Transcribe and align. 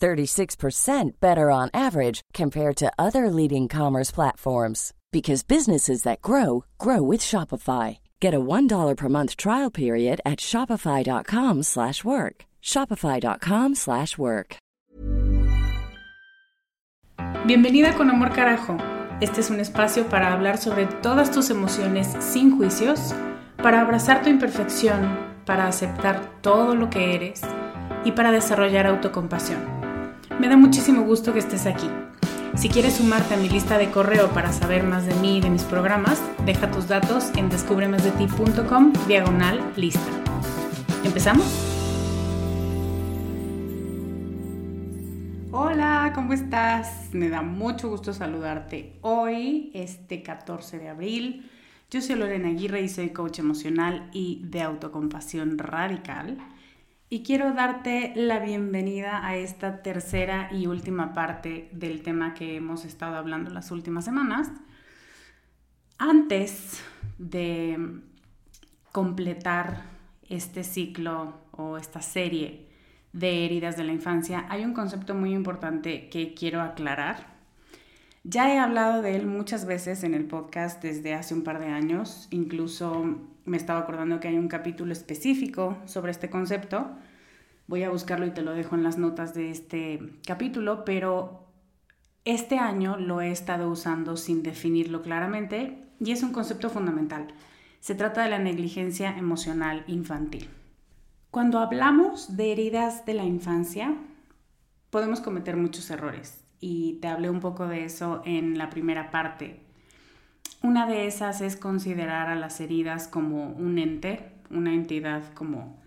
36% 0.00 1.20
better 1.20 1.50
on 1.50 1.70
average 1.72 2.20
compared 2.34 2.76
to 2.76 2.92
other 2.98 3.30
leading 3.30 3.68
commerce 3.68 4.10
platforms 4.10 4.92
because 5.12 5.42
businesses 5.42 6.02
that 6.02 6.20
grow 6.20 6.64
grow 6.78 7.02
with 7.02 7.22
Shopify. 7.22 7.98
Get 8.20 8.34
a 8.34 8.40
$1 8.40 8.96
per 8.96 9.08
month 9.08 9.36
trial 9.36 9.70
period 9.70 10.20
at 10.26 10.40
shopify.com/work. 10.40 12.44
shopify.com/work. 12.62 14.56
Bienvenida 17.46 17.94
con 17.94 18.08
amor 18.08 18.32
carajo. 18.32 18.78
Este 19.20 19.42
es 19.42 19.50
un 19.50 19.60
espacio 19.60 20.08
para 20.08 20.32
hablar 20.32 20.56
sobre 20.56 20.86
todas 20.86 21.30
tus 21.30 21.50
emociones 21.50 22.08
sin 22.18 22.56
juicios, 22.56 23.14
para 23.62 23.82
abrazar 23.82 24.22
tu 24.22 24.30
imperfección, 24.30 25.34
para 25.44 25.68
aceptar 25.68 26.40
todo 26.40 26.74
lo 26.74 26.88
que 26.88 27.14
eres 27.14 27.42
y 28.04 28.12
para 28.12 28.32
desarrollar 28.32 28.86
autocompasión. 28.86 29.83
Me 30.40 30.48
da 30.48 30.56
muchísimo 30.56 31.02
gusto 31.02 31.32
que 31.32 31.38
estés 31.38 31.64
aquí. 31.64 31.88
Si 32.56 32.68
quieres 32.68 32.94
sumarte 32.94 33.34
a 33.34 33.36
mi 33.36 33.48
lista 33.48 33.78
de 33.78 33.90
correo 33.90 34.30
para 34.30 34.52
saber 34.52 34.82
más 34.82 35.06
de 35.06 35.14
mí 35.14 35.38
y 35.38 35.40
de 35.40 35.48
mis 35.48 35.62
programas, 35.62 36.20
deja 36.44 36.70
tus 36.70 36.88
datos 36.88 37.30
en 37.36 37.48
descubremasdeti.com 37.48 38.92
diagonal 39.06 39.60
lista. 39.76 40.00
¿Empezamos? 41.04 41.46
Hola, 45.52 46.12
¿cómo 46.16 46.32
estás? 46.32 47.10
Me 47.12 47.28
da 47.28 47.42
mucho 47.42 47.88
gusto 47.88 48.12
saludarte 48.12 48.98
hoy, 49.02 49.70
este 49.72 50.22
14 50.22 50.78
de 50.78 50.88
abril. 50.88 51.50
Yo 51.90 52.00
soy 52.00 52.16
Lorena 52.16 52.48
Aguirre 52.48 52.82
y 52.82 52.88
soy 52.88 53.10
coach 53.10 53.38
emocional 53.38 54.10
y 54.12 54.42
de 54.44 54.62
autocompasión 54.62 55.58
radical 55.58 56.38
y 57.14 57.22
quiero 57.22 57.52
darte 57.52 58.12
la 58.16 58.40
bienvenida 58.40 59.24
a 59.24 59.36
esta 59.36 59.82
tercera 59.82 60.48
y 60.50 60.66
última 60.66 61.12
parte 61.14 61.68
del 61.70 62.02
tema 62.02 62.34
que 62.34 62.56
hemos 62.56 62.84
estado 62.84 63.14
hablando 63.14 63.52
las 63.52 63.70
últimas 63.70 64.04
semanas. 64.04 64.50
Antes 65.96 66.82
de 67.18 68.00
completar 68.90 69.82
este 70.28 70.64
ciclo 70.64 71.34
o 71.52 71.78
esta 71.78 72.02
serie 72.02 72.66
de 73.12 73.44
heridas 73.44 73.76
de 73.76 73.84
la 73.84 73.92
infancia, 73.92 74.46
hay 74.48 74.64
un 74.64 74.72
concepto 74.72 75.14
muy 75.14 75.34
importante 75.34 76.08
que 76.08 76.34
quiero 76.34 76.62
aclarar. 76.62 77.32
Ya 78.24 78.52
he 78.52 78.58
hablado 78.58 79.02
de 79.02 79.14
él 79.14 79.28
muchas 79.28 79.66
veces 79.66 80.02
en 80.02 80.14
el 80.14 80.24
podcast 80.24 80.82
desde 80.82 81.14
hace 81.14 81.32
un 81.32 81.44
par 81.44 81.60
de 81.60 81.66
años, 81.66 82.26
incluso 82.32 83.20
me 83.44 83.56
estaba 83.56 83.80
acordando 83.80 84.20
que 84.20 84.28
hay 84.28 84.38
un 84.38 84.48
capítulo 84.48 84.92
específico 84.92 85.76
sobre 85.84 86.10
este 86.10 86.30
concepto. 86.30 86.90
Voy 87.66 87.82
a 87.82 87.90
buscarlo 87.90 88.26
y 88.26 88.30
te 88.30 88.42
lo 88.42 88.52
dejo 88.52 88.74
en 88.74 88.82
las 88.82 88.98
notas 88.98 89.34
de 89.34 89.50
este 89.50 90.00
capítulo, 90.26 90.84
pero 90.84 91.46
este 92.24 92.58
año 92.58 92.96
lo 92.96 93.20
he 93.20 93.30
estado 93.30 93.68
usando 93.68 94.16
sin 94.16 94.42
definirlo 94.42 95.02
claramente 95.02 95.84
y 96.00 96.12
es 96.12 96.22
un 96.22 96.32
concepto 96.32 96.70
fundamental. 96.70 97.28
Se 97.80 97.94
trata 97.94 98.22
de 98.22 98.30
la 98.30 98.38
negligencia 98.38 99.16
emocional 99.16 99.84
infantil. 99.86 100.48
Cuando 101.30 101.58
hablamos 101.58 102.36
de 102.36 102.52
heridas 102.52 103.04
de 103.06 103.14
la 103.14 103.24
infancia, 103.24 103.94
podemos 104.90 105.20
cometer 105.20 105.56
muchos 105.56 105.90
errores 105.90 106.44
y 106.60 106.98
te 107.00 107.08
hablé 107.08 107.30
un 107.30 107.40
poco 107.40 107.66
de 107.66 107.84
eso 107.84 108.22
en 108.24 108.56
la 108.56 108.70
primera 108.70 109.10
parte 109.10 109.64
una 110.64 110.86
de 110.86 111.06
esas 111.06 111.42
es 111.42 111.56
considerar 111.56 112.30
a 112.30 112.36
las 112.36 112.58
heridas 112.58 113.06
como 113.06 113.50
un 113.50 113.78
ente, 113.78 114.32
una 114.48 114.72
entidad 114.72 115.22
como 115.34 115.78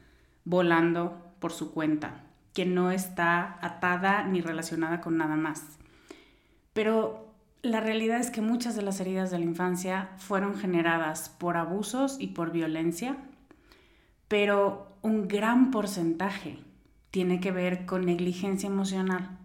volando 0.46 1.27
por 1.40 1.52
su 1.52 1.72
cuenta, 1.72 2.24
que 2.54 2.66
no 2.66 2.92
está 2.92 3.58
atada 3.62 4.24
ni 4.24 4.42
relacionada 4.42 5.02
con 5.02 5.18
nada 5.18 5.36
más. 5.36 5.78
Pero 6.74 7.34
la 7.62 7.80
realidad 7.80 8.20
es 8.20 8.30
que 8.30 8.42
muchas 8.42 8.76
de 8.76 8.82
las 8.82 9.00
heridas 9.00 9.32
de 9.32 9.40
la 9.40 9.46
infancia 9.46 10.10
fueron 10.18 10.56
generadas 10.56 11.30
por 11.30 11.58
abusos 11.58 12.18
y 12.20 12.28
por 12.28 12.52
violencia, 12.52 13.18
pero 14.28 14.98
un 15.02 15.28
gran 15.28 15.72
porcentaje 15.72 16.60
tiene 17.12 17.40
que 17.40 17.52
ver 17.52 17.86
con 17.86 18.06
negligencia 18.06 18.68
emocional. 18.68 19.38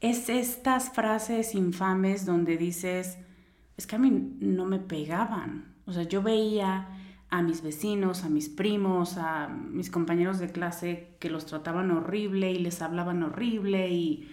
Es 0.00 0.28
estas 0.28 0.90
frases 0.90 1.54
infames 1.54 2.26
donde 2.26 2.56
dices, 2.56 3.18
es 3.76 3.86
que 3.86 3.96
a 3.96 3.98
mí 3.98 4.36
no 4.40 4.64
me 4.64 4.78
pegaban. 4.78 5.74
O 5.86 5.92
sea, 5.92 6.02
yo 6.02 6.22
veía 6.22 6.88
a 7.30 7.42
mis 7.42 7.62
vecinos, 7.62 8.24
a 8.24 8.28
mis 8.28 8.48
primos, 8.48 9.16
a 9.16 9.48
mis 9.48 9.90
compañeros 9.90 10.38
de 10.38 10.50
clase 10.50 11.16
que 11.20 11.30
los 11.30 11.46
trataban 11.46 11.90
horrible 11.90 12.52
y 12.52 12.58
les 12.58 12.82
hablaban 12.82 13.22
horrible 13.22 13.90
y 13.90 14.28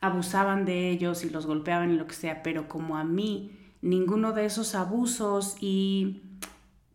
abusaban 0.00 0.64
de 0.64 0.90
ellos 0.90 1.24
y 1.24 1.30
los 1.30 1.46
golpeaban 1.46 1.90
y 1.90 1.96
lo 1.96 2.06
que 2.06 2.14
sea, 2.14 2.42
pero 2.42 2.68
como 2.68 2.96
a 2.96 3.04
mí 3.04 3.52
ninguno 3.80 4.32
de 4.32 4.44
esos 4.44 4.74
abusos 4.74 5.56
y 5.60 6.22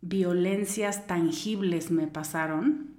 violencias 0.00 1.06
tangibles 1.06 1.90
me 1.90 2.06
pasaron, 2.06 2.94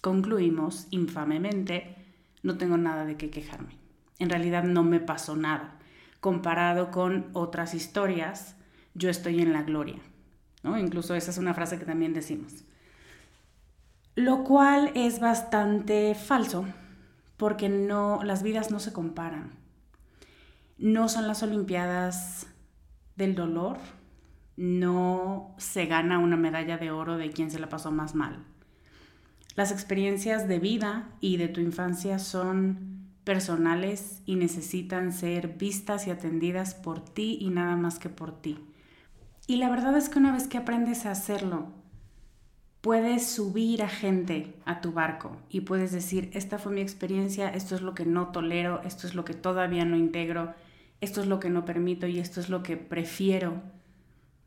concluimos 0.00 0.86
infamemente, 0.90 1.96
no 2.42 2.56
tengo 2.56 2.76
nada 2.76 3.04
de 3.04 3.16
qué 3.16 3.30
quejarme. 3.30 3.76
En 4.18 4.30
realidad 4.30 4.64
no 4.64 4.82
me 4.82 5.00
pasó 5.00 5.36
nada 5.36 5.76
comparado 6.26 6.90
con 6.90 7.26
otras 7.34 7.72
historias, 7.72 8.56
yo 8.94 9.10
estoy 9.10 9.40
en 9.40 9.52
la 9.52 9.62
gloria. 9.62 10.00
Incluso 10.78 11.14
esa 11.14 11.30
es 11.30 11.38
una 11.38 11.54
frase 11.54 11.78
que 11.78 11.84
también 11.84 12.14
decimos. 12.14 12.64
Lo 14.16 14.44
cual 14.44 14.90
es 14.94 15.20
bastante 15.20 16.14
falso, 16.14 16.64
porque 17.36 17.68
no, 17.68 18.24
las 18.24 18.42
vidas 18.42 18.70
no 18.70 18.80
se 18.80 18.92
comparan. 18.92 19.50
No 20.78 21.08
son 21.08 21.28
las 21.28 21.42
Olimpiadas 21.42 22.46
del 23.14 23.34
dolor, 23.34 23.78
no 24.56 25.54
se 25.58 25.86
gana 25.86 26.18
una 26.18 26.36
medalla 26.36 26.78
de 26.78 26.90
oro 26.90 27.18
de 27.18 27.30
quien 27.30 27.50
se 27.50 27.58
la 27.58 27.68
pasó 27.68 27.92
más 27.92 28.14
mal. 28.14 28.42
Las 29.54 29.70
experiencias 29.70 30.48
de 30.48 30.58
vida 30.58 31.08
y 31.20 31.36
de 31.36 31.48
tu 31.48 31.60
infancia 31.60 32.18
son 32.18 33.10
personales 33.24 34.22
y 34.24 34.36
necesitan 34.36 35.12
ser 35.12 35.48
vistas 35.56 36.06
y 36.06 36.10
atendidas 36.10 36.74
por 36.74 37.00
ti 37.00 37.38
y 37.40 37.50
nada 37.50 37.76
más 37.76 37.98
que 37.98 38.08
por 38.08 38.40
ti. 38.40 38.58
Y 39.46 39.56
la 39.56 39.68
verdad 39.70 39.96
es 39.96 40.08
que 40.08 40.18
una 40.18 40.32
vez 40.32 40.48
que 40.48 40.58
aprendes 40.58 41.06
a 41.06 41.12
hacerlo, 41.12 41.66
puedes 42.80 43.26
subir 43.26 43.82
a 43.82 43.88
gente 43.88 44.54
a 44.64 44.80
tu 44.80 44.92
barco 44.92 45.36
y 45.50 45.62
puedes 45.62 45.92
decir, 45.92 46.30
esta 46.34 46.58
fue 46.58 46.72
mi 46.72 46.80
experiencia, 46.80 47.48
esto 47.48 47.74
es 47.74 47.82
lo 47.82 47.94
que 47.94 48.04
no 48.04 48.28
tolero, 48.28 48.80
esto 48.84 49.06
es 49.06 49.14
lo 49.14 49.24
que 49.24 49.34
todavía 49.34 49.84
no 49.84 49.96
integro, 49.96 50.54
esto 51.00 51.20
es 51.20 51.26
lo 51.26 51.40
que 51.40 51.50
no 51.50 51.64
permito 51.64 52.06
y 52.06 52.18
esto 52.18 52.40
es 52.40 52.48
lo 52.48 52.62
que 52.62 52.76
prefiero 52.76 53.62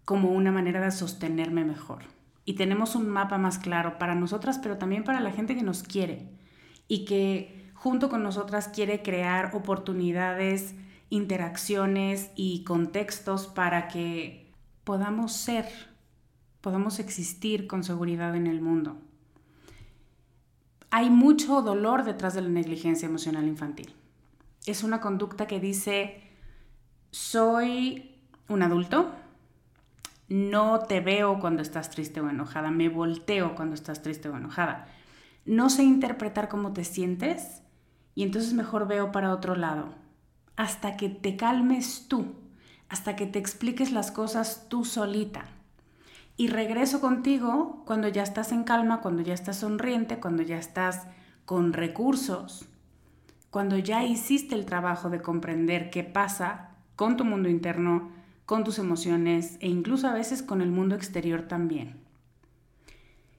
como 0.06 0.32
una 0.32 0.52
manera 0.52 0.82
de 0.82 0.92
sostenerme 0.92 1.64
mejor. 1.64 2.04
Y 2.46 2.54
tenemos 2.54 2.96
un 2.96 3.10
mapa 3.10 3.38
más 3.38 3.60
claro 3.60 4.00
para 4.00 4.16
nosotras, 4.16 4.60
pero 4.60 4.78
también 4.78 5.04
para 5.04 5.20
la 5.20 5.32
gente 5.32 5.56
que 5.56 5.62
nos 5.62 5.84
quiere 5.84 6.28
y 6.88 7.06
que 7.06 7.70
junto 7.74 8.10
con 8.10 8.24
nosotras 8.24 8.68
quiere 8.68 9.02
crear 9.02 9.56
oportunidades, 9.56 10.76
interacciones 11.10 12.32
y 12.36 12.64
contextos 12.64 13.48
para 13.48 13.88
que 13.88 14.49
podamos 14.90 15.34
ser, 15.34 15.68
podamos 16.62 16.98
existir 16.98 17.68
con 17.68 17.84
seguridad 17.84 18.36
en 18.36 18.48
el 18.48 18.60
mundo. 18.60 18.98
Hay 20.90 21.12
mucho 21.12 21.62
dolor 21.62 22.04
detrás 22.04 22.34
de 22.34 22.42
la 22.42 22.50
negligencia 22.50 23.08
emocional 23.08 23.48
infantil. 23.48 23.94
Es 24.66 24.84
una 24.84 25.00
conducta 25.00 25.46
que 25.46 25.60
dice, 25.60 26.24
soy 27.12 28.16
un 28.48 28.64
adulto, 28.64 29.12
no 30.28 30.80
te 30.80 31.02
veo 31.02 31.40
cuando 31.40 31.62
estás 31.62 31.92
triste 31.92 32.20
o 32.20 32.28
enojada, 32.28 32.72
me 32.72 32.90
volteo 32.90 33.54
cuando 33.54 33.76
estás 33.76 34.02
triste 34.02 34.28
o 34.28 34.38
enojada. 34.38 34.88
No 35.46 35.70
sé 35.70 35.84
interpretar 35.84 36.50
cómo 36.50 36.74
te 36.74 36.84
sientes 36.84 37.62
y 38.16 38.24
entonces 38.24 38.54
mejor 38.54 38.88
veo 38.88 39.12
para 39.12 39.34
otro 39.36 39.56
lado. 39.56 39.94
Hasta 40.56 40.98
que 40.98 41.10
te 41.10 41.36
calmes 41.36 42.08
tú, 42.08 42.39
hasta 42.90 43.16
que 43.16 43.26
te 43.26 43.40
expliques 43.40 43.92
las 43.92 44.12
cosas 44.12 44.66
tú 44.68 44.84
solita. 44.84 45.46
Y 46.36 46.48
regreso 46.48 47.02
contigo 47.02 47.84
cuando 47.86 48.08
ya 48.08 48.24
estás 48.24 48.52
en 48.52 48.64
calma, 48.64 49.02
cuando 49.02 49.22
ya 49.22 49.34
estás 49.34 49.58
sonriente, 49.58 50.20
cuando 50.20 50.44
ya 50.44 50.58
estás 50.58 51.08
con 51.46 51.74
recursos, 51.74 52.66
cuando 53.50 53.78
ya 53.78 54.04
hiciste 54.04 54.56
el 54.56 54.66
trabajo 54.66 55.10
de 55.10 55.22
comprender 55.22 55.90
qué 55.90 56.04
pasa 56.04 56.70
con 56.96 57.18
tu 57.18 57.26
mundo 57.26 57.50
interno, 57.50 58.12
con 58.46 58.64
tus 58.64 58.80
emociones 58.80 59.58
e 59.60 59.68
incluso 59.68 60.08
a 60.08 60.14
veces 60.14 60.42
con 60.42 60.62
el 60.62 60.72
mundo 60.72 60.96
exterior 60.96 61.44
también. 61.44 61.98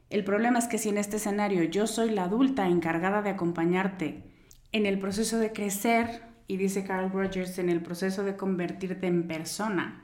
El 0.08 0.24
problema 0.24 0.58
es 0.58 0.66
que 0.66 0.78
si 0.78 0.88
en 0.88 0.98
este 0.98 1.16
escenario 1.16 1.62
yo 1.64 1.86
soy 1.86 2.10
la 2.10 2.24
adulta 2.24 2.66
encargada 2.66 3.22
de 3.22 3.30
acompañarte 3.30 4.24
en 4.72 4.86
el 4.86 4.98
proceso 4.98 5.38
de 5.38 5.52
crecer, 5.52 6.29
y 6.50 6.56
dice 6.56 6.82
Carl 6.82 7.12
Rogers, 7.12 7.60
en 7.60 7.68
el 7.68 7.80
proceso 7.80 8.24
de 8.24 8.36
convertirte 8.36 9.06
en 9.06 9.28
persona, 9.28 10.02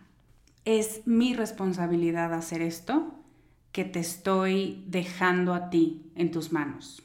es 0.64 1.04
mi 1.04 1.34
responsabilidad 1.34 2.32
hacer 2.32 2.62
esto 2.62 3.16
que 3.72 3.84
te 3.84 3.98
estoy 3.98 4.84
dejando 4.86 5.54
a 5.54 5.70
ti 5.70 6.12
en 6.14 6.30
tus 6.30 6.52
manos. 6.52 7.02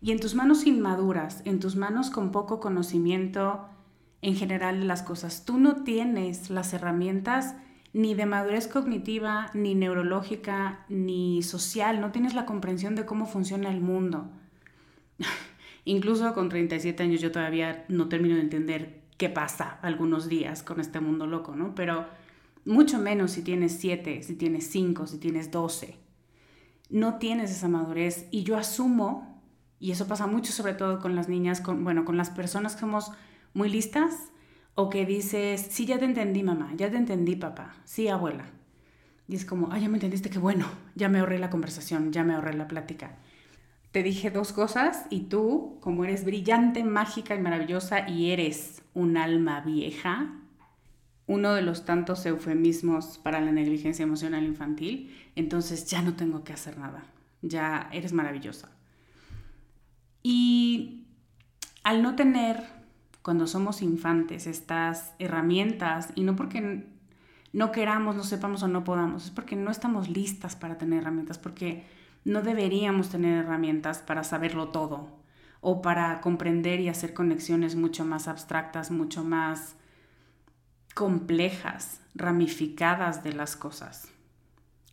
Y 0.00 0.12
en 0.12 0.18
tus 0.18 0.34
manos 0.34 0.64
inmaduras, 0.64 1.42
en 1.44 1.60
tus 1.60 1.76
manos 1.76 2.08
con 2.08 2.32
poco 2.32 2.58
conocimiento, 2.58 3.68
en 4.22 4.34
general 4.34 4.80
de 4.80 4.86
las 4.86 5.02
cosas. 5.02 5.44
Tú 5.44 5.58
no 5.58 5.84
tienes 5.84 6.48
las 6.48 6.72
herramientas 6.72 7.56
ni 7.92 8.14
de 8.14 8.24
madurez 8.24 8.66
cognitiva, 8.66 9.50
ni 9.52 9.74
neurológica, 9.74 10.86
ni 10.88 11.42
social, 11.42 12.00
no 12.00 12.12
tienes 12.12 12.32
la 12.32 12.46
comprensión 12.46 12.94
de 12.94 13.04
cómo 13.04 13.26
funciona 13.26 13.68
el 13.68 13.82
mundo. 13.82 14.30
Incluso 15.84 16.32
con 16.34 16.48
37 16.48 17.02
años 17.02 17.20
yo 17.20 17.30
todavía 17.30 17.84
no 17.88 18.08
termino 18.08 18.36
de 18.36 18.40
entender 18.40 19.02
qué 19.18 19.28
pasa 19.28 19.78
algunos 19.82 20.28
días 20.28 20.62
con 20.62 20.80
este 20.80 21.00
mundo 21.00 21.26
loco, 21.26 21.54
¿no? 21.54 21.74
Pero 21.74 22.06
mucho 22.64 22.98
menos 22.98 23.32
si 23.32 23.42
tienes 23.42 23.72
7, 23.78 24.22
si 24.22 24.34
tienes 24.34 24.66
5, 24.68 25.06
si 25.06 25.18
tienes 25.18 25.50
12. 25.50 25.96
No 26.90 27.18
tienes 27.18 27.50
esa 27.50 27.68
madurez 27.68 28.26
y 28.30 28.44
yo 28.44 28.56
asumo, 28.56 29.42
y 29.78 29.90
eso 29.90 30.06
pasa 30.06 30.26
mucho 30.26 30.52
sobre 30.52 30.74
todo 30.74 30.98
con 31.00 31.14
las 31.14 31.28
niñas, 31.28 31.60
con, 31.60 31.84
bueno, 31.84 32.04
con 32.04 32.16
las 32.16 32.30
personas 32.30 32.74
que 32.74 32.80
somos 32.80 33.12
muy 33.52 33.68
listas 33.68 34.32
o 34.74 34.88
que 34.88 35.06
dices, 35.06 35.66
sí, 35.70 35.86
ya 35.86 35.98
te 35.98 36.04
entendí 36.04 36.42
mamá, 36.42 36.72
ya 36.76 36.90
te 36.90 36.96
entendí 36.96 37.36
papá, 37.36 37.74
sí 37.84 38.08
abuela. 38.08 38.46
Y 39.28 39.36
es 39.36 39.44
como, 39.44 39.70
ah, 39.72 39.78
ya 39.78 39.88
me 39.88 39.96
entendiste, 39.96 40.30
qué 40.30 40.38
bueno, 40.38 40.66
ya 40.94 41.08
me 41.08 41.20
ahorré 41.20 41.38
la 41.38 41.50
conversación, 41.50 42.12
ya 42.12 42.24
me 42.24 42.34
ahorré 42.34 42.54
la 42.54 42.68
plática. 42.68 43.16
Te 43.94 44.02
dije 44.02 44.32
dos 44.32 44.52
cosas 44.52 45.06
y 45.08 45.20
tú, 45.28 45.78
como 45.80 46.02
eres 46.02 46.24
brillante, 46.24 46.82
mágica 46.82 47.36
y 47.36 47.40
maravillosa 47.40 48.08
y 48.08 48.32
eres 48.32 48.82
un 48.92 49.16
alma 49.16 49.60
vieja, 49.60 50.32
uno 51.28 51.54
de 51.54 51.62
los 51.62 51.84
tantos 51.84 52.26
eufemismos 52.26 53.18
para 53.18 53.40
la 53.40 53.52
negligencia 53.52 54.02
emocional 54.02 54.42
infantil, 54.42 55.16
entonces 55.36 55.86
ya 55.86 56.02
no 56.02 56.14
tengo 56.14 56.42
que 56.42 56.52
hacer 56.52 56.76
nada, 56.76 57.04
ya 57.40 57.88
eres 57.92 58.12
maravillosa. 58.12 58.68
Y 60.24 61.06
al 61.84 62.02
no 62.02 62.16
tener 62.16 62.64
cuando 63.22 63.46
somos 63.46 63.80
infantes 63.80 64.48
estas 64.48 65.14
herramientas 65.20 66.08
y 66.16 66.24
no 66.24 66.34
porque 66.34 66.88
no 67.52 67.70
queramos, 67.70 68.16
no 68.16 68.24
sepamos 68.24 68.64
o 68.64 68.66
no 68.66 68.82
podamos, 68.82 69.26
es 69.26 69.30
porque 69.30 69.54
no 69.54 69.70
estamos 69.70 70.08
listas 70.08 70.56
para 70.56 70.78
tener 70.78 71.02
herramientas, 71.02 71.38
porque 71.38 71.84
no 72.24 72.42
deberíamos 72.42 73.10
tener 73.10 73.44
herramientas 73.44 73.98
para 73.98 74.24
saberlo 74.24 74.68
todo 74.68 75.08
o 75.60 75.82
para 75.82 76.20
comprender 76.20 76.80
y 76.80 76.88
hacer 76.88 77.14
conexiones 77.14 77.76
mucho 77.76 78.04
más 78.04 78.28
abstractas, 78.28 78.90
mucho 78.90 79.24
más 79.24 79.76
complejas, 80.94 82.00
ramificadas 82.14 83.22
de 83.22 83.32
las 83.32 83.56
cosas. 83.56 84.08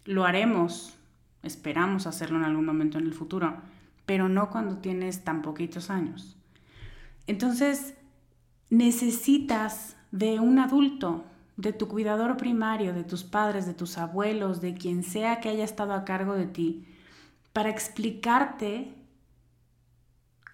Lo 0.06 0.26
haremos, 0.26 0.98
esperamos 1.44 2.08
hacerlo 2.08 2.38
en 2.38 2.46
algún 2.46 2.66
momento 2.66 2.98
en 2.98 3.06
el 3.06 3.14
futuro, 3.14 3.62
pero 4.06 4.30
no 4.30 4.50
cuando 4.50 4.78
tienes 4.78 5.24
tan 5.24 5.42
poquitos 5.42 5.90
años. 5.90 6.38
Entonces, 7.28 7.94
necesitas 8.70 9.96
de 10.12 10.40
un 10.40 10.60
adulto, 10.60 11.26
de 11.58 11.74
tu 11.74 11.88
cuidador 11.88 12.38
primario, 12.38 12.94
de 12.94 13.04
tus 13.04 13.24
padres, 13.24 13.66
de 13.66 13.74
tus 13.74 13.98
abuelos, 13.98 14.62
de 14.62 14.74
quien 14.74 15.04
sea 15.04 15.40
que 15.40 15.50
haya 15.50 15.64
estado 15.64 15.94
a 15.94 16.06
cargo 16.06 16.34
de 16.34 16.48
ti, 16.48 16.88
para 17.54 17.70
explicarte 17.70 18.94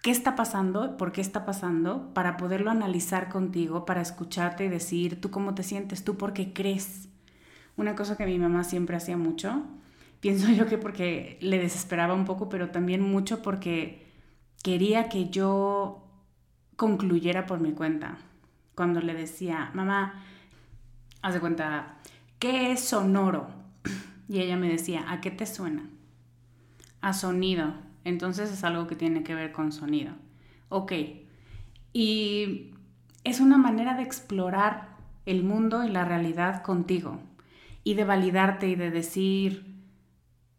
qué 0.02 0.10
está 0.10 0.36
pasando, 0.36 0.96
por 0.96 1.12
qué 1.12 1.20
está 1.20 1.44
pasando, 1.44 2.12
para 2.14 2.36
poderlo 2.36 2.70
analizar 2.70 3.28
contigo, 3.28 3.84
para 3.84 4.00
escucharte 4.00 4.64
y 4.64 4.68
decir 4.68 5.20
tú 5.20 5.30
cómo 5.30 5.54
te 5.54 5.62
sientes, 5.62 6.04
tú 6.04 6.16
por 6.16 6.32
qué 6.32 6.52
crees. 6.52 7.08
Una 7.76 7.94
cosa 7.94 8.16
que 8.16 8.26
mi 8.26 8.38
mamá 8.38 8.64
siempre 8.64 8.96
hacía 8.96 9.16
mucho, 9.16 9.62
pienso 10.20 10.50
yo 10.50 10.66
que 10.66 10.78
porque 10.78 11.38
le 11.40 11.58
desesperaba 11.58 12.14
un 12.14 12.24
poco, 12.24 12.48
pero 12.48 12.70
también 12.70 13.02
mucho 13.02 13.42
porque 13.42 14.06
quería 14.62 15.08
que 15.08 15.28
yo 15.28 16.04
concluyera 16.76 17.46
por 17.46 17.60
mi 17.60 17.72
cuenta. 17.72 18.18
Cuando 18.74 19.00
le 19.00 19.14
decía, 19.14 19.70
mamá, 19.74 20.22
haz 21.22 21.34
de 21.34 21.40
cuenta, 21.40 21.98
¿qué 22.38 22.72
es 22.72 22.80
sonoro? 22.80 23.48
Y 24.30 24.40
ella 24.40 24.58
me 24.58 24.68
decía, 24.68 25.10
¿a 25.10 25.22
qué 25.22 25.30
te 25.30 25.46
suena? 25.46 25.88
A 27.00 27.12
sonido. 27.12 27.74
Entonces 28.04 28.50
es 28.50 28.64
algo 28.64 28.86
que 28.86 28.96
tiene 28.96 29.22
que 29.22 29.34
ver 29.34 29.52
con 29.52 29.72
sonido. 29.72 30.12
Ok. 30.68 30.92
Y 31.92 32.70
es 33.24 33.40
una 33.40 33.58
manera 33.58 33.94
de 33.94 34.02
explorar 34.02 34.96
el 35.26 35.42
mundo 35.44 35.84
y 35.84 35.90
la 35.90 36.04
realidad 36.04 36.62
contigo 36.62 37.20
y 37.84 37.94
de 37.94 38.04
validarte 38.04 38.68
y 38.68 38.74
de 38.74 38.90
decir, 38.90 39.74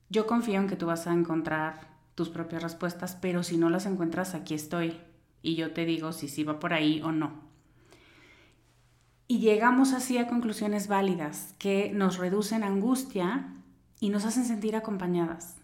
yo 0.10 0.28
confío 0.28 0.60
en 0.60 0.68
que 0.68 0.76
tú 0.76 0.88
vas 0.88 1.08
a 1.08 1.14
encontrar 1.14 1.90
tus 2.16 2.30
propias 2.30 2.64
respuestas, 2.64 3.18
pero 3.20 3.44
si 3.44 3.58
no 3.58 3.70
las 3.70 3.86
encuentras, 3.86 4.36
aquí 4.36 4.54
estoy 4.54 4.98
y 5.42 5.56
yo 5.56 5.72
te 5.72 5.86
digo 5.86 6.12
si 6.12 6.28
sí 6.28 6.44
va 6.44 6.60
por 6.60 6.74
ahí 6.74 7.02
o 7.02 7.12
no. 7.12 7.32
Y 9.28 9.40
llegamos 9.40 9.94
así 9.94 10.18
a 10.18 10.28
conclusiones 10.28 10.88
válidas 10.88 11.56
que 11.60 11.92
nos 11.94 12.18
reducen 12.18 12.64
angustia 12.64 13.54
y 14.00 14.10
nos 14.10 14.26
hacen 14.26 14.44
sentir 14.44 14.76
acompañadas. 14.76 15.59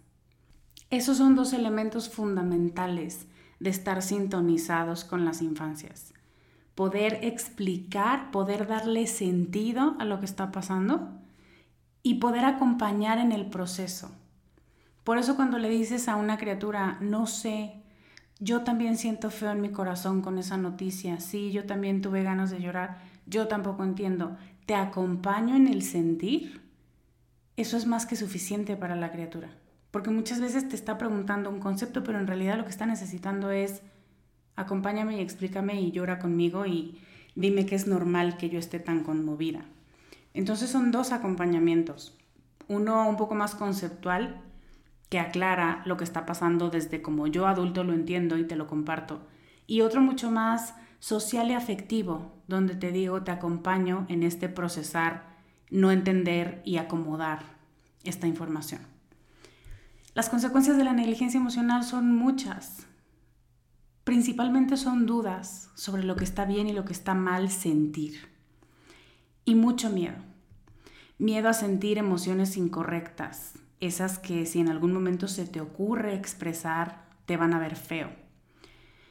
Esos 0.89 1.18
son 1.18 1.36
dos 1.36 1.54
elementos 1.54 2.10
fundamentales 2.10 3.27
de 3.60 3.70
estar 3.70 4.01
sintonizados 4.01 5.04
con 5.04 5.25
las 5.25 5.42
infancias. 5.42 6.13
Poder 6.75 7.20
explicar, 7.24 8.32
poder 8.32 8.68
darle 8.68 9.08
sentido 9.08 9.96
a 10.00 10.06
lo 10.06 10.20
que 10.20 10.25
está 10.25 10.51
pasando 10.51 11.10
y 12.04 12.15
poder 12.15 12.46
acompañar 12.46 13.18
en 13.18 13.32
el 13.32 13.48
proceso. 13.48 14.12
Por 15.04 15.18
eso 15.18 15.36
cuando 15.36 15.58
le 15.58 15.70
dices 15.70 16.08
a 16.08 16.15
una 16.15 16.38
criatura, 16.38 16.98
no 17.01 17.27
sé, 17.27 17.82
yo 18.39 18.62
también 18.62 18.98
siento 18.98 19.30
feo 19.30 19.51
en 19.51 19.62
mi 19.62 19.70
corazón 19.70 20.22
con 20.22 20.38
esa 20.38 20.58
noticia. 20.58 21.20
Sí, 21.20 21.51
yo 21.51 21.65
también 21.65 22.01
tuve 22.01 22.24
ganas 22.24 22.51
de 22.51 22.60
llorar. 22.60 23.00
Yo 23.25 23.48
tampoco 23.48 23.84
entiendo. 23.84 24.38
¿Te 24.65 24.75
acompaño 24.75 25.56
en 25.56 25.68
el 25.68 25.82
sentir? 25.84 26.62
Eso 27.56 27.77
es 27.77 27.86
más 27.86 28.06
que 28.06 28.18
suficiente 28.18 28.75
para 28.75 28.96
la 28.96 29.12
criatura. 29.12 29.50
Porque 29.96 30.10
muchas 30.10 30.42
veces 30.42 30.68
te 30.68 30.75
está 30.75 30.98
preguntando 30.98 31.50
un 31.50 31.62
concepto, 31.62 32.04
pero 32.04 32.20
en 32.20 32.28
realidad 32.28 32.58
lo 32.58 32.66
que 32.66 32.70
está 32.70 32.86
necesitando 32.86 33.52
es 33.52 33.82
acompáñame 34.58 35.16
y 35.16 35.22
explícame 35.22 35.80
y 35.80 35.92
llora 35.92 36.20
conmigo 36.20 36.66
y 36.66 37.00
dime 37.36 37.66
que 37.66 37.75
es 37.75 37.88
normal 37.88 38.36
que 38.36 38.50
yo 38.50 38.60
esté 38.60 38.82
tan 38.82 39.06
conmovida. 39.06 39.64
Entonces 40.34 40.70
son 40.70 40.92
dos 40.92 41.14
acompañamientos. 41.14 42.14
Uno 42.68 43.08
un 43.08 43.16
poco 43.16 43.36
más 43.36 43.56
conceptual 43.56 44.42
que 45.08 45.18
aclara 45.18 45.82
lo 45.86 45.96
que 45.96 46.04
está 46.04 46.25
pasando 46.25 46.70
desde 46.70 47.02
como 47.02 47.28
yo 47.28 47.48
adulto 47.48 47.86
lo 47.86 47.94
entiendo 47.94 48.38
y 48.38 48.44
te 48.44 48.58
lo 48.58 48.68
comparto. 48.68 49.25
Y 49.66 49.80
otro 49.80 50.02
mucho 50.02 50.30
más 50.30 50.75
social 51.00 51.50
y 51.52 51.54
afectivo, 51.54 52.34
donde 52.50 52.75
te 52.75 52.92
digo, 52.92 53.24
te 53.24 53.32
acompaño 53.32 54.08
en 54.10 54.24
este 54.24 54.50
procesar, 54.50 55.38
no 55.70 55.90
entender 55.90 56.62
y 56.66 56.80
acomodar 56.80 57.44
esta 58.04 58.28
información. 58.28 58.95
Las 60.15 60.29
consecuencias 60.29 60.77
de 60.77 60.86
la 60.86 60.93
negligencia 60.93 61.38
emocional 61.38 61.84
son 61.84 62.15
muchas. 62.15 62.88
Principalmente 64.05 64.77
son 64.77 65.05
dudas 65.05 65.69
sobre 65.75 66.05
lo 66.05 66.15
que 66.15 66.24
está 66.24 66.45
bien 66.45 66.69
y 66.69 66.72
lo 66.72 66.86
que 66.86 66.93
está 66.93 67.13
mal 67.13 67.50
sentir. 67.50 68.29
Y 69.43 69.55
mucho 69.55 69.89
miedo. 69.89 70.15
Miedo 71.17 71.50
a 71.50 71.53
sentir 71.53 71.98
emociones 71.98 72.55
incorrectas, 72.55 73.55
esas 73.81 74.17
que 74.17 74.45
si 74.45 74.62
en 74.62 74.69
algún 74.69 74.93
momento 74.93 75.27
se 75.27 75.45
te 75.45 75.60
ocurre 75.60 76.15
expresar, 76.15 77.10
te 77.25 77.36
van 77.36 77.53
a 77.53 77.60
ver 77.60 77.75
feo. 77.75 78.10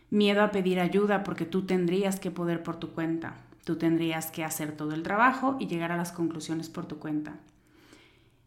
Miedo 0.08 0.42
a 0.42 0.52
pedir 0.52 0.80
ayuda 0.80 1.22
porque 1.22 1.44
tú 1.44 1.66
tendrías 1.66 2.18
que 2.18 2.30
poder 2.30 2.62
por 2.62 2.76
tu 2.76 2.92
cuenta. 2.92 3.36
Tú 3.66 3.76
tendrías 3.76 4.30
que 4.30 4.42
hacer 4.42 4.74
todo 4.74 4.94
el 4.94 5.02
trabajo 5.02 5.58
y 5.60 5.66
llegar 5.66 5.92
a 5.92 5.98
las 5.98 6.12
conclusiones 6.12 6.70
por 6.70 6.86
tu 6.86 6.98
cuenta. 6.98 7.36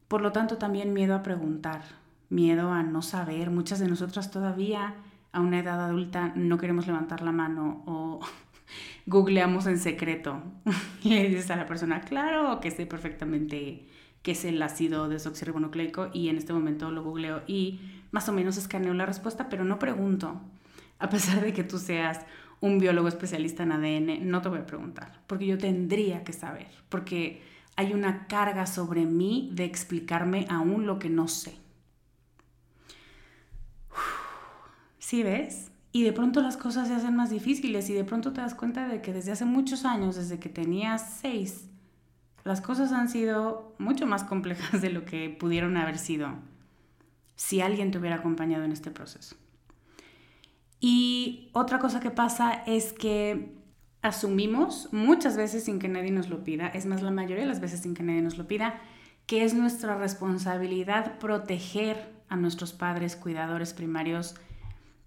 Por 0.08 0.24
lo 0.24 0.32
tanto, 0.32 0.58
también 0.58 0.94
miedo 0.94 1.14
a 1.14 1.22
preguntar, 1.22 1.84
miedo 2.30 2.72
a 2.72 2.84
no 2.84 3.02
saber. 3.02 3.50
Muchas 3.50 3.80
de 3.80 3.88
nosotras 3.88 4.32
todavía 4.32 4.96
a 5.32 5.42
una 5.42 5.60
edad 5.60 5.84
adulta 5.84 6.34
no 6.36 6.58
queremos 6.58 6.88
levantar 6.88 7.22
la 7.22 7.32
mano 7.32 7.84
o 7.86 8.20
googleamos 9.06 9.68
en 9.68 9.80
secreto 9.80 10.42
y 11.04 11.10
le 11.10 11.30
dices 11.30 11.52
a 11.52 11.56
la 11.56 11.66
persona, 11.66 12.02
claro 12.02 12.60
que 12.60 12.72
sé 12.72 12.86
perfectamente 12.86 13.88
qué 14.22 14.32
es 14.32 14.46
el 14.46 14.62
ácido 14.62 15.08
desoxirribonucleico 15.10 16.10
y 16.14 16.30
en 16.30 16.38
este 16.38 16.54
momento 16.54 16.92
lo 16.92 17.04
googleo 17.04 17.44
y 17.48 17.80
más 18.12 18.28
o 18.30 18.34
menos 18.34 18.58
escaneo 18.58 18.94
la 18.94 19.06
respuesta, 19.06 19.50
pero 19.50 19.64
no 19.64 19.80
pregunto. 19.80 20.42
A 21.00 21.10
pesar 21.10 21.42
de 21.42 21.54
que 21.54 21.64
tú 21.64 21.78
seas 21.78 22.26
un 22.60 22.80
biólogo 22.80 23.08
especialista 23.08 23.64
en 23.64 23.72
ADN, 23.72 24.30
no 24.30 24.42
te 24.42 24.50
voy 24.50 24.60
a 24.60 24.66
preguntar, 24.66 25.22
porque 25.28 25.46
yo 25.46 25.58
tendría 25.58 26.24
que 26.24 26.34
saber, 26.34 26.68
porque 26.90 27.44
hay 27.76 27.94
una 27.94 28.28
carga 28.28 28.66
sobre 28.66 29.06
mí 29.06 29.52
de 29.54 29.66
explicarme 29.66 30.48
aún 30.50 30.88
lo 30.88 30.98
que 30.98 31.10
no 31.10 31.28
sé. 31.28 31.56
¿Sí 35.08 35.24
ves? 35.24 35.72
Y 35.94 36.04
de 36.04 36.12
pronto 36.12 36.42
las 36.42 36.58
cosas 36.58 36.90
se 36.90 36.94
hacen 36.94 37.16
más 37.16 37.30
difíciles 37.30 37.90
y 37.90 37.94
de 37.94 38.04
pronto 38.04 38.34
te 38.34 38.42
das 38.42 38.54
cuenta 38.54 38.90
de 38.90 39.02
que 39.02 39.14
desde 39.14 39.32
hace 39.32 39.46
muchos 39.46 39.86
años, 39.86 40.18
desde 40.18 40.38
que 40.38 40.50
tenías 40.50 41.20
seis, 41.22 41.70
las 42.44 42.60
cosas 42.60 42.92
han 42.92 43.08
sido 43.08 43.74
mucho 43.78 44.06
más 44.06 44.26
complejas 44.26 44.82
de 44.82 44.90
lo 44.90 45.06
que 45.06 45.30
pudieron 45.30 45.78
haber 45.78 45.98
sido 45.98 46.34
si 47.38 47.62
alguien 47.62 47.90
te 47.92 48.00
hubiera 48.00 48.18
acompañado 48.18 48.66
en 48.66 48.74
este 48.74 48.92
proceso. 48.92 49.38
Y 50.82 51.52
otra 51.54 51.80
cosa 51.80 52.02
que 52.02 52.12
pasa 52.12 52.52
es 52.66 52.92
que 52.92 53.56
asumimos 54.02 54.90
muchas 54.92 55.38
veces 55.38 55.64
sin 55.64 55.80
que 55.80 55.88
nadie 55.88 56.12
nos 56.12 56.28
lo 56.28 56.44
pida, 56.44 56.68
es 56.68 56.86
más 56.86 57.02
la 57.02 57.12
mayoría 57.12 57.46
de 57.46 57.50
las 57.50 57.62
veces 57.62 57.80
sin 57.80 57.94
que 57.94 58.04
nadie 58.04 58.22
nos 58.22 58.38
lo 58.38 58.46
pida, 58.46 58.82
que 59.26 59.46
es 59.46 59.54
nuestra 59.54 59.98
responsabilidad 59.98 61.18
proteger 61.18 62.12
a 62.28 62.36
nuestros 62.36 62.74
padres 62.74 63.16
cuidadores 63.16 63.74
primarios 63.74 64.36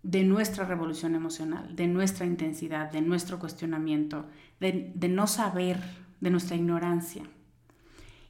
de 0.03 0.25
nuestra 0.25 0.65
revolución 0.65 1.15
emocional, 1.15 1.77
de 1.77 1.87
nuestra 1.87 2.27
intensidad, 2.27 2.91
de 2.91 3.03
nuestro 3.03 3.39
cuestionamiento, 3.39 4.27
de, 4.59 4.93
no 5.09 5.27
saber, 5.27 5.79
de 6.21 6.31
nuestra 6.31 6.57
ignorancia. 6.57 7.25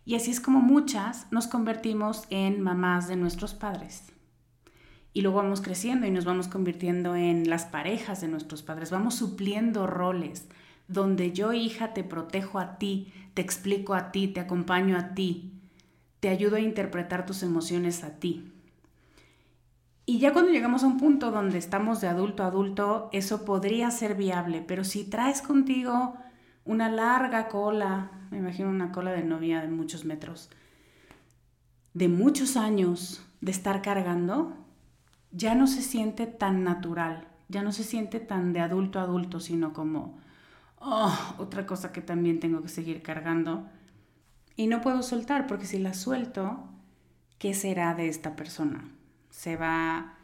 Y 0.04 0.14
así 0.16 0.30
es 0.30 0.40
como 0.40 0.60
muchas 0.60 1.30
nos 1.30 1.46
convertimos 1.46 2.24
en 2.30 2.60
mamás 2.60 3.06
de 3.06 3.16
nuestros 3.16 3.54
padres. 3.54 4.12
Y 5.12 5.22
luego 5.22 5.38
vamos 5.38 5.60
creciendo 5.60 6.06
y 6.06 6.10
nos 6.10 6.24
vamos 6.24 6.48
convirtiendo 6.48 7.14
en 7.16 7.48
las 7.48 7.64
parejas 7.64 8.20
de 8.20 8.28
nuestros 8.28 8.62
padres, 8.62 8.90
vamos 8.90 9.14
supliendo 9.16 9.86
roles 9.86 10.48
donde 10.90 11.32
yo 11.32 11.52
hija 11.52 11.94
te 11.94 12.02
protejo 12.02 12.58
a 12.58 12.78
ti, 12.78 13.12
te 13.34 13.42
explico 13.42 13.94
a 13.94 14.10
ti, 14.10 14.26
te 14.26 14.40
acompaño 14.40 14.96
a 14.96 15.14
ti, 15.14 15.52
te 16.18 16.28
ayudo 16.28 16.56
a 16.56 16.60
interpretar 16.60 17.26
tus 17.26 17.44
emociones 17.44 18.02
a 18.02 18.18
ti. 18.18 18.52
Y 20.06 20.18
ya 20.18 20.32
cuando 20.32 20.50
llegamos 20.50 20.82
a 20.82 20.86
un 20.86 20.98
punto 20.98 21.30
donde 21.30 21.58
estamos 21.58 22.00
de 22.00 22.08
adulto 22.08 22.42
a 22.42 22.46
adulto, 22.46 23.08
eso 23.12 23.44
podría 23.44 23.90
ser 23.90 24.14
viable, 24.14 24.62
pero 24.66 24.82
si 24.84 25.04
traes 25.04 25.42
contigo 25.42 26.16
una 26.64 26.88
larga 26.88 27.48
cola, 27.48 28.10
me 28.30 28.38
imagino 28.38 28.68
una 28.68 28.92
cola 28.92 29.12
de 29.12 29.24
novia 29.24 29.60
de 29.60 29.68
muchos 29.68 30.04
metros, 30.04 30.50
de 31.94 32.08
muchos 32.08 32.56
años 32.56 33.24
de 33.40 33.52
estar 33.52 33.82
cargando, 33.82 34.56
ya 35.32 35.54
no 35.54 35.66
se 35.66 35.82
siente 35.82 36.26
tan 36.26 36.64
natural, 36.64 37.28
ya 37.48 37.62
no 37.62 37.72
se 37.72 37.84
siente 37.84 38.20
tan 38.20 38.52
de 38.52 38.60
adulto 38.60 38.98
a 38.98 39.02
adulto, 39.02 39.40
sino 39.40 39.72
como, 39.72 40.18
oh, 40.78 41.16
otra 41.38 41.66
cosa 41.66 41.92
que 41.92 42.00
también 42.00 42.40
tengo 42.40 42.62
que 42.62 42.68
seguir 42.68 43.02
cargando. 43.02 43.66
Y 44.56 44.66
no 44.66 44.80
puedo 44.80 45.02
soltar, 45.02 45.46
porque 45.46 45.66
si 45.66 45.78
la 45.78 45.94
suelto, 45.94 46.68
¿qué 47.38 47.54
será 47.54 47.94
de 47.94 48.08
esta 48.08 48.36
persona? 48.36 48.88
Se 49.40 49.56
va 49.56 50.16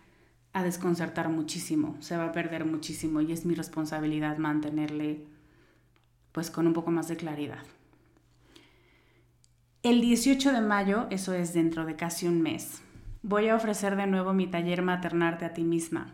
a 0.53 0.63
desconcertar 0.63 1.31
muchísimo, 1.31 1.97
se 2.01 2.19
va 2.19 2.27
a 2.27 2.33
perder 2.33 2.67
muchísimo 2.67 3.23
y 3.23 3.33
es 3.33 3.47
mi 3.47 3.55
responsabilidad 3.55 4.37
mantenerle 4.37 5.25
pues 6.33 6.51
con 6.51 6.67
un 6.67 6.75
poco 6.75 6.91
más 6.91 7.09
de 7.09 7.17
claridad. 7.17 7.65
El 9.83 10.03
18 10.03 10.53
de 10.53 10.61
mayo, 10.61 11.07
eso 11.09 11.33
es 11.33 11.55
dentro 11.55 11.87
de 11.87 11.97
casi 11.97 12.29
un 12.29 12.43
mes, 12.43 12.83
voy 13.23 13.49
a 13.49 13.57
ofrecer 13.57 13.97
de 13.97 14.07
nuevo 14.07 14.35
mi 14.35 14.49
taller 14.49 14.83
Maternarte 14.83 15.47
a 15.47 15.55
ti 15.55 15.65
misma. 15.65 16.13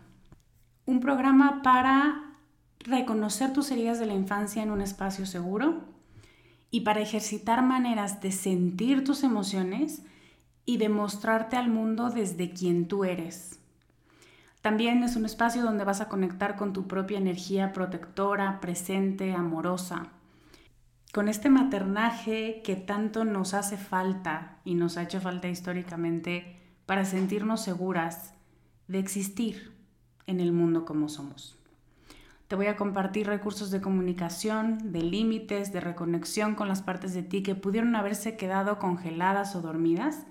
Un 0.85 1.01
programa 1.01 1.61
para 1.61 2.37
reconocer 2.79 3.51
tus 3.51 3.69
heridas 3.69 3.99
de 3.99 4.05
la 4.05 4.13
infancia 4.13 4.63
en 4.63 4.71
un 4.71 4.79
espacio 4.79 5.25
seguro 5.25 5.83
y 6.71 6.81
para 6.81 7.01
ejercitar 7.01 7.63
maneras 7.63 8.21
de 8.21 8.31
sentir 8.31 9.03
tus 9.03 9.23
emociones 9.23 10.03
y 10.65 10.77
de 10.77 10.89
mostrarte 10.89 11.57
al 11.57 11.69
mundo 11.69 12.09
desde 12.09 12.51
quien 12.51 12.87
tú 12.87 13.03
eres. 13.03 13.59
También 14.61 15.03
es 15.03 15.17
un 15.17 15.25
espacio 15.25 15.61
donde 15.61 15.83
vas 15.83 15.99
a 15.99 16.07
conectar 16.07 16.55
con 16.55 16.71
tu 16.71 16.87
propia 16.87 17.17
energía 17.17 17.73
protectora, 17.73 18.61
presente, 18.61 19.33
amorosa. 19.33 20.07
Con 21.11 21.27
este 21.27 21.49
maternaje 21.49 22.61
que 22.63 22.77
tanto 22.77 23.25
nos 23.25 23.53
hace 23.53 23.77
falta 23.77 24.59
y 24.63 24.75
nos 24.75 24.97
ha 24.97 25.03
hecho 25.03 25.19
falta 25.19 25.49
históricamente 25.49 26.61
para 26.85 27.03
sentirnos 27.03 27.61
seguras 27.61 28.33
de 28.87 28.99
existir 28.99 29.73
en 30.27 30.39
el 30.39 30.53
mundo 30.53 30.85
como 30.85 31.09
somos. 31.09 31.57
Te 32.47 32.55
voy 32.55 32.67
a 32.67 32.75
compartir 32.75 33.27
recursos 33.27 33.69
de 33.69 33.81
comunicación, 33.81 34.93
de 34.93 35.01
límites, 35.01 35.73
de 35.73 35.81
reconexión 35.81 36.55
con 36.55 36.67
las 36.67 36.81
partes 36.81 37.13
de 37.13 37.23
ti 37.23 37.43
que 37.43 37.55
pudieron 37.55 37.95
haberse 37.95 38.37
quedado 38.37 38.79
congeladas 38.79 39.55
o 39.55 39.61
dormidas 39.61 40.25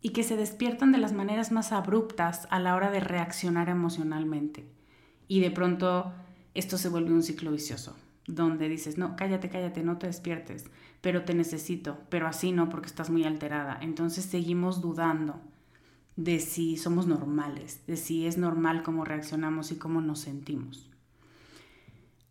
y 0.00 0.10
que 0.10 0.22
se 0.22 0.36
despiertan 0.36 0.92
de 0.92 0.98
las 0.98 1.12
maneras 1.12 1.50
más 1.52 1.72
abruptas 1.72 2.46
a 2.50 2.60
la 2.60 2.74
hora 2.74 2.90
de 2.90 3.00
reaccionar 3.00 3.68
emocionalmente. 3.68 4.68
Y 5.26 5.40
de 5.40 5.50
pronto 5.50 6.12
esto 6.54 6.78
se 6.78 6.88
vuelve 6.88 7.12
un 7.12 7.22
ciclo 7.22 7.50
vicioso, 7.50 7.96
donde 8.26 8.68
dices, 8.68 8.98
no, 8.98 9.16
cállate, 9.16 9.48
cállate, 9.48 9.82
no 9.82 9.98
te 9.98 10.06
despiertes, 10.06 10.66
pero 11.00 11.24
te 11.24 11.34
necesito, 11.34 11.98
pero 12.08 12.26
así 12.26 12.52
no 12.52 12.68
porque 12.68 12.86
estás 12.86 13.10
muy 13.10 13.24
alterada. 13.24 13.78
Entonces 13.80 14.24
seguimos 14.24 14.80
dudando 14.80 15.40
de 16.16 16.40
si 16.40 16.76
somos 16.76 17.06
normales, 17.06 17.86
de 17.86 17.96
si 17.96 18.26
es 18.26 18.38
normal 18.38 18.82
cómo 18.82 19.04
reaccionamos 19.04 19.70
y 19.70 19.76
cómo 19.76 20.00
nos 20.00 20.18
sentimos. 20.18 20.90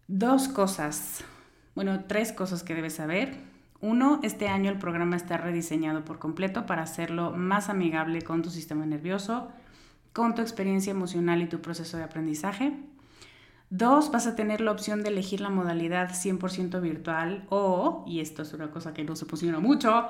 Dos 0.09 0.49
cosas, 0.49 1.23
bueno, 1.73 2.03
tres 2.05 2.33
cosas 2.33 2.63
que 2.63 2.75
debes 2.75 2.95
saber. 2.95 3.46
Uno, 3.79 4.19
este 4.23 4.47
año 4.47 4.71
el 4.71 4.79
programa 4.79 5.15
está 5.15 5.37
rediseñado 5.37 6.03
por 6.03 6.17
completo 6.17 6.65
para 6.65 6.81
hacerlo 6.81 7.31
más 7.31 7.69
amigable 7.69 8.23
con 8.23 8.41
tu 8.41 8.49
sistema 8.49 8.85
nervioso, 8.85 9.49
con 10.13 10.33
tu 10.33 10.41
experiencia 10.41 10.91
emocional 10.91 11.41
y 11.43 11.47
tu 11.47 11.61
proceso 11.61 11.97
de 11.97 12.03
aprendizaje. 12.03 12.73
Dos, 13.69 14.11
vas 14.11 14.25
a 14.25 14.35
tener 14.35 14.61
la 14.61 14.71
opción 14.71 15.03
de 15.03 15.09
elegir 15.09 15.41
la 15.41 15.49
modalidad 15.49 16.09
100% 16.09 16.81
virtual 16.81 17.45
o, 17.49 18.03
y 18.07 18.21
esto 18.21 18.41
es 18.41 18.53
una 18.53 18.71
cosa 18.71 18.93
que 18.93 19.03
no 19.03 19.15
se 19.15 19.25
posiciona 19.25 19.59
mucho, 19.59 20.07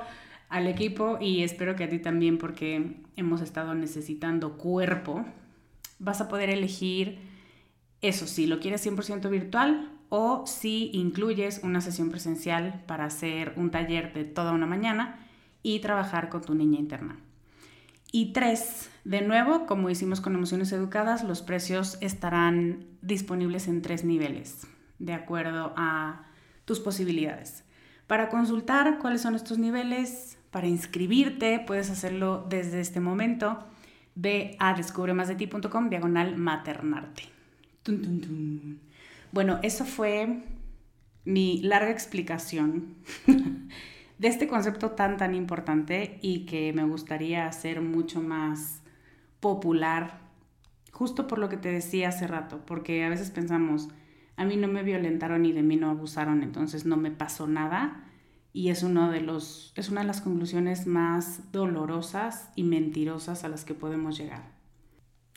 al 0.48 0.68
equipo 0.68 1.18
y 1.20 1.44
espero 1.44 1.76
que 1.76 1.84
a 1.84 1.90
ti 1.90 2.00
también 2.00 2.38
porque 2.38 3.02
hemos 3.18 3.42
estado 3.42 3.76
necesitando 3.76 4.58
cuerpo. 4.58 5.26
Vas 6.00 6.22
a 6.22 6.30
poder 6.30 6.50
elegir 6.50 7.20
eso, 8.02 8.28
si 8.28 8.48
lo 8.48 8.60
quieres 8.60 8.86
100% 8.86 9.30
virtual 9.30 9.97
o 10.10 10.46
si 10.46 10.92
incluyes 10.94 11.62
una 11.64 11.82
sesión 11.82 12.10
presencial 12.10 12.84
para 12.88 13.06
hacer 13.06 13.54
un 13.58 13.72
taller 13.72 14.14
de 14.14 14.24
toda 14.24 14.54
una 14.54 14.66
mañana 14.66 15.20
y 15.64 15.80
trabajar 15.80 16.30
con 16.30 16.42
tu 16.42 16.56
niña 16.56 16.80
interna. 16.80 17.18
Y 18.12 18.32
tres, 18.32 18.90
de 19.04 19.22
nuevo, 19.22 19.66
como 19.66 19.90
hicimos 19.90 20.22
con 20.22 20.34
Emociones 20.34 20.72
Educadas, 20.72 21.24
los 21.24 21.42
precios 21.42 21.98
estarán 22.00 22.86
disponibles 23.02 23.68
en 23.68 23.82
tres 23.82 24.06
niveles, 24.06 24.66
de 25.00 25.14
acuerdo 25.14 25.74
a 25.76 26.24
tus 26.64 26.80
posibilidades. 26.80 27.66
Para 28.08 28.30
consultar 28.30 29.00
cuáles 29.00 29.22
son 29.22 29.36
estos 29.36 29.58
niveles, 29.58 30.38
para 30.52 30.68
inscribirte, 30.68 31.60
puedes 31.60 31.90
hacerlo 31.90 32.46
desde 32.50 32.80
este 32.80 33.02
momento. 33.02 33.60
Ve 34.16 34.56
a 34.60 34.74
descubremasdeti.com 34.74 35.90
diagonal 35.90 36.38
maternarte. 36.38 37.24
Bueno, 39.32 39.60
eso 39.64 39.86
fue 39.86 40.44
mi 41.26 41.62
larga 41.62 41.92
explicación 41.92 42.96
de 44.18 44.28
este 44.28 44.48
concepto 44.48 44.92
tan, 44.92 45.18
tan 45.18 45.36
importante 45.36 46.20
y 46.22 46.46
que 46.46 46.72
me 46.74 46.86
gustaría 46.86 47.48
hacer 47.48 47.82
mucho 47.82 48.22
más 48.22 48.82
popular, 49.40 50.22
justo 50.92 51.28
por 51.28 51.38
lo 51.38 51.50
que 51.50 51.58
te 51.58 51.72
decía 51.72 52.10
hace 52.10 52.28
rato, 52.28 52.62
porque 52.66 53.04
a 53.04 53.10
veces 53.10 53.30
pensamos, 53.30 53.90
a 54.36 54.46
mí 54.46 54.56
no 54.56 54.68
me 54.68 54.84
violentaron 54.84 55.46
y 55.46 55.52
de 55.52 55.64
mí 55.64 55.76
no 55.76 55.90
abusaron, 55.90 56.44
entonces 56.44 56.86
no 56.86 56.98
me 56.98 57.12
pasó 57.12 57.48
nada. 57.48 58.04
Y 58.54 58.70
es, 58.70 58.82
uno 58.82 59.12
de 59.12 59.22
los, 59.22 59.72
es 59.76 59.90
una 59.90 60.02
de 60.02 60.08
las 60.08 60.22
conclusiones 60.22 60.88
más 60.88 61.52
dolorosas 61.52 62.50
y 62.56 62.64
mentirosas 62.64 63.44
a 63.44 63.50
las 63.50 63.66
que 63.66 63.76
podemos 63.76 64.18
llegar. 64.18 64.52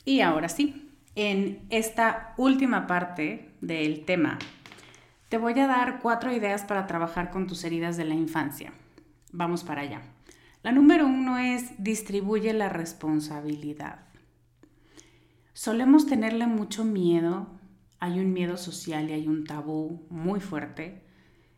Y 0.05 0.21
ahora 0.21 0.49
sí, 0.49 0.89
en 1.13 1.67
esta 1.69 2.33
última 2.37 2.87
parte 2.87 3.50
del 3.61 4.05
tema, 4.05 4.39
te 5.29 5.37
voy 5.37 5.57
a 5.59 5.67
dar 5.67 5.99
cuatro 6.01 6.33
ideas 6.33 6.63
para 6.63 6.87
trabajar 6.87 7.31
con 7.31 7.47
tus 7.47 7.63
heridas 7.63 7.95
de 7.95 8.03
la 8.05 8.15
infancia. 8.15 8.73
Vamos 9.31 9.63
para 9.63 9.81
allá. 9.81 10.01
La 10.63 10.71
número 10.71 11.07
uno 11.07 11.37
es 11.37 11.81
distribuye 11.81 12.53
la 12.53 12.69
responsabilidad. 12.69 13.99
Solemos 15.53 16.05
tenerle 16.05 16.47
mucho 16.47 16.83
miedo, 16.83 17.47
hay 17.99 18.19
un 18.19 18.33
miedo 18.33 18.57
social 18.57 19.09
y 19.09 19.13
hay 19.13 19.27
un 19.27 19.45
tabú 19.45 20.05
muy 20.09 20.39
fuerte 20.39 21.03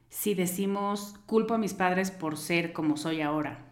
si 0.10 0.36
decimos 0.36 1.15
culpo 1.25 1.55
a 1.55 1.57
mis 1.57 1.74
padres 1.74 2.12
por 2.12 2.38
ser 2.38 2.72
como 2.72 2.98
soy 2.98 3.22
ahora. 3.22 3.65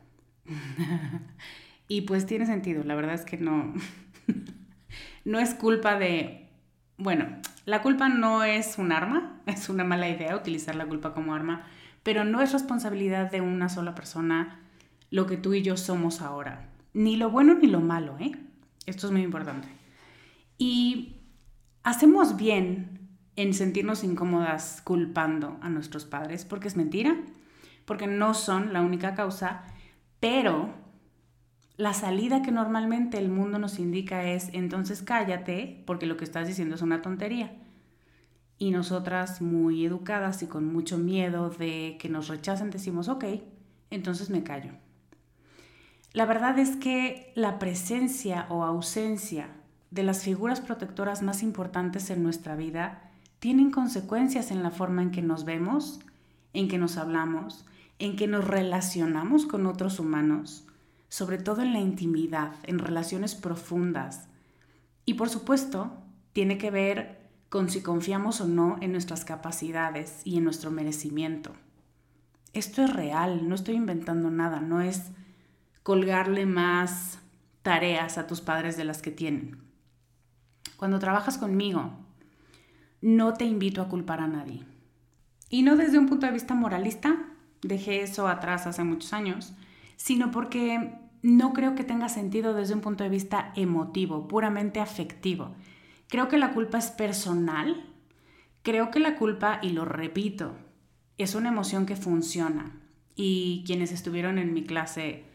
y 1.88 2.02
pues 2.02 2.26
tiene 2.26 2.48
sentido, 2.48 2.84
la 2.84 2.96
verdad 2.96 3.14
es 3.14 3.26
que 3.26 3.38
no, 3.38 3.74
no 5.26 5.40
es 5.40 5.54
culpa 5.54 6.00
de, 6.00 6.50
bueno, 6.98 7.28
la 7.66 7.82
culpa 7.82 8.10
no 8.10 8.44
es 8.44 8.78
un 8.78 8.92
arma, 8.92 9.42
es 9.46 9.70
una 9.70 9.84
mala 9.84 10.10
idea 10.10 10.36
utilizar 10.36 10.76
la 10.76 10.86
culpa 10.86 11.14
como 11.14 11.34
arma, 11.34 11.66
pero 12.04 12.24
no 12.24 12.42
es 12.42 12.52
responsabilidad 12.52 13.32
de 13.32 13.42
una 13.42 13.70
sola 13.70 13.96
persona 13.96 14.60
lo 15.10 15.28
que 15.28 15.38
tú 15.38 15.54
y 15.54 15.62
yo 15.62 15.78
somos 15.78 16.22
ahora. 16.22 16.70
Ni 16.94 17.16
lo 17.16 17.30
bueno 17.30 17.54
ni 17.56 17.68
lo 17.68 17.80
malo, 17.80 18.18
¿eh? 18.20 18.32
Esto 18.86 19.08
es 19.08 19.14
muy 19.14 19.22
importante. 19.22 19.68
Y 20.58 21.18
hacemos 21.84 22.38
bien 22.38 23.10
en 23.36 23.54
sentirnos 23.54 24.04
incómodas 24.04 24.82
culpando 24.84 25.58
a 25.62 25.70
nuestros 25.70 26.06
padres, 26.06 26.46
porque 26.46 26.68
es 26.68 26.76
mentira, 26.76 27.18
porque 27.86 28.08
no 28.08 28.34
son 28.34 28.74
la 28.74 28.82
única 28.82 29.16
causa, 29.16 29.64
pero 30.20 30.74
la 31.82 31.96
salida 31.96 32.44
que 32.44 32.52
normalmente 32.52 33.18
el 33.18 33.30
mundo 33.30 33.58
nos 33.58 33.80
indica 33.80 34.24
es 34.24 34.50
entonces 34.54 35.02
cállate, 35.02 35.82
porque 35.88 36.06
lo 36.06 36.16
que 36.16 36.26
estás 36.26 36.48
diciendo 36.48 36.76
es 36.76 36.84
una 36.84 37.02
tontería. 37.02 37.54
Y 38.60 38.70
nosotras, 38.70 39.42
muy 39.42 39.84
educadas 39.84 40.44
y 40.44 40.46
con 40.46 40.72
mucho 40.72 41.00
miedo 41.00 41.50
de 41.50 41.98
que 42.00 42.08
nos 42.08 42.28
rechacen, 42.28 42.70
decimos, 42.70 43.10
ok, 43.10 43.26
entonces 43.90 44.30
me 44.30 44.44
callo. 44.44 44.74
La 46.14 46.28
verdad 46.28 46.60
es 46.60 46.76
que 46.76 47.34
la 47.34 47.58
presencia 47.58 48.46
o 48.50 48.64
ausencia 48.64 49.50
de 49.90 50.04
las 50.04 50.24
figuras 50.24 50.62
protectoras 50.62 51.24
más 51.24 51.42
importantes 51.42 52.12
en 52.12 52.22
nuestra 52.22 52.56
vida 52.56 53.10
tienen 53.40 53.72
consecuencias 53.72 54.52
en 54.52 54.62
la 54.62 54.70
forma 54.70 55.02
en 55.02 55.10
que 55.10 55.24
nos 55.24 55.46
vemos, 55.46 56.00
en 56.54 56.68
que 56.68 56.78
nos 56.78 56.98
hablamos, 56.98 57.66
en 57.98 58.16
que 58.16 58.28
nos 58.28 58.48
relacionamos 58.48 59.48
con 59.48 59.66
otros 59.66 60.00
humanos, 60.00 60.68
sobre 61.12 61.38
todo 61.38 61.62
en 61.62 61.74
la 61.74 61.80
intimidad, 61.82 62.54
en 62.64 62.80
relaciones 62.80 63.36
profundas. 63.36 64.30
Y 65.04 65.16
por 65.16 65.28
supuesto, 65.28 65.92
tiene 66.32 66.58
que 66.58 66.72
ver 66.72 67.30
con 67.50 67.70
si 67.70 67.84
confiamos 67.84 68.40
o 68.40 68.48
no 68.48 68.78
en 68.80 68.94
nuestras 68.94 69.26
capacidades 69.26 70.22
y 70.24 70.38
en 70.38 70.46
nuestro 70.46 70.72
merecimiento. 70.72 71.52
Esto 72.54 72.82
es 72.82 72.94
real, 72.94 73.50
no 73.50 73.56
estoy 73.56 73.76
inventando 73.76 74.32
nada, 74.32 74.62
no 74.62 74.80
es 74.80 75.12
colgarle 75.84 76.46
más 76.46 77.20
tareas 77.62 78.18
a 78.18 78.26
tus 78.26 78.40
padres 78.40 78.78
de 78.78 78.86
las 78.86 79.02
que 79.02 79.12
tienen. 79.12 79.58
Cuando 80.78 81.00
trabajas 81.00 81.38
conmigo, 81.38 81.92
no 83.02 83.34
te 83.34 83.44
invito 83.44 83.82
a 83.82 83.90
culpar 83.90 84.22
a 84.22 84.28
nadie. 84.28 84.64
Y 85.50 85.64
no 85.64 85.76
desde 85.76 86.00
un 86.00 86.08
punto 86.08 86.26
de 86.26 86.32
vista 86.32 86.54
moralista, 86.54 87.18
dejé 87.62 88.02
eso 88.02 88.30
atrás 88.30 88.66
hace 88.66 88.86
muchos 88.86 89.12
años, 89.12 89.54
sino 89.98 90.32
porque 90.32 91.01
no 91.22 91.54
creo 91.54 91.76
que 91.76 91.84
tenga 91.84 92.10
sentido 92.10 92.54
desde 92.54 92.74
un 92.74 92.82
punto 92.82 93.04
de 93.04 93.10
vista 93.10 93.52
emotivo, 93.56 94.28
puramente 94.28 94.80
afectivo. 94.80 95.54
Creo 96.08 96.28
que 96.28 96.38
la 96.38 96.54
culpa 96.54 96.78
es 96.78 96.90
personal. 96.92 97.86
Creo 98.64 98.92
que 98.92 99.00
la 99.00 99.16
culpa, 99.16 99.60
y 99.62 99.70
lo 99.70 99.86
repito, 99.86 100.56
es 101.18 101.36
una 101.36 101.50
emoción 101.50 101.86
que 101.86 101.96
funciona. 101.96 102.80
Y 103.16 103.64
quienes 103.66 103.92
estuvieron 103.92 104.38
en 104.38 104.54
mi 104.54 104.64
clase 104.64 105.26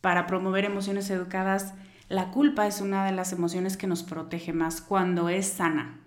para 0.00 0.26
promover 0.26 0.64
emociones 0.64 1.08
educadas, 1.10 1.74
la 2.08 2.30
culpa 2.30 2.66
es 2.66 2.80
una 2.80 3.06
de 3.06 3.12
las 3.12 3.32
emociones 3.32 3.76
que 3.76 3.86
nos 3.86 4.02
protege 4.02 4.52
más 4.52 4.80
cuando 4.82 5.28
es 5.28 5.46
sana. 5.46 6.00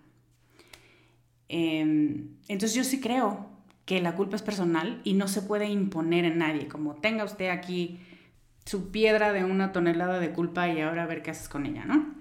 Em, 1.47 2.35
entonces 2.47 2.75
yo 2.75 2.83
sí 2.83 2.99
creo 2.99 3.49
que 3.85 4.01
la 4.01 4.15
culpa 4.15 4.35
es 4.35 4.41
personal 4.41 5.01
y 5.03 5.13
no 5.13 5.27
se 5.27 5.41
puede 5.41 5.67
imponer 5.67 6.25
en 6.25 6.39
nadie, 6.39 6.67
como 6.67 6.95
tenga 6.95 7.23
usted 7.23 7.49
aquí 7.49 7.99
su 8.65 8.91
piedra 8.91 9.31
de 9.31 9.43
una 9.43 9.71
tonelada 9.71 10.19
de 10.19 10.33
culpa 10.33 10.67
y 10.67 10.81
ahora 10.81 11.03
a 11.03 11.07
ver 11.07 11.21
qué 11.21 11.31
haces 11.31 11.49
con 11.49 11.65
ella, 11.65 11.85
¿no? 11.85 12.15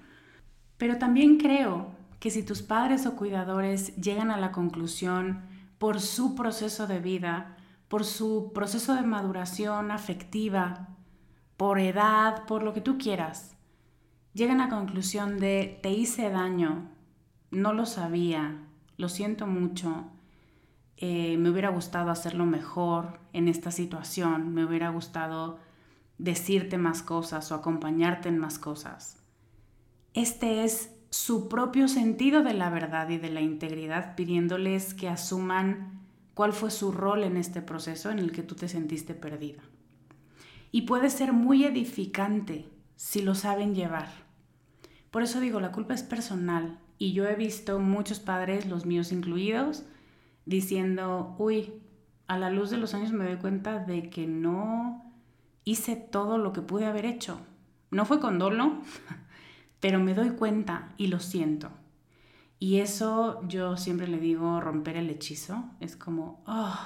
Pero 0.77 0.99
también 0.99 1.39
creo 1.39 1.93
que 2.21 2.31
si 2.31 2.43
tus 2.43 2.63
padres 2.63 3.07
o 3.07 3.17
cuidadores 3.17 3.97
llegan 3.97 4.31
a 4.31 4.37
la 4.37 4.53
conclusión 4.53 5.43
por 5.79 6.01
su 6.01 6.35
proceso 6.35 6.87
de 6.87 7.01
vida, 7.01 7.57
por 7.89 8.05
su 8.05 8.53
proceso 8.55 8.95
de 8.95 9.03
maduración 9.03 9.91
afectiva, 9.91 10.89
por 11.57 11.79
edad, 11.79 12.45
por 12.47 12.63
lo 12.63 12.75
que 12.75 12.81
tú 12.81 12.99
quieras, 12.99 13.57
llegan 14.35 14.61
a 14.61 14.65
la 14.65 14.77
conclusión 14.77 15.39
de 15.39 15.79
te 15.83 15.91
hice 15.91 16.29
daño, 16.29 16.91
no 17.51 17.73
lo 17.73 17.87
sabía, 17.87 18.59
lo 18.97 19.09
siento 19.09 19.47
mucho, 19.47 20.11
eh, 20.97 21.37
me 21.39 21.51
hubiera 21.51 21.71
gustado 21.71 22.11
hacerlo 22.11 22.45
mejor 22.45 23.21
en 23.33 23.49
esta 23.49 23.71
situación, 23.71 24.53
me 24.53 24.65
hubiera 24.65 24.91
gustado 24.91 25.59
decirte 26.19 26.79
más 26.79 27.03
cosas 27.03 27.51
o 27.51 27.55
acompañarte 27.55 28.29
en 28.29 28.39
más 28.39 28.59
cosas. 28.59 29.23
Este 30.13 30.65
es 30.65 30.95
su 31.11 31.49
propio 31.49 31.89
sentido 31.89 32.43
de 32.43 32.55
la 32.55 32.71
verdad 32.71 33.09
y 33.09 33.19
de 33.19 33.31
la 33.31 33.41
integridad, 33.41 34.17
pidiéndoles 34.17 34.95
que 34.95 35.09
asuman 35.09 36.01
cuál 36.35 36.53
fue 36.53 36.71
su 36.71 36.93
rol 36.93 37.23
en 37.23 37.37
este 37.37 37.63
proceso 37.63 38.11
en 38.11 38.19
el 38.19 38.33
que 38.33 38.43
tú 38.43 38.55
te 38.55 38.69
sentiste 38.69 39.15
perdida. 39.15 39.63
Y 40.73 40.83
puede 40.83 41.11
ser 41.11 41.33
muy 41.33 41.65
edificante 41.65 42.69
si 42.97 43.23
lo 43.23 43.35
saben 43.35 43.75
llevar. 43.75 44.09
Por 45.11 45.23
eso 45.23 45.39
digo, 45.39 45.61
la 45.61 45.71
culpa 45.71 45.95
es 45.95 46.03
personal 46.03 46.81
y 46.99 47.13
yo 47.13 47.27
he 47.27 47.37
visto 47.37 47.79
muchos 47.79 48.19
padres, 48.19 48.67
los 48.67 48.85
míos 48.85 49.13
incluidos, 49.13 49.85
diciendo, 50.47 51.37
uy, 51.39 51.73
a 52.27 52.39
la 52.39 52.51
luz 52.51 52.71
de 52.71 52.79
los 52.79 52.95
años 52.95 53.13
me 53.13 53.25
doy 53.25 53.37
cuenta 53.37 53.79
de 53.79 54.11
que 54.11 54.27
no 54.27 55.14
hice 55.65 55.97
todo 55.97 56.39
lo 56.39 56.53
que 56.53 56.63
pude 56.63 56.87
haber 56.87 57.07
hecho. 57.07 57.39
No 57.91 58.05
fue 58.05 58.21
con 58.21 58.39
dolo, 58.39 58.81
pero 59.81 60.01
me 60.01 60.15
doy 60.15 60.31
cuenta 60.31 60.93
y 60.97 61.09
lo 61.09 61.21
siento. 61.21 61.71
Y 62.59 62.81
eso 62.81 63.43
yo 63.47 63.77
siempre 63.77 64.09
le 64.09 64.19
digo 64.19 64.61
romper 64.61 64.97
el 64.97 65.11
hechizo. 65.11 65.65
Es 65.81 65.97
como, 65.97 66.43
oh, 66.47 66.79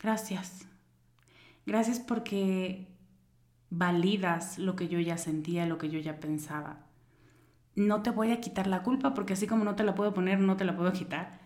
gracias. 0.00 0.66
Gracias 1.66 2.00
porque 2.00 2.86
validas 3.70 4.58
lo 4.58 4.76
que 4.76 4.88
yo 4.88 5.00
ya 5.00 5.18
sentía, 5.18 5.66
lo 5.66 5.78
que 5.78 5.90
yo 5.90 5.98
ya 5.98 6.20
pensaba. 6.20 6.78
No 7.74 8.02
te 8.02 8.10
voy 8.10 8.32
a 8.32 8.40
quitar 8.40 8.66
la 8.68 8.82
culpa 8.82 9.12
porque 9.12 9.34
así 9.34 9.46
como 9.46 9.64
no 9.64 9.74
te 9.74 9.84
la 9.84 9.94
puedo 9.94 10.14
poner, 10.14 10.38
no 10.38 10.56
te 10.56 10.64
la 10.64 10.76
puedo 10.76 10.92
quitar. 10.92 11.40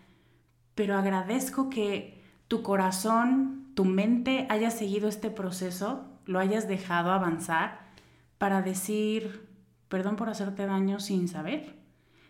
Pero 0.75 0.95
agradezco 0.95 1.69
que 1.69 2.23
tu 2.47 2.63
corazón, 2.63 3.71
tu 3.75 3.83
mente 3.83 4.47
haya 4.49 4.71
seguido 4.71 5.09
este 5.09 5.29
proceso, 5.29 6.10
lo 6.25 6.39
hayas 6.39 6.67
dejado 6.67 7.11
avanzar 7.11 7.91
para 8.37 8.61
decir, 8.61 9.51
Perdón 9.91 10.15
por 10.15 10.29
hacerte 10.29 10.65
daño 10.65 11.01
sin 11.01 11.27
saber. 11.27 11.75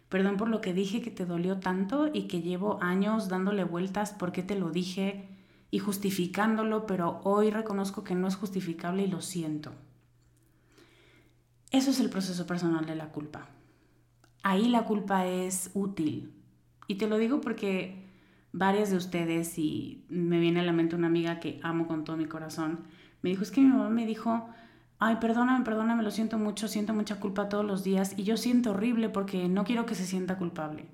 Perdón 0.09 0.37
por 0.37 0.49
lo 0.49 0.61
que 0.61 0.73
dije 0.73 1.03
que 1.03 1.11
te 1.11 1.27
dolió 1.27 1.59
tanto 1.59 2.09
y 2.11 2.23
que 2.23 2.41
llevo 2.41 2.81
años 2.81 3.29
dándole 3.29 3.63
vueltas 3.63 4.15
porque 4.17 4.41
te 4.41 4.57
lo 4.57 4.71
dije 4.71 5.29
y 5.69 5.77
justificándolo, 5.77 6.87
pero 6.87 7.21
hoy 7.23 7.51
reconozco 7.51 8.03
que 8.03 8.15
no 8.15 8.27
es 8.27 8.35
justificable 8.35 9.03
y 9.03 9.07
lo 9.07 9.21
siento. 9.21 9.73
Eso 11.69 11.91
es 11.91 11.99
el 11.99 12.09
proceso 12.09 12.47
personal 12.47 12.87
de 12.87 12.95
la 12.95 13.11
culpa. 13.11 13.47
Ahí 14.41 14.67
la 14.67 14.85
culpa 14.85 15.27
es 15.27 15.69
útil. 15.75 16.33
Y 16.87 16.95
te 16.95 17.07
lo 17.07 17.19
digo 17.19 17.41
porque 17.41 18.09
varias 18.53 18.89
de 18.89 18.97
ustedes, 18.97 19.59
y 19.59 20.03
me 20.09 20.39
viene 20.39 20.61
a 20.61 20.63
la 20.63 20.73
mente 20.73 20.95
una 20.95 21.07
amiga 21.07 21.39
que 21.39 21.59
amo 21.61 21.85
con 21.85 22.05
todo 22.05 22.17
mi 22.17 22.25
corazón, 22.25 22.79
me 23.21 23.29
dijo, 23.29 23.43
es 23.43 23.51
que 23.51 23.61
mi 23.61 23.67
mamá 23.67 23.89
me 23.89 24.05
dijo, 24.05 24.47
ay, 24.99 25.17
perdóname, 25.17 25.65
perdóname, 25.65 26.03
lo 26.03 26.11
siento 26.11 26.37
mucho, 26.37 26.67
siento 26.67 26.93
mucha 26.93 27.19
culpa 27.19 27.49
todos 27.49 27.65
los 27.65 27.83
días 27.83 28.13
y 28.17 28.23
yo 28.23 28.37
siento 28.37 28.71
horrible 28.71 29.09
porque 29.09 29.47
no 29.47 29.63
quiero 29.63 29.85
que 29.85 29.95
se 29.95 30.05
sienta 30.05 30.37
culpable. 30.37 30.85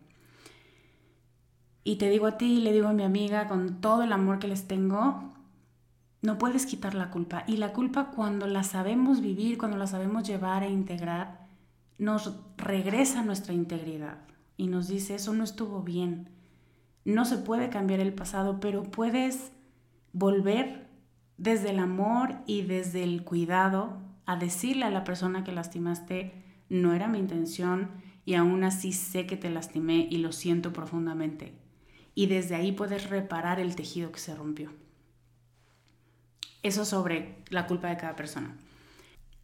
Y 1.84 1.96
te 1.98 2.10
digo 2.10 2.28
a 2.28 2.38
ti, 2.38 2.60
le 2.60 2.74
digo 2.74 2.88
a 2.88 2.94
mi 2.94 3.04
amiga, 3.04 3.48
con 3.48 3.80
todo 3.80 4.04
el 4.04 4.12
amor 4.12 4.40
que 4.40 4.48
les 4.48 4.68
tengo, 4.68 5.34
no 6.22 6.38
puedes 6.38 6.66
quitar 6.66 6.96
la 6.96 7.10
culpa. 7.10 7.46
Y 7.48 7.58
la 7.58 7.72
culpa 7.72 8.12
cuando 8.12 8.48
la 8.48 8.64
sabemos 8.64 9.22
vivir, 9.22 9.58
cuando 9.58 9.78
la 9.78 9.88
sabemos 9.88 10.28
llevar 10.28 10.64
e 10.64 10.70
integrar, 10.70 11.48
nos 11.98 12.36
regresa 12.58 13.24
nuestra 13.24 13.54
integridad 13.54 14.18
y 14.58 14.68
nos 14.68 14.88
dice, 14.88 15.16
eso 15.16 15.34
no 15.34 15.44
estuvo 15.44 15.82
bien. 15.82 16.30
No 17.06 17.24
se 17.24 17.38
puede 17.38 17.70
cambiar 17.70 18.02
el 18.02 18.14
pasado, 18.14 18.60
pero 18.60 18.84
puedes 18.84 19.54
volver 20.12 20.87
desde 21.38 21.70
el 21.70 21.80
amor 21.80 22.36
y 22.46 22.64
desde 22.64 23.04
el 23.04 23.24
cuidado 23.24 23.98
a 24.26 24.36
decirle 24.36 24.86
a 24.86 24.90
la 24.90 25.04
persona 25.04 25.44
que 25.44 25.52
lastimaste, 25.52 26.44
no 26.70 26.94
era 26.94 27.08
mi 27.08 27.20
intención 27.20 27.92
y 28.26 28.34
aún 28.34 28.64
así 28.64 28.92
sé 28.92 29.26
que 29.26 29.38
te 29.38 29.50
lastimé 29.50 30.08
y 30.10 30.18
lo 30.18 30.32
siento 30.32 30.74
profundamente. 30.74 31.54
Y 32.14 32.26
desde 32.26 32.56
ahí 32.56 32.72
puedes 32.72 33.10
reparar 33.10 33.60
el 33.60 33.76
tejido 33.76 34.12
que 34.12 34.20
se 34.20 34.36
rompió. 34.36 34.72
Eso 36.64 36.84
sobre 36.84 37.38
la 37.50 37.68
culpa 37.68 37.88
de 37.88 37.98
cada 37.98 38.16
persona. 38.16 38.58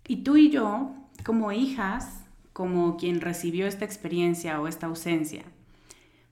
Y 0.08 0.18
tú 0.18 0.36
y 0.36 0.50
yo, 0.50 0.94
como 1.24 1.52
hijas, 1.52 2.26
como 2.52 2.98
quien 2.98 3.22
recibió 3.22 3.68
esta 3.68 3.86
experiencia 3.86 4.60
o 4.60 4.68
esta 4.68 4.88
ausencia, 4.88 5.44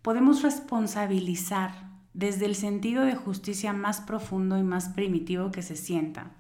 podemos 0.02 0.41
responsabilizar 0.41 1.90
desde 2.13 2.45
el 2.45 2.56
sentido 2.56 3.04
de 3.06 3.15
justicia 3.15 3.74
más 3.74 4.02
profundo 4.02 4.58
y 4.58 4.63
más 4.63 4.89
primitivo 4.89 5.52
que 5.52 5.62
se 5.62 5.76
sienta. 5.76 6.32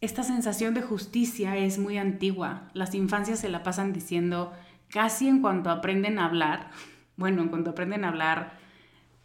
Esta 0.00 0.22
sensación 0.22 0.74
de 0.74 0.82
justicia 0.82 1.56
es 1.56 1.78
muy 1.78 1.98
antigua. 1.98 2.68
Las 2.74 2.94
infancias 2.94 3.40
se 3.40 3.48
la 3.48 3.62
pasan 3.62 3.92
diciendo 3.92 4.52
casi 4.88 5.28
en 5.28 5.40
cuanto 5.40 5.70
aprenden 5.70 6.18
a 6.18 6.26
hablar, 6.26 6.70
bueno, 7.16 7.42
en 7.42 7.48
cuanto 7.48 7.70
aprenden 7.70 8.04
a 8.04 8.08
hablar 8.08 8.58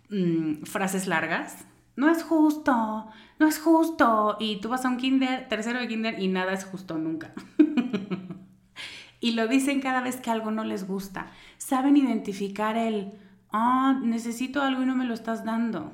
mm, 0.10 0.64
frases 0.64 1.08
largas, 1.08 1.66
no 1.96 2.10
es 2.10 2.24
justo, 2.24 3.08
no 3.40 3.48
es 3.48 3.60
justo. 3.60 4.38
Y 4.40 4.62
tú 4.62 4.70
vas 4.70 4.86
a 4.86 4.90
un 4.90 4.98
kinder, 4.98 5.50
tercero 5.50 5.80
de 5.80 5.88
kinder 5.90 6.18
y 6.18 6.30
nada 6.30 6.54
es 6.54 6.64
justo 6.64 6.98
nunca. 6.98 7.34
y 9.20 9.34
lo 9.34 9.50
dicen 9.50 9.82
cada 9.82 10.00
vez 10.00 10.16
que 10.16 10.32
algo 10.32 10.50
no 10.50 10.64
les 10.64 10.88
gusta. 10.88 11.28
Saben 11.58 11.98
identificar 11.98 12.78
el 12.78 13.12
ah, 13.52 14.00
necesito 14.04 14.62
algo 14.62 14.84
y 14.84 14.86
no 14.86 14.96
me 14.96 15.06
lo 15.06 15.14
estás 15.14 15.44
dando. 15.46 15.92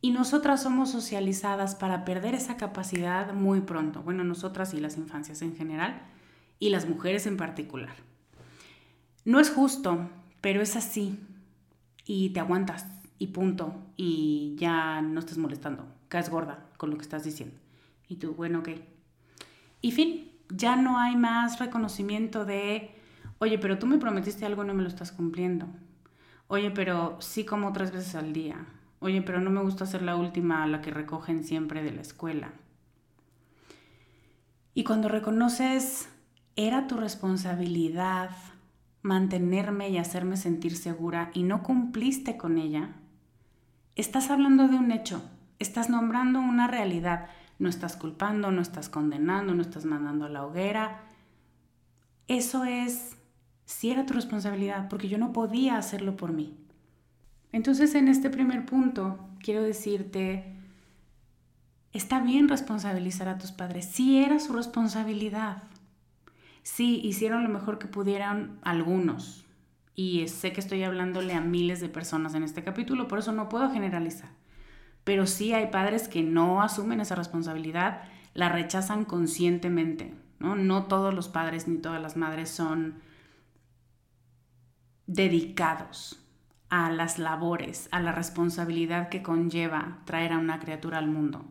Y 0.00 0.10
nosotras 0.10 0.62
somos 0.62 0.90
socializadas 0.90 1.74
para 1.74 2.04
perder 2.04 2.34
esa 2.34 2.56
capacidad 2.56 3.32
muy 3.32 3.62
pronto. 3.62 4.02
Bueno, 4.02 4.24
nosotras 4.24 4.74
y 4.74 4.80
las 4.80 4.96
infancias 4.96 5.42
en 5.42 5.56
general 5.56 6.02
y 6.58 6.70
las 6.70 6.88
mujeres 6.88 7.26
en 7.26 7.36
particular. 7.36 7.94
No 9.24 9.40
es 9.40 9.50
justo, 9.50 10.08
pero 10.40 10.62
es 10.62 10.76
así. 10.76 11.18
Y 12.04 12.30
te 12.30 12.40
aguantas 12.40 12.86
y 13.18 13.28
punto. 13.28 13.74
Y 13.96 14.54
ya 14.58 15.02
no 15.02 15.18
estás 15.18 15.38
molestando. 15.38 15.86
Caes 16.08 16.30
gorda 16.30 16.66
con 16.76 16.90
lo 16.90 16.96
que 16.96 17.02
estás 17.02 17.24
diciendo. 17.24 17.56
Y 18.08 18.16
tú, 18.16 18.34
bueno, 18.34 18.60
ok. 18.60 18.68
Y 19.80 19.92
fin, 19.92 20.30
ya 20.50 20.76
no 20.76 20.98
hay 20.98 21.16
más 21.16 21.58
reconocimiento 21.58 22.44
de, 22.44 22.94
oye, 23.38 23.58
pero 23.58 23.78
tú 23.78 23.86
me 23.86 23.98
prometiste 23.98 24.46
algo 24.46 24.62
y 24.62 24.66
no 24.66 24.74
me 24.74 24.82
lo 24.82 24.88
estás 24.88 25.10
cumpliendo. 25.10 25.66
Oye, 26.48 26.70
pero 26.70 27.16
sí 27.20 27.44
como 27.44 27.72
tres 27.72 27.92
veces 27.92 28.14
al 28.14 28.32
día. 28.32 28.66
Oye, 29.00 29.22
pero 29.22 29.40
no 29.40 29.50
me 29.50 29.62
gusta 29.62 29.86
ser 29.86 30.02
la 30.02 30.16
última 30.16 30.62
a 30.62 30.66
la 30.66 30.80
que 30.80 30.90
recogen 30.90 31.44
siempre 31.44 31.82
de 31.82 31.92
la 31.92 32.02
escuela. 32.02 32.52
Y 34.74 34.84
cuando 34.84 35.08
reconoces, 35.08 36.08
era 36.54 36.86
tu 36.86 36.96
responsabilidad 36.96 38.30
mantenerme 39.06 39.88
y 39.88 39.98
hacerme 39.98 40.36
sentir 40.36 40.76
segura 40.76 41.30
y 41.32 41.44
no 41.44 41.62
cumpliste 41.62 42.36
con 42.36 42.58
ella, 42.58 42.90
estás 43.94 44.30
hablando 44.30 44.66
de 44.68 44.76
un 44.76 44.90
hecho, 44.90 45.22
estás 45.60 45.88
nombrando 45.88 46.40
una 46.40 46.66
realidad, 46.66 47.28
no 47.58 47.68
estás 47.68 47.96
culpando, 47.96 48.50
no 48.50 48.60
estás 48.60 48.88
condenando, 48.88 49.54
no 49.54 49.62
estás 49.62 49.84
mandando 49.84 50.26
a 50.26 50.28
la 50.28 50.44
hoguera. 50.44 51.04
Eso 52.26 52.64
es 52.64 53.16
si 53.66 53.90
era 53.90 54.06
tu 54.06 54.14
responsabilidad, 54.14 54.88
porque 54.88 55.08
yo 55.08 55.18
no 55.18 55.32
podía 55.32 55.76
hacerlo 55.76 56.16
por 56.16 56.32
mí. 56.32 56.56
Entonces, 57.52 57.94
en 57.94 58.08
este 58.08 58.30
primer 58.30 58.64
punto, 58.64 59.18
quiero 59.40 59.62
decirte, 59.62 60.56
está 61.92 62.20
bien 62.20 62.48
responsabilizar 62.48 63.28
a 63.28 63.38
tus 63.38 63.50
padres, 63.50 63.86
sí 63.86 64.22
era 64.22 64.38
su 64.38 64.52
responsabilidad. 64.52 65.64
Sí, 66.62 67.00
hicieron 67.04 67.42
lo 67.42 67.48
mejor 67.48 67.78
que 67.78 67.86
pudieran 67.86 68.58
algunos. 68.62 69.44
Y 69.94 70.28
sé 70.28 70.52
que 70.52 70.60
estoy 70.60 70.84
hablándole 70.84 71.34
a 71.34 71.40
miles 71.40 71.80
de 71.80 71.88
personas 71.88 72.34
en 72.34 72.44
este 72.44 72.62
capítulo, 72.62 73.08
por 73.08 73.18
eso 73.18 73.32
no 73.32 73.48
puedo 73.48 73.70
generalizar. 73.70 74.30
Pero 75.02 75.26
sí 75.26 75.54
hay 75.54 75.68
padres 75.68 76.08
que 76.08 76.22
no 76.22 76.62
asumen 76.62 77.00
esa 77.00 77.14
responsabilidad, 77.14 78.02
la 78.34 78.48
rechazan 78.48 79.04
conscientemente. 79.04 80.14
No, 80.38 80.54
no 80.54 80.84
todos 80.84 81.14
los 81.14 81.28
padres 81.28 81.66
ni 81.66 81.78
todas 81.78 82.02
las 82.02 82.16
madres 82.16 82.50
son 82.50 83.05
dedicados 85.06 86.22
a 86.68 86.90
las 86.90 87.18
labores, 87.18 87.88
a 87.92 88.00
la 88.00 88.12
responsabilidad 88.12 89.08
que 89.08 89.22
conlleva 89.22 90.00
traer 90.04 90.32
a 90.32 90.38
una 90.38 90.58
criatura 90.58 90.98
al 90.98 91.08
mundo. 91.08 91.44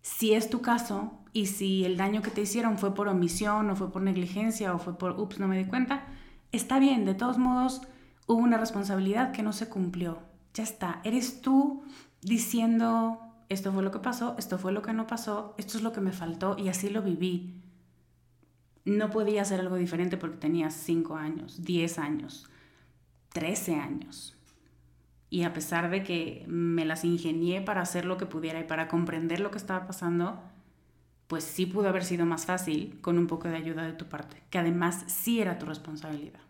Si 0.00 0.32
es 0.32 0.48
tu 0.48 0.62
caso 0.62 1.12
y 1.32 1.46
si 1.46 1.84
el 1.84 1.96
daño 1.96 2.22
que 2.22 2.30
te 2.30 2.40
hicieron 2.40 2.78
fue 2.78 2.94
por 2.94 3.08
omisión 3.08 3.68
o 3.70 3.76
fue 3.76 3.92
por 3.92 4.02
negligencia 4.02 4.74
o 4.74 4.78
fue 4.78 4.96
por, 4.96 5.20
ups, 5.20 5.38
no 5.38 5.48
me 5.48 5.58
di 5.58 5.66
cuenta, 5.66 6.06
está 6.52 6.78
bien, 6.78 7.04
de 7.04 7.14
todos 7.14 7.36
modos 7.36 7.82
hubo 8.26 8.38
una 8.38 8.56
responsabilidad 8.56 9.32
que 9.32 9.42
no 9.42 9.52
se 9.52 9.68
cumplió. 9.68 10.20
Ya 10.54 10.62
está, 10.62 11.00
eres 11.04 11.42
tú 11.42 11.82
diciendo, 12.22 13.20
esto 13.50 13.72
fue 13.72 13.82
lo 13.82 13.90
que 13.90 13.98
pasó, 13.98 14.34
esto 14.38 14.58
fue 14.58 14.72
lo 14.72 14.80
que 14.80 14.94
no 14.94 15.06
pasó, 15.06 15.54
esto 15.58 15.76
es 15.76 15.84
lo 15.84 15.92
que 15.92 16.00
me 16.00 16.12
faltó 16.12 16.56
y 16.58 16.68
así 16.68 16.88
lo 16.88 17.02
viví 17.02 17.62
no 18.88 19.10
podía 19.10 19.42
hacer 19.42 19.60
algo 19.60 19.76
diferente 19.76 20.16
porque 20.16 20.36
tenía 20.36 20.70
5 20.70 21.16
años, 21.16 21.64
10 21.64 21.98
años, 21.98 22.48
13 23.32 23.76
años. 23.76 24.36
Y 25.30 25.42
a 25.42 25.52
pesar 25.52 25.90
de 25.90 26.02
que 26.02 26.44
me 26.48 26.84
las 26.84 27.04
ingenié 27.04 27.60
para 27.60 27.82
hacer 27.82 28.04
lo 28.04 28.16
que 28.16 28.26
pudiera 28.26 28.60
y 28.60 28.64
para 28.64 28.88
comprender 28.88 29.40
lo 29.40 29.50
que 29.50 29.58
estaba 29.58 29.86
pasando, 29.86 30.40
pues 31.26 31.44
sí 31.44 31.66
pudo 31.66 31.88
haber 31.88 32.04
sido 32.04 32.24
más 32.24 32.46
fácil 32.46 32.98
con 33.02 33.18
un 33.18 33.26
poco 33.26 33.48
de 33.48 33.56
ayuda 33.56 33.82
de 33.82 33.92
tu 33.92 34.06
parte, 34.06 34.42
que 34.48 34.58
además 34.58 35.04
sí 35.06 35.40
era 35.40 35.58
tu 35.58 35.66
responsabilidad. 35.66 36.40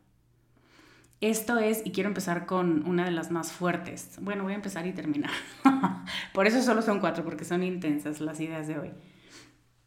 Esto 1.21 1.59
es, 1.59 1.85
y 1.85 1.91
quiero 1.91 2.09
empezar 2.09 2.47
con 2.47 2.89
una 2.89 3.05
de 3.05 3.11
las 3.11 3.33
más 3.33 3.51
fuertes. 3.51 4.19
Bueno, 4.21 4.45
voy 4.45 4.53
a 4.53 4.57
empezar 4.57 4.87
y 4.87 4.93
terminar. 4.93 5.33
Por 6.33 6.47
eso 6.47 6.63
solo 6.63 6.81
son 6.81 7.01
cuatro, 7.01 7.25
porque 7.25 7.45
son 7.45 7.65
intensas 7.65 8.21
las 8.21 8.39
ideas 8.39 8.69
de 8.69 8.79
hoy. 8.79 8.91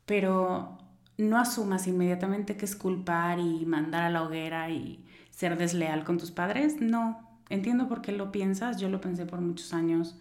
Pero 0.06 0.78
no 1.17 1.38
asumas 1.38 1.88
inmediatamente 1.88 2.58
que 2.58 2.65
es 2.65 2.76
culpar 2.76 3.39
y 3.39 3.65
mandar 3.65 4.04
a 4.04 4.10
la 4.10 4.24
hoguera 4.24 4.69
y 4.69 5.06
ser 5.30 5.58
desleal 5.58 6.04
con 6.04 6.17
tus 6.17 6.32
padres. 6.32 6.82
No, 6.82 7.28
entiendo 7.50 7.88
por 7.88 8.02
qué 8.02 8.12
lo 8.12 8.32
piensas, 8.32 8.78
yo 8.78 8.89
lo 8.89 9.02
pensé 9.02 9.26
por 9.26 9.41
muchos 9.41 9.74
años 9.74 10.17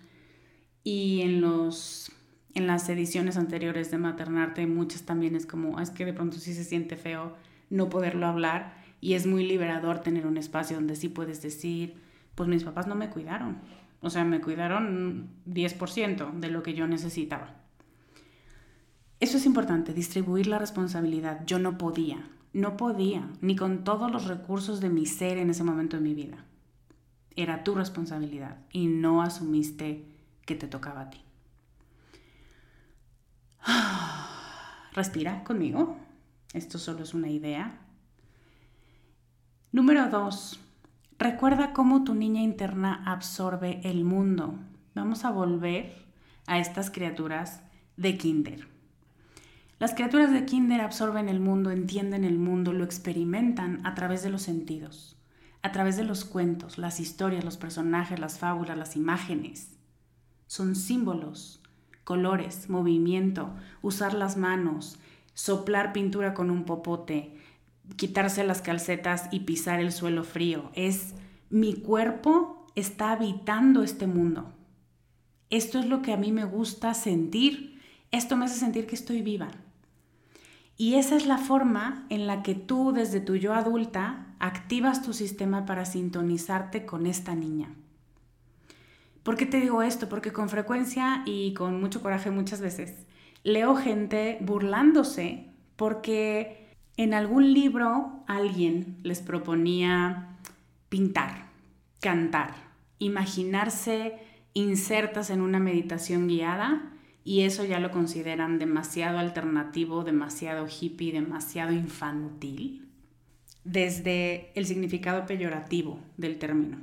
y 0.85 1.23
en 1.23 1.41
los 1.41 2.13
en 2.55 2.67
las 2.67 2.89
ediciones 2.89 3.37
anteriores 3.37 3.93
de 3.93 3.99
Maternarte 3.99 4.67
muchas 4.67 5.03
también 5.03 5.37
es 5.37 5.47
como, 5.47 5.79
ah, 5.79 5.83
es 5.83 5.91
que 5.91 6.05
de 6.05 6.13
pronto 6.13 6.39
sí 6.39 6.53
se 6.53 6.65
siente 6.65 6.97
feo 6.97 7.37
no 7.69 7.89
poderlo 7.89 8.27
hablar 8.27 8.75
y 9.01 9.15
es 9.15 9.27
muy 9.27 9.47
liberador 9.47 10.01
tener 10.01 10.27
un 10.27 10.37
espacio 10.37 10.77
donde 10.77 10.97
sí 10.97 11.09
puedes 11.09 11.43
decir, 11.43 11.95
pues 12.35 12.49
mis 12.49 12.65
papás 12.65 12.87
no 12.87 12.95
me 12.97 13.09
cuidaron. 13.09 13.59
O 14.03 14.11
sea, 14.11 14.25
me 14.25 14.41
cuidaron 14.41 15.31
10% 15.47 16.33
de 16.33 16.51
lo 16.51 16.63
que 16.63 16.75
yo 16.75 16.87
necesitaba. 16.87 17.60
Eso 19.21 19.37
es 19.37 19.45
importante, 19.45 19.93
distribuir 19.93 20.47
la 20.47 20.59
responsabilidad. 20.59 21.45
Yo 21.45 21.59
no 21.59 21.77
podía, 21.77 22.27
no 22.55 22.79
podía, 22.79 23.29
ni 23.43 23.55
con 23.55 23.85
todos 23.85 24.11
los 24.11 24.27
recursos 24.27 24.81
de 24.81 24.89
mi 24.89 25.05
ser 25.05 25.37
en 25.37 25.51
ese 25.51 25.63
momento 25.63 25.99
de 25.99 26.03
mi 26.03 26.15
vida. 26.15 26.47
Era 27.37 27.63
tu 27.63 27.75
responsabilidad 27.75 28.57
y 28.73 28.87
no 28.87 29.21
asumiste 29.21 30.07
que 30.47 30.55
te 30.55 30.69
tocaba 30.69 31.03
a 31.03 31.11
ti. 31.11 31.21
Respira 34.95 35.45
conmigo. 35.45 35.99
Esto 36.55 36.79
solo 36.79 37.03
es 37.03 37.13
una 37.13 37.29
idea. 37.29 37.79
Número 39.71 40.09
dos, 40.09 40.59
recuerda 41.19 41.75
cómo 41.75 42.05
tu 42.05 42.15
niña 42.15 42.41
interna 42.41 43.03
absorbe 43.05 43.83
el 43.85 44.03
mundo. 44.03 44.55
Vamos 44.95 45.27
a 45.27 45.31
volver 45.31 45.95
a 46.47 46.59
estas 46.59 46.91
criaturas 46.91 47.61
de 47.97 48.17
kinder. 48.17 48.80
Las 49.81 49.95
criaturas 49.95 50.31
de 50.31 50.45
Kinder 50.45 50.83
absorben 50.83 51.31
el 51.31 51.41
mundo, 51.41 51.71
entienden 51.71 52.25
el 52.25 52.39
mundo, 52.39 52.75
lo 52.75 52.85
experimentan 52.85 53.81
a 53.87 53.95
través 53.95 54.23
de 54.23 54.29
los 54.29 54.43
sentidos, 54.43 55.17
a 55.63 55.73
través 55.73 55.97
de 55.97 56.05
los 56.05 56.27
cuentos, 56.27 56.77
las 56.77 57.01
historias, 57.01 57.45
los 57.45 57.57
personajes, 57.57 58.21
las 58.21 58.39
fábulas, 58.39 58.77
las 58.77 58.95
imágenes. 58.95 59.79
Son 60.47 60.77
símbolos, 60.77 61.63
colores, 62.05 62.69
movimiento, 62.69 63.55
usar 63.81 64.13
las 64.13 64.37
manos, 64.37 64.99
soplar 65.33 65.95
pintura 65.95 66.35
con 66.35 66.51
un 66.51 66.67
popote, 66.67 67.39
quitarse 67.97 68.45
las 68.45 68.61
calcetas 68.61 69.29
y 69.31 69.41
pisar 69.41 69.81
el 69.81 69.93
suelo 69.93 70.25
frío. 70.25 70.71
Es 70.75 71.15
mi 71.49 71.73
cuerpo 71.73 72.67
está 72.75 73.13
habitando 73.13 73.83
este 73.83 74.07
mundo. 74.07 74.53
Esto 75.49 75.79
es 75.79 75.87
lo 75.87 76.03
que 76.03 76.13
a 76.13 76.19
mí 76.19 76.33
me 76.33 76.45
gusta 76.45 76.93
sentir. 76.93 77.81
Esto 78.11 78.37
me 78.37 78.45
hace 78.45 78.61
sentir 78.61 78.87
que 78.87 78.95
estoy 78.95 79.23
viva. 79.23 79.51
Y 80.81 80.95
esa 80.95 81.15
es 81.15 81.27
la 81.27 81.37
forma 81.37 82.07
en 82.09 82.27
la 82.27 82.43
que 82.43 82.55
tú 82.55 82.93
desde 82.93 83.21
tu 83.21 83.37
yo 83.37 83.53
adulta 83.53 84.29
activas 84.39 85.03
tu 85.03 85.13
sistema 85.13 85.67
para 85.67 85.85
sintonizarte 85.85 86.87
con 86.87 87.05
esta 87.05 87.35
niña. 87.35 87.69
¿Por 89.23 89.37
qué 89.37 89.45
te 89.45 89.61
digo 89.61 89.83
esto? 89.83 90.09
Porque 90.09 90.33
con 90.33 90.49
frecuencia 90.49 91.23
y 91.27 91.53
con 91.53 91.79
mucho 91.83 92.01
coraje 92.01 92.31
muchas 92.31 92.63
veces 92.63 92.95
leo 93.43 93.77
gente 93.77 94.39
burlándose 94.41 95.51
porque 95.77 96.71
en 96.97 97.13
algún 97.13 97.53
libro 97.53 98.25
alguien 98.27 99.01
les 99.03 99.21
proponía 99.21 100.39
pintar, 100.89 101.51
cantar, 102.01 102.55
imaginarse 102.99 104.19
insertas 104.55 105.29
en 105.29 105.43
una 105.43 105.59
meditación 105.59 106.27
guiada 106.27 106.91
y 107.25 107.43
eso 107.43 107.65
ya 107.65 107.81
lo 107.81 107.91
consideran 107.91 108.59
demasiado 108.59 109.19
alternativo, 109.19 110.05
demasiado 110.05 110.67
hippie, 110.67 111.13
demasiado 111.13 111.73
infantil, 111.73 112.89
desde 113.65 114.53
el 114.55 114.67
significado 114.67 115.27
peyorativo 115.27 116.01
del 116.17 116.39
término. 116.39 116.79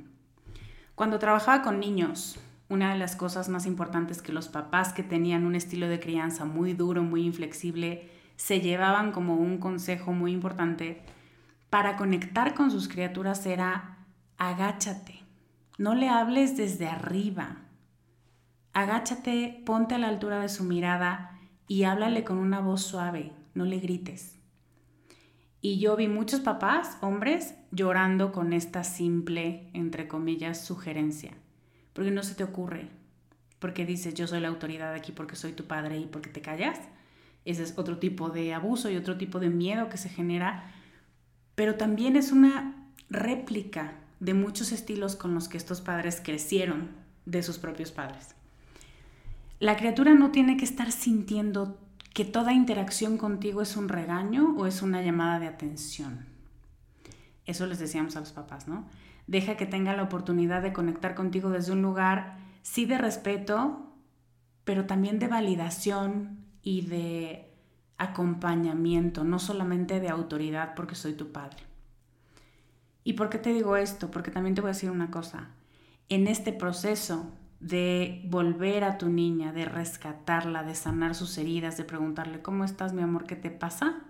Cuando 0.94 1.18
trabajaba 1.18 1.62
con 1.62 1.80
niños, 1.80 2.38
una 2.68 2.92
de 2.92 2.98
las 2.98 3.16
cosas 3.16 3.48
más 3.48 3.66
importantes 3.66 4.22
que 4.22 4.32
los 4.32 4.48
papás 4.48 4.92
que 4.92 5.02
tenían 5.02 5.46
un 5.46 5.54
estilo 5.54 5.88
de 5.88 6.00
crianza 6.00 6.44
muy 6.44 6.74
duro, 6.74 7.02
muy 7.02 7.22
inflexible, 7.22 8.08
se 8.36 8.60
llevaban 8.60 9.10
como 9.10 9.36
un 9.36 9.58
consejo 9.58 10.12
muy 10.12 10.32
importante 10.32 11.02
para 11.70 11.96
conectar 11.96 12.54
con 12.54 12.70
sus 12.70 12.88
criaturas 12.88 13.44
era 13.46 13.98
agáchate, 14.38 15.20
no 15.76 15.94
le 15.94 16.08
hables 16.08 16.56
desde 16.56 16.86
arriba, 16.86 17.56
Agáchate, 18.78 19.60
ponte 19.66 19.96
a 19.96 19.98
la 19.98 20.06
altura 20.06 20.38
de 20.38 20.48
su 20.48 20.62
mirada 20.62 21.36
y 21.66 21.82
háblale 21.82 22.22
con 22.22 22.38
una 22.38 22.60
voz 22.60 22.80
suave, 22.82 23.32
no 23.54 23.64
le 23.64 23.80
grites. 23.80 24.38
Y 25.60 25.80
yo 25.80 25.96
vi 25.96 26.06
muchos 26.06 26.38
papás, 26.38 26.96
hombres, 27.00 27.56
llorando 27.72 28.30
con 28.30 28.52
esta 28.52 28.84
simple, 28.84 29.68
entre 29.72 30.06
comillas, 30.06 30.64
sugerencia. 30.64 31.32
Porque 31.92 32.12
no 32.12 32.22
se 32.22 32.36
te 32.36 32.44
ocurre. 32.44 32.88
Porque 33.58 33.84
dices, 33.84 34.14
yo 34.14 34.28
soy 34.28 34.38
la 34.38 34.46
autoridad 34.46 34.94
aquí 34.94 35.10
porque 35.10 35.34
soy 35.34 35.54
tu 35.54 35.64
padre 35.64 35.98
y 35.98 36.06
porque 36.06 36.30
te 36.30 36.40
callas. 36.40 36.78
Ese 37.44 37.64
es 37.64 37.76
otro 37.78 37.98
tipo 37.98 38.30
de 38.30 38.54
abuso 38.54 38.90
y 38.90 38.96
otro 38.96 39.18
tipo 39.18 39.40
de 39.40 39.50
miedo 39.50 39.88
que 39.88 39.96
se 39.96 40.08
genera. 40.08 40.72
Pero 41.56 41.74
también 41.74 42.14
es 42.14 42.30
una 42.30 42.92
réplica 43.10 43.94
de 44.20 44.34
muchos 44.34 44.70
estilos 44.70 45.16
con 45.16 45.34
los 45.34 45.48
que 45.48 45.56
estos 45.56 45.80
padres 45.80 46.22
crecieron 46.24 46.90
de 47.26 47.42
sus 47.42 47.58
propios 47.58 47.90
padres. 47.90 48.37
La 49.60 49.76
criatura 49.76 50.14
no 50.14 50.30
tiene 50.30 50.56
que 50.56 50.64
estar 50.64 50.92
sintiendo 50.92 51.78
que 52.14 52.24
toda 52.24 52.52
interacción 52.52 53.18
contigo 53.18 53.62
es 53.62 53.76
un 53.76 53.88
regaño 53.88 54.54
o 54.56 54.66
es 54.66 54.82
una 54.82 55.02
llamada 55.02 55.40
de 55.40 55.48
atención. 55.48 56.26
Eso 57.44 57.66
les 57.66 57.78
decíamos 57.78 58.16
a 58.16 58.20
los 58.20 58.32
papás, 58.32 58.68
¿no? 58.68 58.86
Deja 59.26 59.56
que 59.56 59.66
tenga 59.66 59.96
la 59.96 60.04
oportunidad 60.04 60.62
de 60.62 60.72
conectar 60.72 61.14
contigo 61.14 61.50
desde 61.50 61.72
un 61.72 61.82
lugar, 61.82 62.38
sí 62.62 62.86
de 62.86 62.98
respeto, 62.98 63.92
pero 64.64 64.86
también 64.86 65.18
de 65.18 65.28
validación 65.28 66.44
y 66.62 66.82
de 66.82 67.52
acompañamiento, 67.96 69.24
no 69.24 69.38
solamente 69.38 69.98
de 69.98 70.08
autoridad 70.08 70.74
porque 70.74 70.94
soy 70.94 71.14
tu 71.14 71.32
padre. 71.32 71.58
¿Y 73.02 73.14
por 73.14 73.28
qué 73.28 73.38
te 73.38 73.52
digo 73.52 73.76
esto? 73.76 74.10
Porque 74.10 74.30
también 74.30 74.54
te 74.54 74.60
voy 74.60 74.70
a 74.70 74.74
decir 74.74 74.90
una 74.90 75.10
cosa. 75.10 75.48
En 76.08 76.26
este 76.26 76.52
proceso 76.52 77.32
de 77.60 78.22
volver 78.26 78.84
a 78.84 78.98
tu 78.98 79.08
niña, 79.08 79.52
de 79.52 79.64
rescatarla, 79.64 80.62
de 80.62 80.74
sanar 80.74 81.14
sus 81.14 81.36
heridas, 81.38 81.76
de 81.76 81.84
preguntarle, 81.84 82.40
¿cómo 82.40 82.64
estás, 82.64 82.92
mi 82.92 83.02
amor? 83.02 83.26
¿Qué 83.26 83.36
te 83.36 83.50
pasa? 83.50 84.00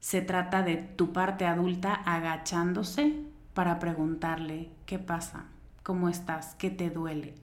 Se 0.00 0.20
trata 0.20 0.62
de 0.62 0.76
tu 0.76 1.12
parte 1.12 1.46
adulta 1.46 1.94
agachándose 1.94 3.24
para 3.54 3.78
preguntarle, 3.78 4.70
¿qué 4.86 4.98
pasa? 4.98 5.46
¿Cómo 5.82 6.08
estás? 6.08 6.54
¿Qué 6.56 6.70
te 6.70 6.90
duele? 6.90 7.34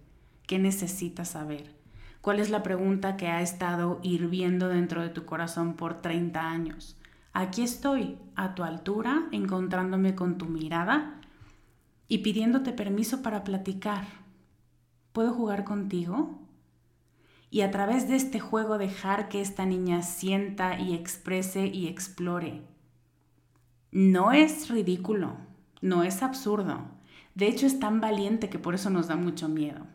¿Qué 0.48 0.60
necesitas 0.60 1.30
saber? 1.30 1.74
¿Cuál 2.22 2.40
es 2.40 2.50
la 2.50 2.64
pregunta 2.64 3.18
que 3.18 3.28
ha 3.28 3.42
estado 3.42 4.00
hirviendo 4.04 4.68
dentro 4.70 5.02
de 5.02 5.10
tu 5.10 5.26
corazón 5.26 5.74
por 5.74 6.02
30 6.02 6.42
años? 6.42 6.98
Aquí 7.34 7.64
estoy, 7.64 8.18
a 8.36 8.56
tu 8.56 8.64
altura, 8.64 9.28
encontrándome 9.32 10.16
con 10.16 10.38
tu 10.38 10.46
mirada 10.46 11.20
y 12.08 12.20
pidiéndote 12.20 12.72
permiso 12.72 13.22
para 13.22 13.44
platicar 13.44 14.25
¿Puedo 15.16 15.32
jugar 15.32 15.64
contigo? 15.64 16.38
Y 17.50 17.62
a 17.62 17.72
través 17.72 18.10
de 18.10 18.18
este 18.18 18.42
juego 18.42 18.78
dejar 18.78 19.30
que 19.30 19.40
esta 19.40 19.66
niña 19.66 20.02
sienta 20.02 20.78
y 20.78 20.94
exprese 20.94 21.68
y 21.68 21.88
explore. 21.88 22.64
No 23.94 24.34
es 24.34 24.68
ridículo, 24.68 25.38
no 25.80 26.04
es 26.04 26.22
absurdo. 26.22 26.82
De 27.34 27.48
hecho 27.48 27.66
es 27.66 27.80
tan 27.80 28.02
valiente 28.02 28.50
que 28.50 28.60
por 28.60 28.76
eso 28.76 28.90
nos 28.90 29.08
da 29.08 29.16
mucho 29.16 29.48
miedo. 29.48 29.88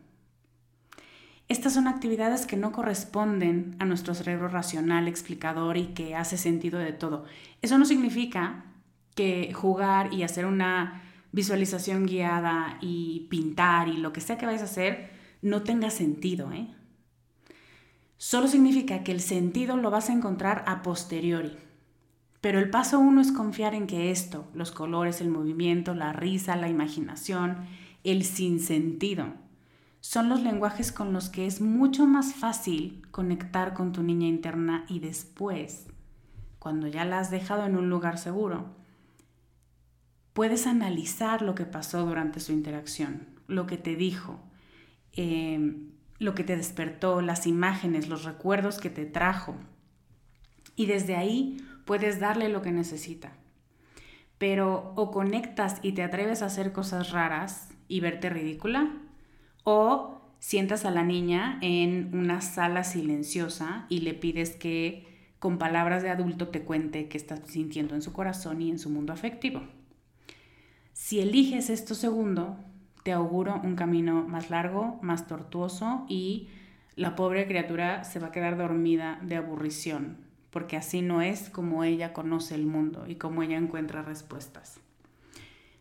Estas 1.49 1.75
son 1.75 1.87
actividades 1.87 2.47
que 2.47 2.57
no 2.57 2.71
corresponden 2.71 3.75
a 3.77 3.85
nuestro 3.85 4.15
cerebro 4.15 4.47
racional, 4.47 5.07
explicador 5.07 5.77
y 5.77 5.93
que 5.93 6.15
hace 6.15 6.35
sentido 6.35 6.79
de 6.79 6.93
todo. 6.93 7.25
Eso 7.61 7.77
no 7.77 7.85
significa 7.85 8.65
que 9.13 9.53
jugar 9.53 10.15
y 10.15 10.23
hacer 10.23 10.47
una 10.47 11.03
visualización 11.31 12.07
guiada 12.07 12.79
y 12.81 13.27
pintar 13.29 13.87
y 13.87 13.97
lo 13.97 14.11
que 14.13 14.19
sea 14.19 14.39
que 14.39 14.47
vais 14.47 14.61
a 14.61 14.65
hacer 14.65 15.10
no 15.41 15.63
tenga 15.63 15.89
sentido. 15.89 16.51
¿eh? 16.51 16.67
Solo 18.17 18.47
significa 18.47 19.03
que 19.03 19.11
el 19.11 19.21
sentido 19.21 19.77
lo 19.77 19.91
vas 19.91 20.09
a 20.09 20.13
encontrar 20.13 20.63
a 20.67 20.81
posteriori. 20.81 21.57
Pero 22.41 22.59
el 22.59 22.69
paso 22.69 22.99
uno 22.99 23.21
es 23.21 23.31
confiar 23.31 23.75
en 23.75 23.85
que 23.85 24.09
esto, 24.11 24.47
los 24.53 24.71
colores, 24.71 25.21
el 25.21 25.29
movimiento, 25.29 25.93
la 25.93 26.11
risa, 26.11 26.55
la 26.55 26.69
imaginación, 26.69 27.57
el 28.03 28.23
sinsentido, 28.23 29.27
son 30.01 30.29
los 30.29 30.41
lenguajes 30.41 30.91
con 30.91 31.13
los 31.13 31.29
que 31.29 31.45
es 31.45 31.61
mucho 31.61 32.07
más 32.07 32.33
fácil 32.33 33.03
conectar 33.11 33.75
con 33.75 33.91
tu 33.91 34.01
niña 34.01 34.27
interna 34.27 34.85
y 34.89 34.99
después, 34.99 35.85
cuando 36.57 36.87
ya 36.87 37.05
la 37.05 37.19
has 37.19 37.29
dejado 37.29 37.67
en 37.67 37.77
un 37.77 37.89
lugar 37.91 38.17
seguro, 38.17 38.65
puedes 40.33 40.65
analizar 40.65 41.43
lo 41.43 41.53
que 41.53 41.65
pasó 41.65 42.03
durante 42.03 42.39
su 42.39 42.51
interacción, 42.51 43.27
lo 43.47 43.67
que 43.67 43.77
te 43.77 43.95
dijo, 43.95 44.39
em, 45.13 45.91
lo 46.19 46.35
que 46.35 46.43
te 46.43 46.55
despertó, 46.55 47.21
las 47.21 47.47
imágenes, 47.47 48.07
los 48.07 48.23
recuerdos 48.23 48.79
que 48.79 48.89
te 48.89 49.05
trajo. 49.05 49.55
Y 50.75 50.85
desde 50.85 51.15
ahí 51.15 51.57
puedes 51.85 52.19
darle 52.19 52.49
lo 52.49 52.61
que 52.61 52.71
necesita. 52.71 53.33
Pero 54.37 54.93
o 54.95 55.11
conectas 55.11 55.79
y 55.81 55.93
te 55.93 56.03
atreves 56.03 56.41
a 56.41 56.47
hacer 56.47 56.71
cosas 56.71 57.11
raras 57.11 57.69
y 57.87 57.99
verte 57.99 58.29
ridícula, 58.29 58.93
o 59.63 60.21
sientas 60.39 60.85
a 60.85 60.91
la 60.91 61.03
niña 61.03 61.59
en 61.61 62.11
una 62.13 62.41
sala 62.41 62.83
silenciosa 62.83 63.85
y 63.89 63.99
le 63.99 64.13
pides 64.13 64.51
que 64.51 65.07
con 65.39 65.57
palabras 65.57 66.03
de 66.03 66.09
adulto 66.09 66.49
te 66.49 66.63
cuente 66.63 67.07
qué 67.07 67.17
estás 67.17 67.41
sintiendo 67.47 67.95
en 67.95 68.01
su 68.01 68.13
corazón 68.13 68.61
y 68.61 68.69
en 68.69 68.79
su 68.79 68.89
mundo 68.89 69.13
afectivo. 69.13 69.61
Si 70.93 71.19
eliges 71.19 71.69
esto 71.69 71.95
segundo, 71.95 72.57
te 73.03 73.11
auguro 73.11 73.59
un 73.63 73.75
camino 73.75 74.27
más 74.27 74.49
largo, 74.49 74.99
más 75.01 75.27
tortuoso 75.27 76.05
y 76.07 76.49
la 76.95 77.15
pobre 77.15 77.47
criatura 77.47 78.03
se 78.03 78.19
va 78.19 78.27
a 78.27 78.31
quedar 78.31 78.57
dormida 78.57 79.19
de 79.23 79.37
aburrición, 79.37 80.17
porque 80.49 80.77
así 80.77 81.01
no 81.01 81.21
es 81.21 81.49
como 81.49 81.83
ella 81.83 82.13
conoce 82.13 82.55
el 82.55 82.65
mundo 82.65 83.05
y 83.07 83.15
como 83.15 83.43
ella 83.43 83.57
encuentra 83.57 84.01
respuestas. 84.01 84.79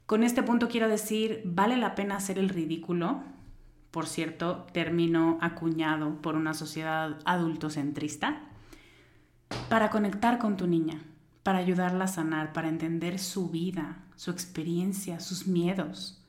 Con 0.06 0.24
este 0.24 0.42
punto 0.42 0.68
quiero 0.68 0.88
decir, 0.88 1.42
vale 1.44 1.76
la 1.76 1.94
pena 1.94 2.16
hacer 2.16 2.38
el 2.38 2.48
ridículo, 2.48 3.22
por 3.90 4.06
cierto, 4.06 4.66
término 4.72 5.38
acuñado 5.40 6.20
por 6.22 6.37
una 6.37 6.54
sociedad 6.54 7.18
adultocentrista, 7.24 8.42
para 9.68 9.90
conectar 9.90 10.38
con 10.38 10.56
tu 10.56 10.66
niña, 10.66 11.02
para 11.42 11.59
ayudarla 11.59 12.04
a 12.04 12.09
sanar, 12.09 12.52
para 12.52 12.68
entender 12.68 13.18
su 13.18 13.50
vida, 13.50 13.98
su 14.16 14.30
experiencia, 14.30 15.18
sus 15.20 15.46
miedos. 15.46 16.19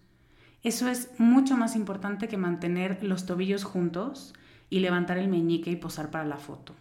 Eso 0.64 0.88
es 0.88 1.10
mucho 1.18 1.58
más 1.58 1.76
importante 1.76 2.28
que 2.28 2.38
mantener 2.38 3.00
los 3.02 3.26
tobillos 3.26 3.64
juntos 3.64 4.34
y 4.70 4.80
levantar 4.80 5.18
el 5.18 5.28
meñique 5.28 5.72
y 5.72 5.76
posar 5.76 6.12
para 6.12 6.26
la 6.26 6.38
foto. 6.38 6.76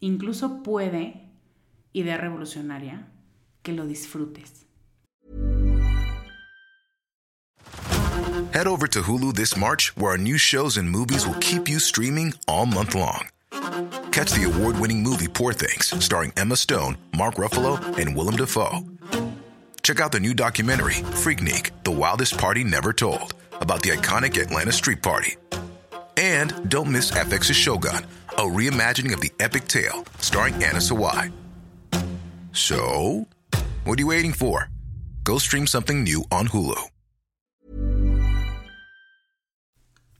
Incluso 0.00 0.62
puede, 0.62 1.30
idea 1.92 2.16
revolucionaria, 2.16 3.06
que 3.62 3.72
lo 3.72 3.86
disfrutes. 3.86 4.66
Head 8.52 8.66
over 8.66 8.86
to 8.88 9.02
Hulu 9.02 9.34
this 9.34 9.56
March, 9.56 9.92
where 9.96 10.12
our 10.12 10.18
new 10.18 10.36
shows 10.38 10.76
and 10.76 10.88
movies 10.88 11.26
will 11.26 11.38
keep 11.40 11.68
you 11.68 11.78
streaming 11.80 12.34
all 12.46 12.66
month 12.66 12.94
long. 12.94 13.28
Catch 14.12 14.32
the 14.32 14.44
award 14.44 14.78
winning 14.78 15.02
movie 15.02 15.26
Poor 15.26 15.52
Things, 15.52 15.92
starring 16.04 16.32
Emma 16.36 16.56
Stone, 16.56 16.96
Mark 17.16 17.34
Ruffalo, 17.34 17.80
and 17.98 18.14
Willem 18.16 18.36
Dafoe. 18.36 18.80
Check 19.84 20.00
out 20.00 20.12
the 20.12 20.18
new 20.18 20.32
documentary, 20.32 20.94
Freaknik 21.12 21.70
The 21.84 21.90
Wildest 21.90 22.38
Party 22.38 22.64
Never 22.64 22.94
Told, 22.94 23.34
about 23.60 23.82
the 23.82 23.90
iconic 23.90 24.40
Atlanta 24.40 24.72
Street 24.72 25.02
Party. 25.02 25.36
And 26.16 26.70
don't 26.70 26.90
miss 26.90 27.10
FX's 27.10 27.54
Shogun, 27.54 28.06
a 28.38 28.44
reimagining 28.48 29.12
of 29.12 29.20
the 29.20 29.30
epic 29.40 29.68
tale, 29.68 30.06
starring 30.20 30.54
Anna 30.54 30.80
Sawai. 30.80 31.30
So, 32.52 33.28
what 33.84 33.98
are 33.98 34.00
you 34.00 34.06
waiting 34.06 34.32
for? 34.32 34.70
Go 35.22 35.36
stream 35.36 35.66
something 35.66 36.02
new 36.02 36.24
on 36.32 36.48
Hulu. 36.48 36.80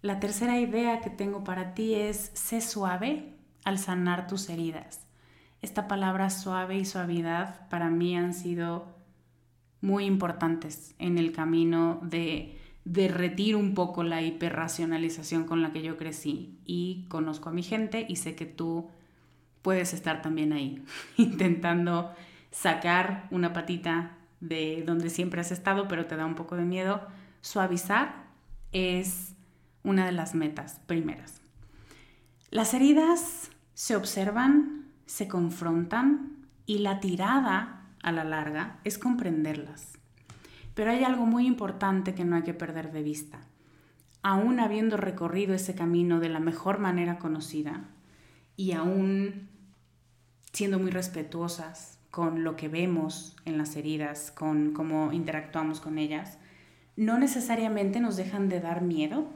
La 0.03 0.21
tercera 0.21 0.61
idea 0.61 1.01
que 1.01 1.09
tengo 1.09 1.43
para 1.43 1.73
ti 1.75 1.95
es 1.95 2.33
sé 2.35 2.61
suave 2.61 3.33
al 3.65 3.79
sanar 3.79 4.29
tus 4.29 4.51
heridas. 4.51 5.07
Esta 5.63 5.89
palabra 5.89 6.29
suave 6.29 6.77
y 6.77 6.85
suavidad 6.85 7.67
para 7.71 7.89
mí 7.89 8.15
han 8.15 8.35
sido 8.35 9.04
muy 9.85 10.07
importantes 10.07 10.95
en 10.99 11.19
el 11.19 11.31
camino 11.33 12.01
de 12.03 12.59
derretir 12.87 13.55
un 13.55 13.75
poco 13.75 14.03
la 14.03 14.23
hiperracionalización 14.23 15.45
con 15.45 15.61
la 15.61 15.73
que 15.73 15.83
yo 15.83 15.99
crecí 15.99 16.59
y 16.65 17.05
conozco 17.09 17.51
a 17.51 17.53
mi 17.53 17.63
gente 17.63 18.07
y 18.09 18.17
sé 18.17 18.35
que 18.35 18.47
tú 18.47 18.89
puedes 19.61 19.93
estar 19.93 20.23
también 20.23 20.55
ahí 20.55 20.83
intentando 21.19 22.11
sacar 22.51 23.29
una 23.31 23.53
patita 23.53 24.17
de 24.41 24.85
donde 24.87 25.11
siempre 25.11 25.43
has 25.43 25.53
estado 25.53 25.87
pero 25.87 26.07
te 26.07 26.17
da 26.17 26.25
un 26.25 26.35
poco 26.35 26.57
de 26.57 26.65
miedo. 26.65 27.07
Suavizar 27.43 28.25
es 28.73 29.35
una 29.83 30.07
de 30.07 30.13
las 30.13 30.35
metas 30.35 30.81
primeras. 30.87 31.43
Las 32.51 32.73
heridas 32.73 33.51
se 33.75 33.97
observan, 33.97 34.87
se 35.05 35.29
confrontan 35.29 36.47
y 36.65 36.79
la 36.79 37.01
tirada 37.01 37.84
a 38.05 38.13
la 38.13 38.23
larga 38.23 38.79
es 38.85 38.99
comprenderlas. 38.99 39.99
Pero 40.75 40.91
hay 40.91 41.03
algo 41.03 41.27
muy 41.27 41.47
importante 41.47 42.15
que 42.15 42.25
no 42.25 42.37
hay 42.37 42.43
que 42.43 42.55
perder 42.55 42.93
de 42.93 43.03
vista. 43.03 43.41
Aún 44.23 44.61
habiendo 44.61 44.97
recorrido 44.97 45.55
ese 45.55 45.75
camino 45.75 46.21
de 46.21 46.29
la 46.29 46.41
mejor 46.41 46.79
manera 46.79 47.19
conocida 47.19 47.85
y 48.57 48.73
aún 48.73 49.49
siendo 50.53 50.79
muy 50.79 50.91
respetuosas 50.91 51.99
con 52.11 52.45
lo 52.45 52.55
que 52.57 52.69
vemos 52.69 53.35
en 53.45 53.59
las 53.59 53.75
heridas, 53.75 54.31
con 54.31 54.73
cómo 54.73 55.13
interactuamos 55.13 55.81
con 55.81 55.99
ellas, 55.99 56.39
no 56.97 57.19
necesariamente 57.19 58.01
nos 58.01 58.17
dejan 58.17 58.49
de 58.49 58.61
dar 58.61 58.83
miedo 58.83 59.27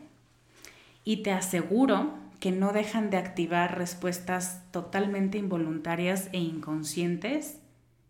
y 1.04 1.22
te 1.22 1.32
aseguro 1.32 2.14
que 2.38 2.52
no 2.52 2.72
dejan 2.72 3.10
de 3.10 3.16
activar 3.16 3.76
respuestas 3.76 4.62
totalmente 4.70 5.38
involuntarias 5.38 6.28
e 6.32 6.38
inconscientes 6.38 7.58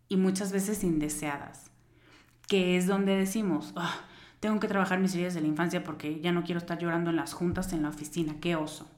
y 0.09 0.17
muchas 0.17 0.53
veces 0.53 0.85
indeseadas, 0.85 1.71
que 2.47 2.77
es 2.77 2.87
donde 2.87 3.17
decimos, 3.17 3.73
ah, 3.77 4.01
tengo 4.41 4.61
que 4.61 4.69
trabajar 4.69 5.01
mis 5.01 5.15
heridas 5.15 5.35
de 5.35 5.41
la 5.41 5.49
infancia 5.49 5.85
porque 5.85 6.21
ya 6.21 6.33
no 6.33 6.45
quiero 6.45 6.59
estar 6.59 6.79
llorando 6.79 7.11
en 7.11 7.17
las 7.17 7.35
juntas 7.35 7.73
en 7.73 7.83
la 7.83 7.89
oficina, 7.89 8.37
qué 8.41 8.57
oso. 8.57 8.91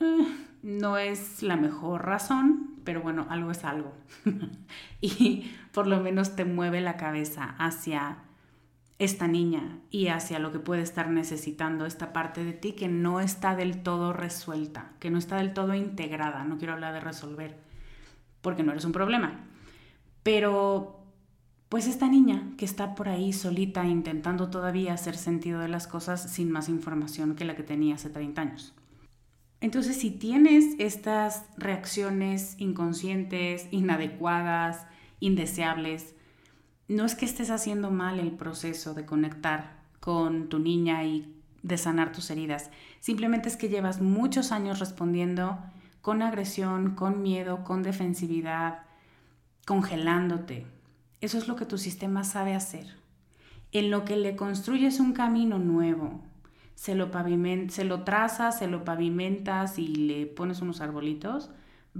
Eh, 0.00 0.26
no 0.62 0.98
es 0.98 1.42
la 1.42 1.56
mejor 1.56 2.06
razón, 2.06 2.74
pero 2.84 3.02
bueno, 3.02 3.26
algo 3.30 3.50
es 3.50 3.64
algo. 3.64 3.92
y 5.00 5.52
por 5.72 5.86
lo 5.86 6.00
menos 6.00 6.34
te 6.34 6.44
mueve 6.44 6.80
la 6.80 6.96
cabeza 6.96 7.54
hacia 7.58 8.18
esta 8.98 9.28
niña 9.28 9.78
y 9.90 10.08
hacia 10.08 10.40
lo 10.40 10.50
que 10.50 10.58
puede 10.58 10.82
estar 10.82 11.08
necesitando 11.08 11.86
esta 11.86 12.12
parte 12.12 12.44
de 12.44 12.52
ti 12.52 12.72
que 12.72 12.88
no 12.88 13.20
está 13.20 13.54
del 13.54 13.82
todo 13.82 14.12
resuelta, 14.12 14.90
que 14.98 15.10
no 15.10 15.18
está 15.18 15.36
del 15.36 15.52
todo 15.52 15.74
integrada. 15.74 16.44
No 16.44 16.58
quiero 16.58 16.72
hablar 16.72 16.94
de 16.94 17.00
resolver, 17.00 17.56
porque 18.40 18.64
no 18.64 18.72
eres 18.72 18.84
un 18.84 18.92
problema. 18.92 19.44
Pero, 20.28 21.06
pues 21.70 21.86
esta 21.86 22.06
niña 22.06 22.50
que 22.58 22.66
está 22.66 22.94
por 22.94 23.08
ahí 23.08 23.32
solita 23.32 23.86
intentando 23.86 24.50
todavía 24.50 24.92
hacer 24.92 25.16
sentido 25.16 25.58
de 25.58 25.68
las 25.68 25.86
cosas 25.86 26.30
sin 26.30 26.50
más 26.50 26.68
información 26.68 27.34
que 27.34 27.46
la 27.46 27.56
que 27.56 27.62
tenía 27.62 27.94
hace 27.94 28.10
30 28.10 28.42
años. 28.42 28.74
Entonces, 29.62 29.96
si 29.96 30.10
tienes 30.10 30.74
estas 30.78 31.46
reacciones 31.56 32.56
inconscientes, 32.58 33.68
inadecuadas, 33.70 34.86
indeseables, 35.18 36.14
no 36.88 37.06
es 37.06 37.14
que 37.14 37.24
estés 37.24 37.48
haciendo 37.48 37.90
mal 37.90 38.20
el 38.20 38.32
proceso 38.32 38.92
de 38.92 39.06
conectar 39.06 39.78
con 39.98 40.50
tu 40.50 40.58
niña 40.58 41.04
y 41.04 41.34
de 41.62 41.78
sanar 41.78 42.12
tus 42.12 42.28
heridas, 42.28 42.70
simplemente 43.00 43.48
es 43.48 43.56
que 43.56 43.70
llevas 43.70 44.02
muchos 44.02 44.52
años 44.52 44.78
respondiendo 44.78 45.58
con 46.02 46.20
agresión, 46.20 46.96
con 46.96 47.22
miedo, 47.22 47.64
con 47.64 47.82
defensividad, 47.82 48.87
congelándote. 49.68 50.64
Eso 51.20 51.36
es 51.36 51.46
lo 51.46 51.54
que 51.54 51.66
tu 51.66 51.76
sistema 51.76 52.24
sabe 52.24 52.54
hacer. 52.54 52.96
En 53.70 53.90
lo 53.90 54.06
que 54.06 54.16
le 54.16 54.34
construyes 54.34 54.98
un 54.98 55.12
camino 55.12 55.58
nuevo, 55.58 56.22
se 56.74 56.94
lo, 56.94 57.10
se 57.68 57.84
lo 57.84 58.02
trazas, 58.02 58.58
se 58.58 58.66
lo 58.66 58.82
pavimentas 58.86 59.78
y 59.78 59.88
le 59.88 60.24
pones 60.24 60.62
unos 60.62 60.80
arbolitos, 60.80 61.50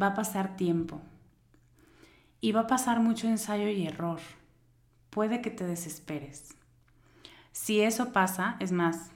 va 0.00 0.06
a 0.06 0.14
pasar 0.14 0.56
tiempo. 0.56 1.02
Y 2.40 2.52
va 2.52 2.60
a 2.60 2.66
pasar 2.66 3.00
mucho 3.00 3.28
ensayo 3.28 3.68
y 3.68 3.86
error 3.86 4.20
puede 5.10 5.42
que 5.42 5.50
te 5.50 5.66
desesperes. 5.66 6.54
Si 7.52 7.82
eso 7.82 8.14
pasa, 8.14 8.56
es 8.60 8.72
más, 8.72 9.10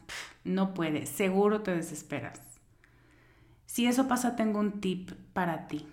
no 0.44 0.74
puede, 0.74 1.06
seguro 1.06 1.62
te 1.62 1.74
desesperas. 1.74 2.38
Si 3.64 3.86
eso 3.86 4.08
pasa, 4.08 4.36
tengo 4.36 4.60
un 4.60 4.82
tip 4.82 5.12
para 5.32 5.68
ti. 5.68 5.86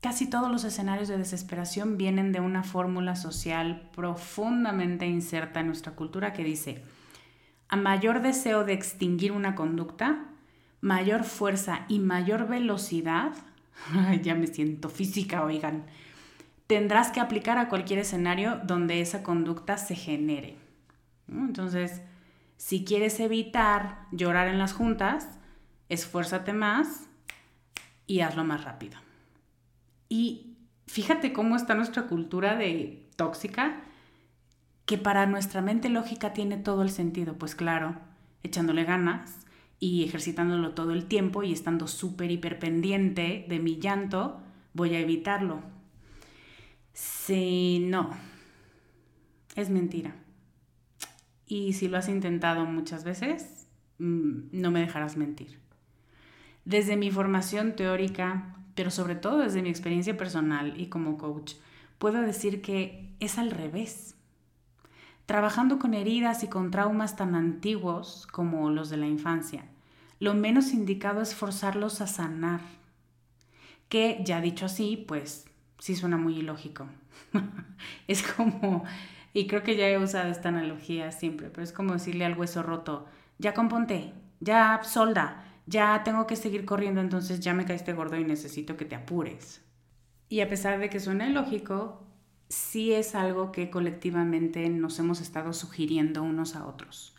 Casi 0.00 0.30
todos 0.30 0.50
los 0.50 0.62
escenarios 0.62 1.08
de 1.08 1.18
desesperación 1.18 1.96
vienen 1.96 2.30
de 2.30 2.40
una 2.40 2.62
fórmula 2.62 3.16
social 3.16 3.88
profundamente 3.94 5.06
inserta 5.06 5.60
en 5.60 5.66
nuestra 5.66 5.92
cultura 5.92 6.32
que 6.32 6.44
dice, 6.44 6.82
a 7.68 7.76
mayor 7.76 8.22
deseo 8.22 8.64
de 8.64 8.74
extinguir 8.74 9.32
una 9.32 9.56
conducta, 9.56 10.24
mayor 10.80 11.24
fuerza 11.24 11.84
y 11.88 11.98
mayor 11.98 12.46
velocidad, 12.46 13.32
ya 14.22 14.36
me 14.36 14.46
siento 14.46 14.88
física, 14.88 15.44
oigan, 15.44 15.84
tendrás 16.68 17.10
que 17.10 17.18
aplicar 17.18 17.58
a 17.58 17.68
cualquier 17.68 17.98
escenario 17.98 18.60
donde 18.64 19.00
esa 19.00 19.24
conducta 19.24 19.78
se 19.78 19.96
genere. 19.96 20.56
Entonces, 21.26 22.02
si 22.56 22.84
quieres 22.84 23.18
evitar 23.18 24.06
llorar 24.12 24.46
en 24.46 24.58
las 24.58 24.74
juntas, 24.74 25.28
esfuérzate 25.88 26.52
más 26.52 27.08
y 28.06 28.20
hazlo 28.20 28.44
más 28.44 28.62
rápido. 28.62 29.07
Y 30.08 30.56
fíjate 30.86 31.32
cómo 31.32 31.56
está 31.56 31.74
nuestra 31.74 32.06
cultura 32.06 32.56
de 32.56 33.08
tóxica, 33.16 33.82
que 34.86 34.96
para 34.96 35.26
nuestra 35.26 35.60
mente 35.60 35.88
lógica 35.90 36.32
tiene 36.32 36.56
todo 36.56 36.82
el 36.82 36.90
sentido. 36.90 37.34
Pues 37.34 37.54
claro, 37.54 37.96
echándole 38.42 38.84
ganas 38.84 39.46
y 39.80 40.04
ejercitándolo 40.04 40.72
todo 40.72 40.92
el 40.92 41.06
tiempo 41.06 41.42
y 41.42 41.52
estando 41.52 41.86
súper 41.86 42.30
hiper 42.30 42.58
pendiente 42.58 43.44
de 43.48 43.58
mi 43.58 43.78
llanto, 43.78 44.40
voy 44.72 44.94
a 44.94 45.00
evitarlo. 45.00 45.62
Sí, 46.94 47.84
no. 47.88 48.10
Es 49.54 49.70
mentira. 49.70 50.16
Y 51.46 51.72
si 51.74 51.88
lo 51.88 51.98
has 51.98 52.08
intentado 52.08 52.64
muchas 52.64 53.04
veces, 53.04 53.68
mm, 53.98 54.48
no 54.52 54.70
me 54.70 54.80
dejarás 54.80 55.16
mentir. 55.16 55.58
Desde 56.64 56.96
mi 56.96 57.10
formación 57.10 57.76
teórica, 57.76 58.57
pero 58.78 58.92
sobre 58.92 59.16
todo 59.16 59.38
desde 59.38 59.60
mi 59.60 59.70
experiencia 59.70 60.16
personal 60.16 60.80
y 60.80 60.86
como 60.86 61.18
coach, 61.18 61.54
puedo 61.98 62.22
decir 62.22 62.62
que 62.62 63.12
es 63.18 63.36
al 63.36 63.50
revés. 63.50 64.14
Trabajando 65.26 65.80
con 65.80 65.94
heridas 65.94 66.44
y 66.44 66.46
con 66.46 66.70
traumas 66.70 67.16
tan 67.16 67.34
antiguos 67.34 68.28
como 68.30 68.70
los 68.70 68.88
de 68.88 68.96
la 68.96 69.08
infancia, 69.08 69.64
lo 70.20 70.32
menos 70.34 70.72
indicado 70.72 71.22
es 71.22 71.34
forzarlos 71.34 72.00
a 72.00 72.06
sanar. 72.06 72.60
Que, 73.88 74.22
ya 74.24 74.40
dicho 74.40 74.66
así, 74.66 75.04
pues 75.08 75.46
sí 75.80 75.96
suena 75.96 76.16
muy 76.16 76.36
ilógico. 76.36 76.86
es 78.06 78.22
como, 78.22 78.84
y 79.34 79.48
creo 79.48 79.64
que 79.64 79.74
ya 79.74 79.88
he 79.88 79.98
usado 79.98 80.30
esta 80.30 80.50
analogía 80.50 81.10
siempre, 81.10 81.50
pero 81.50 81.64
es 81.64 81.72
como 81.72 81.94
decirle 81.94 82.24
al 82.24 82.38
hueso 82.38 82.62
roto, 82.62 83.06
ya 83.38 83.54
componte, 83.54 84.12
ya 84.38 84.80
solda, 84.84 85.47
ya 85.68 86.02
tengo 86.04 86.26
que 86.26 86.36
seguir 86.36 86.64
corriendo, 86.64 87.00
entonces 87.00 87.40
ya 87.40 87.54
me 87.54 87.64
caíste 87.64 87.92
gordo 87.92 88.16
y 88.16 88.24
necesito 88.24 88.76
que 88.76 88.84
te 88.84 88.94
apures. 88.94 89.60
Y 90.28 90.40
a 90.40 90.48
pesar 90.48 90.78
de 90.78 90.90
que 90.90 91.00
suena 91.00 91.28
ilógico, 91.28 92.04
sí 92.48 92.92
es 92.92 93.14
algo 93.14 93.52
que 93.52 93.70
colectivamente 93.70 94.68
nos 94.68 94.98
hemos 94.98 95.20
estado 95.20 95.52
sugiriendo 95.52 96.22
unos 96.22 96.56
a 96.56 96.66
otros. 96.66 97.14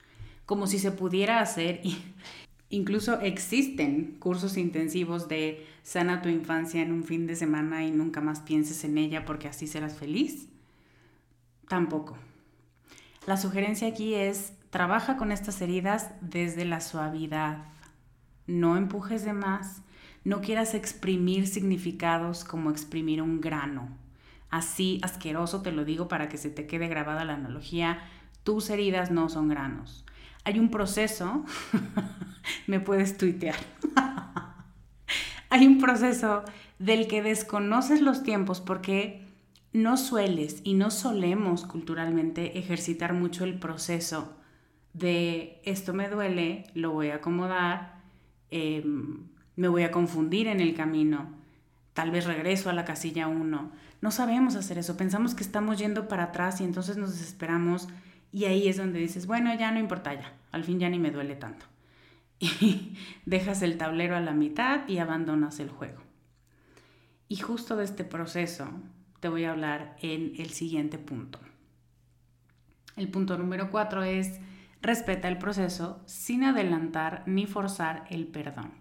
Como 0.46 0.68
si 0.68 0.80
se 0.80 0.92
pudiera 0.92 1.40
hacer 1.40 1.82
Incluso 2.70 3.20
existen 3.22 4.18
cursos 4.20 4.56
intensivos 4.56 5.28
de 5.28 5.66
sana 5.82 6.22
tu 6.22 6.30
infancia 6.30 6.84
en 6.84 6.92
un 6.92 7.04
fin 7.04 7.26
de 7.26 7.36
semana 7.36 7.84
y 7.84 7.90
nunca 7.90 8.22
más 8.22 8.42
pienses 8.42 8.84
en 8.84 9.00
ella 9.00 9.26
porque 9.26 9.48
así 9.48 9.66
serás 9.66 9.98
feliz. 9.98 10.48
Tampoco. 11.68 12.16
La 13.26 13.38
sugerencia 13.38 13.88
aquí 13.88 14.14
es 14.14 14.54
trabaja 14.70 15.18
con 15.18 15.32
estas 15.32 15.62
heridas 15.62 16.12
desde 16.22 16.64
la 16.64 16.80
suavidad. 16.80 17.66
No 18.50 18.78
empujes 18.78 19.24
de 19.24 19.34
más, 19.34 19.84
No 20.26 20.42
quieras 20.42 20.74
exprimir 20.74 21.48
significados 21.48 22.44
como 22.44 22.72
exprimir 22.72 23.22
un 23.22 23.40
grano. 23.40 23.88
Así 24.50 25.00
asqueroso 25.02 25.62
te 25.62 25.72
lo 25.72 25.86
digo 25.86 26.08
para 26.08 26.28
que 26.28 26.38
se 26.38 26.50
te 26.50 26.68
quede 26.68 26.88
grabada 26.88 27.24
la 27.24 27.36
analogía. 27.36 28.00
Tus 28.44 28.70
heridas 28.70 29.12
no 29.12 29.30
son 29.30 29.48
granos. 29.48 30.06
Hay 30.44 30.60
un 30.60 30.72
proceso, 30.72 31.46
me 32.68 32.80
puedes 32.80 33.18
tuitear. 33.18 33.56
Hay 35.50 35.66
un 35.66 35.80
proceso 35.80 36.44
del 36.80 37.08
que 37.08 37.22
desconoces 37.22 38.02
los 38.02 38.24
tiempos 38.24 38.62
porque 38.62 39.26
no 39.74 39.96
sueles 39.96 40.62
y 40.64 40.74
no 40.74 40.92
solemos 40.92 41.66
culturalmente 41.66 42.60
ejercitar 42.60 43.14
mucho 43.14 43.46
el 43.46 43.58
proceso 43.58 44.36
de 44.94 45.62
esto 45.64 45.94
me 45.94 46.10
duele, 46.10 46.64
lo 46.74 46.92
voy 46.92 47.10
a 47.10 47.16
acomodar, 47.16 47.99
em, 48.52 49.28
me 49.56 49.68
voy 49.68 49.84
a 49.84 49.92
confundir 49.92 50.48
en 50.48 50.60
el 50.60 50.74
camino, 50.76 51.30
tal 51.94 52.12
vez 52.12 52.26
regreso 52.26 52.70
a 52.70 52.74
la 52.74 52.86
casilla 52.86 53.28
1. 53.28 53.72
No 54.02 54.12
sabemos 54.12 54.56
hacer 54.56 54.78
eso, 54.78 54.96
pensamos 54.96 55.36
que 55.36 55.44
estamos 55.44 55.78
yendo 55.78 56.08
para 56.08 56.26
atrás 56.26 56.62
y 56.62 56.64
entonces 56.64 56.98
nos 56.98 57.12
desesperamos 57.12 57.88
y 58.32 58.46
ahí 58.46 58.68
es 58.68 58.78
donde 58.78 59.00
dices, 59.00 59.26
bueno, 59.26 59.54
ya 59.58 59.72
no 59.72 59.80
importa 59.80 60.14
ya, 60.14 60.34
al 60.52 60.64
fin 60.64 60.80
ya 60.80 60.90
ni 60.90 61.00
me 61.00 61.12
duele 61.12 61.36
tanto. 61.36 61.66
Y 62.40 62.96
dejas 63.26 63.62
el 63.62 63.78
tablero 63.78 64.16
a 64.16 64.22
la 64.22 64.34
mitad 64.34 64.88
y 64.88 65.00
abandonas 65.00 65.60
el 65.60 65.70
juego. 65.70 66.02
Y 67.28 67.38
justo 67.38 67.76
de 67.76 67.84
este 67.84 68.04
proceso 68.04 68.70
te 69.20 69.28
voy 69.28 69.44
a 69.44 69.52
hablar 69.52 69.98
en 70.02 70.34
el 70.38 70.50
siguiente 70.52 70.98
punto. 70.98 71.40
El 72.96 73.10
punto 73.10 73.38
número 73.38 73.70
cuatro 73.72 74.04
es 74.04 74.40
respeta 74.82 75.28
el 75.28 75.38
proceso 75.38 76.02
sin 76.06 76.44
adelantar 76.44 77.24
ni 77.26 77.46
forzar 77.46 78.06
el 78.10 78.28
perdón. 78.28 78.72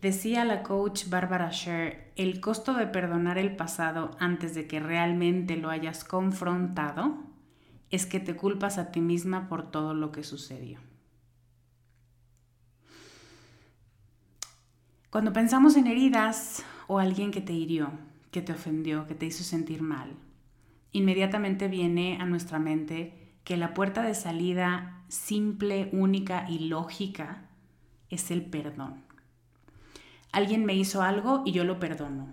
Decía 0.00 0.44
la 0.44 0.62
coach 0.62 1.08
Barbara 1.08 1.50
Sher, 1.50 2.12
el 2.14 2.40
costo 2.40 2.74
de 2.74 2.86
perdonar 2.86 3.36
el 3.36 3.56
pasado 3.56 4.12
antes 4.20 4.54
de 4.54 4.68
que 4.68 4.78
realmente 4.78 5.56
lo 5.56 5.70
hayas 5.70 6.04
confrontado 6.04 7.16
es 7.90 8.06
que 8.06 8.20
te 8.20 8.36
culpas 8.36 8.78
a 8.78 8.92
ti 8.92 9.00
misma 9.00 9.48
por 9.48 9.70
todo 9.70 9.94
lo 9.94 10.12
que 10.12 10.22
sucedió. 10.22 10.78
Cuando 15.10 15.32
pensamos 15.32 15.76
en 15.76 15.86
heridas 15.86 16.64
o 16.86 16.98
alguien 16.98 17.30
que 17.30 17.40
te 17.40 17.54
hirió, 17.54 17.90
que 18.30 18.42
te 18.42 18.52
ofendió, 18.52 19.06
que 19.06 19.14
te 19.14 19.26
hizo 19.26 19.42
sentir 19.42 19.82
mal, 19.82 20.12
inmediatamente 20.92 21.66
viene 21.66 22.18
a 22.20 22.26
nuestra 22.26 22.58
mente 22.58 23.27
que 23.48 23.56
la 23.56 23.72
puerta 23.72 24.02
de 24.02 24.14
salida 24.14 25.02
simple, 25.08 25.88
única 25.94 26.44
y 26.50 26.68
lógica 26.68 27.48
es 28.10 28.30
el 28.30 28.44
perdón. 28.44 29.02
Alguien 30.32 30.66
me 30.66 30.74
hizo 30.74 31.00
algo 31.00 31.44
y 31.46 31.52
yo 31.52 31.64
lo 31.64 31.80
perdono. 31.80 32.28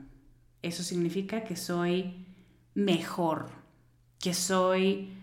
Eso 0.62 0.84
significa 0.84 1.46
que 1.46 1.56
soy 1.56 2.26
mejor, 2.74 3.50
que 4.20 4.34
soy 4.34 5.14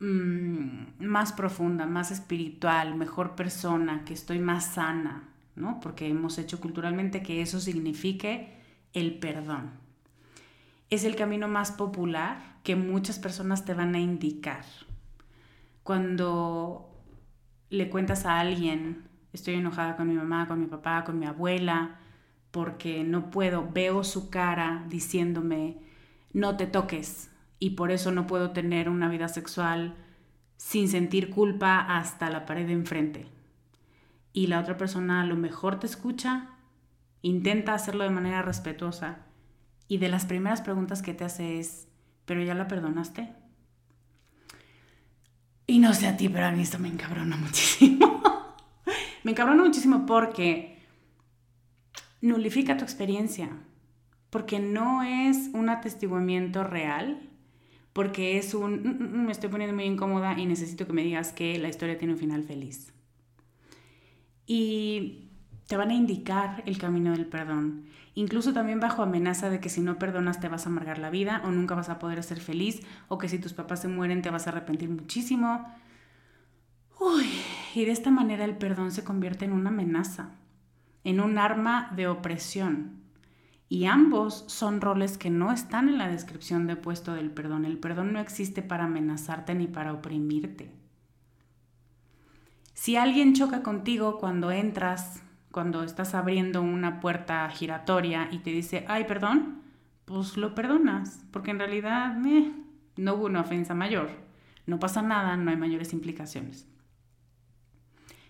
mm, 0.00 1.06
más 1.06 1.32
profunda, 1.32 1.86
más 1.86 2.10
espiritual, 2.10 2.94
mejor 2.94 3.34
persona, 3.34 4.04
que 4.04 4.12
estoy 4.12 4.40
más 4.40 4.74
sana, 4.74 5.30
¿no? 5.56 5.80
Porque 5.80 6.06
hemos 6.06 6.36
hecho 6.36 6.60
culturalmente 6.60 7.22
que 7.22 7.40
eso 7.40 7.60
signifique 7.60 8.58
el 8.92 9.18
perdón. 9.18 9.70
Es 10.90 11.04
el 11.04 11.16
camino 11.16 11.48
más 11.48 11.72
popular 11.72 12.58
que 12.62 12.76
muchas 12.76 13.18
personas 13.18 13.64
te 13.64 13.72
van 13.72 13.94
a 13.94 14.00
indicar. 14.00 14.66
Cuando 15.90 16.88
le 17.68 17.90
cuentas 17.90 18.24
a 18.24 18.38
alguien, 18.38 19.08
estoy 19.32 19.54
enojada 19.54 19.96
con 19.96 20.06
mi 20.06 20.14
mamá, 20.14 20.46
con 20.46 20.60
mi 20.60 20.66
papá, 20.66 21.02
con 21.02 21.18
mi 21.18 21.26
abuela, 21.26 21.98
porque 22.52 23.02
no 23.02 23.32
puedo, 23.32 23.68
veo 23.72 24.04
su 24.04 24.30
cara 24.30 24.84
diciéndome, 24.88 25.78
no 26.32 26.56
te 26.56 26.68
toques, 26.68 27.32
y 27.58 27.70
por 27.70 27.90
eso 27.90 28.12
no 28.12 28.28
puedo 28.28 28.52
tener 28.52 28.88
una 28.88 29.08
vida 29.08 29.26
sexual 29.26 29.96
sin 30.56 30.88
sentir 30.88 31.28
culpa 31.28 31.80
hasta 31.80 32.30
la 32.30 32.46
pared 32.46 32.68
de 32.68 32.72
enfrente 32.74 33.26
y 34.32 34.46
la 34.46 34.60
otra 34.60 34.76
persona 34.76 35.22
a 35.22 35.26
lo 35.26 35.34
mejor 35.34 35.80
te 35.80 35.88
escucha, 35.88 36.50
intenta 37.20 37.74
hacerlo 37.74 38.04
de 38.04 38.10
manera 38.10 38.42
respetuosa 38.42 39.26
y 39.88 39.98
de 39.98 40.08
las 40.08 40.24
primeras 40.24 40.62
preguntas 40.62 41.02
que 41.02 41.14
te 41.14 41.24
hace 41.24 41.58
es, 41.58 41.88
¿pero 42.26 42.44
ya 42.44 42.54
la 42.54 42.68
perdonaste? 42.68 43.39
Y 45.70 45.78
no 45.78 45.94
sé 45.94 46.08
a 46.08 46.16
ti, 46.16 46.28
pero 46.28 46.46
a 46.46 46.50
mí 46.50 46.62
esto 46.62 46.80
me 46.80 46.88
encabrona 46.88 47.36
muchísimo. 47.36 48.20
me 49.22 49.30
encabrona 49.30 49.62
muchísimo 49.62 50.04
porque 50.04 50.78
nulifica 52.20 52.76
tu 52.76 52.82
experiencia, 52.82 53.50
porque 54.30 54.58
no 54.58 55.04
es 55.04 55.48
un 55.52 55.68
atestiguamiento 55.68 56.64
real, 56.64 57.20
porque 57.92 58.36
es 58.36 58.52
un, 58.52 58.82
mm, 58.82 58.88
mm, 58.88 59.16
mm, 59.16 59.26
me 59.26 59.30
estoy 59.30 59.48
poniendo 59.48 59.76
muy 59.76 59.84
incómoda 59.84 60.36
y 60.36 60.44
necesito 60.44 60.88
que 60.88 60.92
me 60.92 61.04
digas 61.04 61.30
que 61.32 61.56
la 61.60 61.68
historia 61.68 61.96
tiene 61.96 62.14
un 62.14 62.18
final 62.18 62.42
feliz 62.42 62.92
y 64.48 65.28
te 65.68 65.76
van 65.76 65.90
a 65.90 65.94
indicar 65.94 66.64
el 66.66 66.78
camino 66.78 67.12
del 67.12 67.26
perdón. 67.26 67.84
Incluso 68.14 68.52
también 68.52 68.80
bajo 68.80 69.02
amenaza 69.02 69.50
de 69.50 69.60
que 69.60 69.68
si 69.68 69.80
no 69.80 69.98
perdonas 69.98 70.40
te 70.40 70.48
vas 70.48 70.66
a 70.66 70.68
amargar 70.68 70.98
la 70.98 71.10
vida 71.10 71.42
o 71.44 71.50
nunca 71.50 71.74
vas 71.74 71.88
a 71.88 71.98
poder 71.98 72.22
ser 72.22 72.40
feliz 72.40 72.80
o 73.08 73.18
que 73.18 73.28
si 73.28 73.38
tus 73.38 73.52
papás 73.52 73.80
se 73.80 73.88
mueren 73.88 74.22
te 74.22 74.30
vas 74.30 74.46
a 74.46 74.50
arrepentir 74.50 74.88
muchísimo. 74.88 75.66
Y 77.74 77.84
de 77.84 77.92
esta 77.92 78.10
manera 78.10 78.44
el 78.44 78.56
perdón 78.56 78.90
se 78.90 79.04
convierte 79.04 79.44
en 79.44 79.52
una 79.52 79.70
amenaza, 79.70 80.30
en 81.04 81.20
un 81.20 81.38
arma 81.38 81.90
de 81.94 82.08
opresión. 82.08 83.00
Y 83.68 83.86
ambos 83.86 84.44
son 84.48 84.80
roles 84.80 85.16
que 85.16 85.30
no 85.30 85.52
están 85.52 85.88
en 85.88 85.96
la 85.96 86.08
descripción 86.08 86.66
de 86.66 86.74
puesto 86.74 87.14
del 87.14 87.30
perdón. 87.30 87.64
El 87.64 87.78
perdón 87.78 88.12
no 88.12 88.18
existe 88.18 88.62
para 88.62 88.84
amenazarte 88.84 89.54
ni 89.54 89.68
para 89.68 89.92
oprimirte. 89.92 90.74
Si 92.74 92.96
alguien 92.96 93.34
choca 93.34 93.62
contigo 93.62 94.18
cuando 94.18 94.50
entras, 94.50 95.22
cuando 95.50 95.82
estás 95.82 96.14
abriendo 96.14 96.62
una 96.62 97.00
puerta 97.00 97.48
giratoria 97.50 98.28
y 98.30 98.38
te 98.38 98.50
dice, 98.50 98.84
ay, 98.88 99.04
perdón, 99.04 99.62
pues 100.04 100.36
lo 100.36 100.54
perdonas, 100.54 101.24
porque 101.30 101.50
en 101.50 101.58
realidad 101.58 102.16
eh, 102.26 102.52
no 102.96 103.14
hubo 103.14 103.26
una 103.26 103.40
ofensa 103.40 103.74
mayor, 103.74 104.10
no 104.66 104.78
pasa 104.78 105.02
nada, 105.02 105.36
no 105.36 105.50
hay 105.50 105.56
mayores 105.56 105.92
implicaciones. 105.92 106.66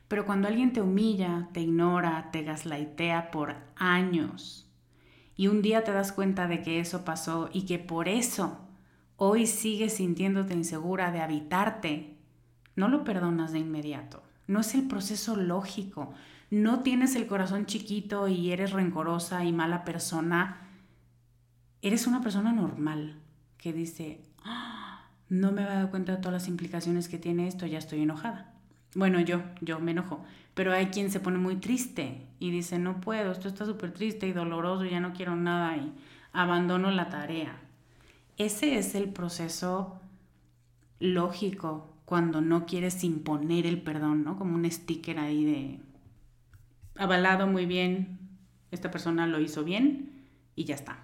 Pero 0.08 0.26
cuando 0.26 0.48
alguien 0.48 0.72
te 0.72 0.80
humilla, 0.80 1.48
te 1.52 1.60
ignora, 1.60 2.30
te 2.32 2.42
gaslaitea 2.42 3.30
por 3.30 3.56
años 3.76 4.68
y 5.36 5.46
un 5.46 5.62
día 5.62 5.84
te 5.84 5.92
das 5.92 6.12
cuenta 6.12 6.48
de 6.48 6.62
que 6.62 6.80
eso 6.80 7.04
pasó 7.04 7.48
y 7.52 7.64
que 7.64 7.78
por 7.78 8.08
eso 8.08 8.60
hoy 9.16 9.46
sigues 9.46 9.94
sintiéndote 9.94 10.54
insegura 10.54 11.12
de 11.12 11.20
habitarte, 11.20 12.16
no 12.74 12.88
lo 12.88 13.04
perdonas 13.04 13.52
de 13.52 13.60
inmediato 13.60 14.22
no 14.50 14.60
es 14.60 14.74
el 14.74 14.88
proceso 14.88 15.36
lógico. 15.36 16.12
No 16.50 16.80
tienes 16.80 17.14
el 17.14 17.28
corazón 17.28 17.66
chiquito 17.66 18.26
y 18.26 18.50
eres 18.50 18.72
rencorosa 18.72 19.44
y 19.44 19.52
mala 19.52 19.84
persona. 19.84 20.58
Eres 21.80 22.08
una 22.08 22.20
persona 22.20 22.52
normal 22.52 23.20
que 23.56 23.72
dice, 23.72 24.20
ah, 24.44 25.06
no 25.28 25.52
me 25.52 25.62
he 25.62 25.64
dado 25.64 25.90
cuenta 25.90 26.12
de 26.12 26.18
todas 26.18 26.42
las 26.42 26.48
implicaciones 26.48 27.08
que 27.08 27.18
tiene 27.18 27.46
esto, 27.46 27.66
ya 27.66 27.78
estoy 27.78 28.02
enojada. 28.02 28.52
Bueno, 28.96 29.20
yo, 29.20 29.42
yo 29.60 29.78
me 29.78 29.92
enojo, 29.92 30.24
pero 30.54 30.72
hay 30.72 30.86
quien 30.86 31.12
se 31.12 31.20
pone 31.20 31.38
muy 31.38 31.56
triste 31.56 32.26
y 32.40 32.50
dice, 32.50 32.80
no 32.80 33.00
puedo, 33.00 33.30
esto 33.30 33.46
está 33.46 33.64
súper 33.64 33.92
triste 33.92 34.26
y 34.26 34.32
doloroso, 34.32 34.84
ya 34.84 34.98
no 34.98 35.12
quiero 35.12 35.36
nada 35.36 35.76
y 35.76 35.92
abandono 36.32 36.90
la 36.90 37.08
tarea. 37.08 37.60
Ese 38.38 38.76
es 38.76 38.96
el 38.96 39.10
proceso 39.10 40.00
lógico 40.98 41.94
cuando 42.04 42.40
no 42.40 42.66
quieres 42.66 43.04
imponer 43.04 43.66
el 43.66 43.80
perdón, 43.80 44.24
¿no? 44.24 44.36
Como 44.36 44.56
un 44.56 44.68
sticker 44.68 45.20
ahí 45.20 45.44
de 45.44 45.80
avalado 47.00 47.46
muy 47.46 47.64
bien, 47.64 48.18
esta 48.70 48.90
persona 48.90 49.26
lo 49.26 49.40
hizo 49.40 49.64
bien 49.64 50.26
y 50.54 50.64
ya 50.64 50.74
está. 50.74 50.98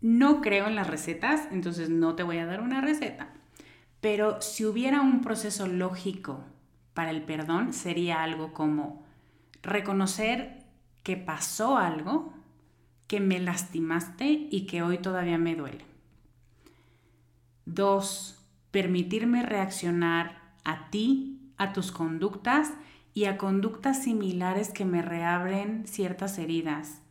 No 0.00 0.40
creo 0.40 0.66
en 0.66 0.74
las 0.74 0.88
recetas, 0.88 1.46
entonces 1.52 1.90
no 1.90 2.16
te 2.16 2.22
voy 2.22 2.38
a 2.38 2.46
dar 2.46 2.62
una 2.62 2.80
receta, 2.80 3.34
pero 4.00 4.40
si 4.40 4.64
hubiera 4.64 5.02
un 5.02 5.20
proceso 5.20 5.68
lógico 5.68 6.42
para 6.94 7.10
el 7.10 7.22
perdón, 7.22 7.74
sería 7.74 8.22
algo 8.22 8.52
como 8.54 9.04
reconocer 9.62 10.64
que 11.02 11.18
pasó 11.18 11.76
algo, 11.76 12.32
que 13.06 13.20
me 13.20 13.38
lastimaste 13.40 14.48
y 14.50 14.66
que 14.66 14.82
hoy 14.82 14.98
todavía 14.98 15.36
me 15.36 15.54
duele. 15.54 15.84
Dos, 17.66 18.42
permitirme 18.70 19.42
reaccionar 19.42 20.40
a 20.64 20.88
ti, 20.88 21.52
a 21.58 21.74
tus 21.74 21.92
conductas 21.92 22.72
y 23.14 23.24
a 23.24 23.36
conductas 23.36 24.02
similares 24.02 24.70
que 24.70 24.84
me 24.84 25.02
reabren 25.02 25.86
ciertas 25.86 26.38
heridas 26.38 27.02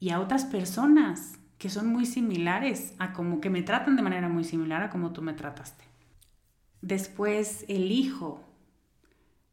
y 0.00 0.10
a 0.10 0.20
otras 0.20 0.44
personas 0.44 1.38
que 1.58 1.70
son 1.70 1.86
muy 1.86 2.06
similares 2.06 2.94
a 2.98 3.12
como 3.12 3.40
que 3.40 3.50
me 3.50 3.62
tratan 3.62 3.96
de 3.96 4.02
manera 4.02 4.28
muy 4.28 4.44
similar 4.44 4.82
a 4.82 4.90
como 4.90 5.12
tú 5.12 5.22
me 5.22 5.32
trataste. 5.32 5.84
Después 6.82 7.64
elijo 7.68 8.46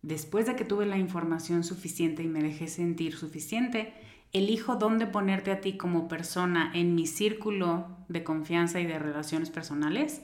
después 0.04 0.46
de 0.46 0.56
que 0.56 0.66
tuve 0.66 0.86
la 0.86 0.98
información 0.98 1.64
suficiente 1.64 2.22
y 2.22 2.28
me 2.28 2.44
dejé 2.44 2.68
sentir 2.68 3.16
suficiente, 3.16 3.94
elijo 4.34 4.76
dónde 4.76 5.08
ponerte 5.08 5.52
a 5.52 5.62
ti 5.62 5.78
como 5.78 6.08
persona 6.08 6.72
en 6.76 6.94
mi 6.94 7.08
círculo 7.08 7.88
de 8.10 8.24
confianza 8.24 8.80
y 8.80 8.86
de 8.86 9.00
relaciones 9.00 9.50
personales 9.50 10.22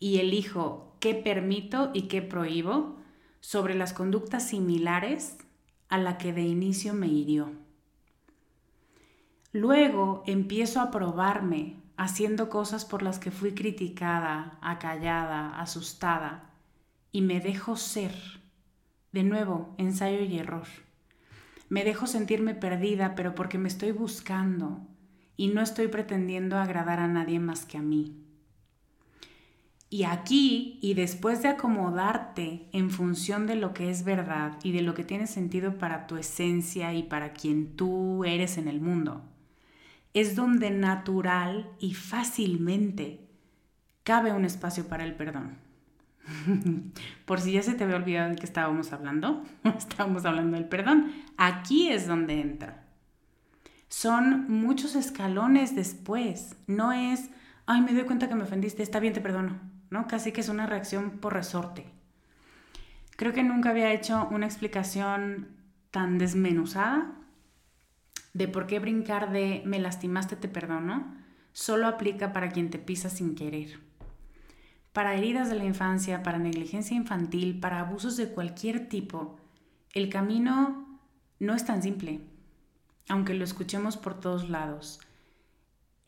y 0.00 0.18
elijo 0.18 0.96
qué 0.98 1.14
permito 1.14 1.90
y 1.92 2.02
qué 2.02 2.22
prohíbo 2.22 2.96
sobre 3.40 3.74
las 3.74 3.92
conductas 3.92 4.48
similares 4.48 5.38
a 5.88 5.98
la 5.98 6.18
que 6.18 6.32
de 6.32 6.42
inicio 6.42 6.94
me 6.94 7.08
hirió. 7.08 7.52
Luego 9.52 10.22
empiezo 10.26 10.80
a 10.80 10.90
probarme 10.90 11.76
haciendo 11.96 12.48
cosas 12.48 12.84
por 12.84 13.02
las 13.02 13.18
que 13.18 13.30
fui 13.30 13.54
criticada, 13.54 14.58
acallada, 14.60 15.58
asustada 15.58 16.50
y 17.10 17.22
me 17.22 17.40
dejo 17.40 17.76
ser. 17.76 18.14
De 19.12 19.24
nuevo, 19.24 19.74
ensayo 19.78 20.20
y 20.20 20.38
error. 20.38 20.66
Me 21.70 21.84
dejo 21.84 22.06
sentirme 22.06 22.54
perdida, 22.54 23.14
pero 23.14 23.34
porque 23.34 23.58
me 23.58 23.68
estoy 23.68 23.92
buscando 23.92 24.86
y 25.36 25.48
no 25.48 25.60
estoy 25.60 25.88
pretendiendo 25.88 26.58
agradar 26.58 27.00
a 27.00 27.08
nadie 27.08 27.40
más 27.40 27.64
que 27.64 27.78
a 27.78 27.82
mí. 27.82 28.27
Y 29.90 30.04
aquí, 30.04 30.78
y 30.82 30.92
después 30.92 31.42
de 31.42 31.48
acomodarte 31.48 32.68
en 32.72 32.90
función 32.90 33.46
de 33.46 33.54
lo 33.54 33.72
que 33.72 33.90
es 33.90 34.04
verdad 34.04 34.58
y 34.62 34.72
de 34.72 34.82
lo 34.82 34.92
que 34.92 35.04
tiene 35.04 35.26
sentido 35.26 35.78
para 35.78 36.06
tu 36.06 36.16
esencia 36.16 36.92
y 36.92 37.04
para 37.04 37.32
quien 37.32 37.74
tú 37.74 38.24
eres 38.24 38.58
en 38.58 38.68
el 38.68 38.82
mundo, 38.82 39.22
es 40.12 40.36
donde 40.36 40.70
natural 40.70 41.70
y 41.78 41.94
fácilmente 41.94 43.28
cabe 44.02 44.32
un 44.32 44.44
espacio 44.44 44.88
para 44.88 45.04
el 45.04 45.14
perdón. 45.14 45.56
Por 47.24 47.40
si 47.40 47.52
ya 47.52 47.62
se 47.62 47.72
te 47.72 47.84
había 47.84 47.96
olvidado 47.96 48.30
de 48.30 48.36
que 48.36 48.44
estábamos 48.44 48.92
hablando, 48.92 49.42
estábamos 49.78 50.26
hablando 50.26 50.58
del 50.58 50.68
perdón. 50.68 51.12
Aquí 51.38 51.88
es 51.88 52.06
donde 52.06 52.42
entra. 52.42 52.84
Son 53.88 54.50
muchos 54.50 54.96
escalones 54.96 55.74
después. 55.74 56.56
No 56.66 56.92
es, 56.92 57.30
ay, 57.64 57.80
me 57.80 57.94
doy 57.94 58.04
cuenta 58.04 58.28
que 58.28 58.34
me 58.34 58.42
ofendiste, 58.42 58.82
está 58.82 59.00
bien, 59.00 59.14
te 59.14 59.22
perdono. 59.22 59.77
¿No? 59.90 60.06
Casi 60.06 60.32
que 60.32 60.40
es 60.40 60.48
una 60.48 60.66
reacción 60.66 61.18
por 61.18 61.34
resorte. 61.34 61.86
Creo 63.16 63.32
que 63.32 63.42
nunca 63.42 63.70
había 63.70 63.92
hecho 63.92 64.28
una 64.30 64.46
explicación 64.46 65.48
tan 65.90 66.18
desmenuzada 66.18 67.14
de 68.34 68.48
por 68.48 68.66
qué 68.66 68.78
brincar 68.78 69.32
de 69.32 69.62
me 69.64 69.80
lastimaste, 69.80 70.36
te 70.36 70.48
perdono, 70.48 71.16
solo 71.52 71.88
aplica 71.88 72.32
para 72.32 72.50
quien 72.50 72.70
te 72.70 72.78
pisa 72.78 73.08
sin 73.08 73.34
querer 73.34 73.88
para 74.98 75.14
heridas 75.14 75.48
de 75.48 75.54
la 75.54 75.64
infancia, 75.64 76.24
para 76.24 76.40
negligencia 76.40 76.96
infantil, 76.96 77.60
para 77.60 77.78
abusos 77.78 78.16
de 78.16 78.30
cualquier 78.30 78.88
tipo, 78.88 79.38
el 79.92 80.08
camino 80.08 80.98
no 81.38 81.54
es 81.54 81.64
tan 81.64 81.84
simple, 81.84 82.20
aunque 83.08 83.32
lo 83.34 83.44
escuchemos 83.44 83.96
por 83.96 84.18
todos 84.18 84.50
lados. 84.50 84.98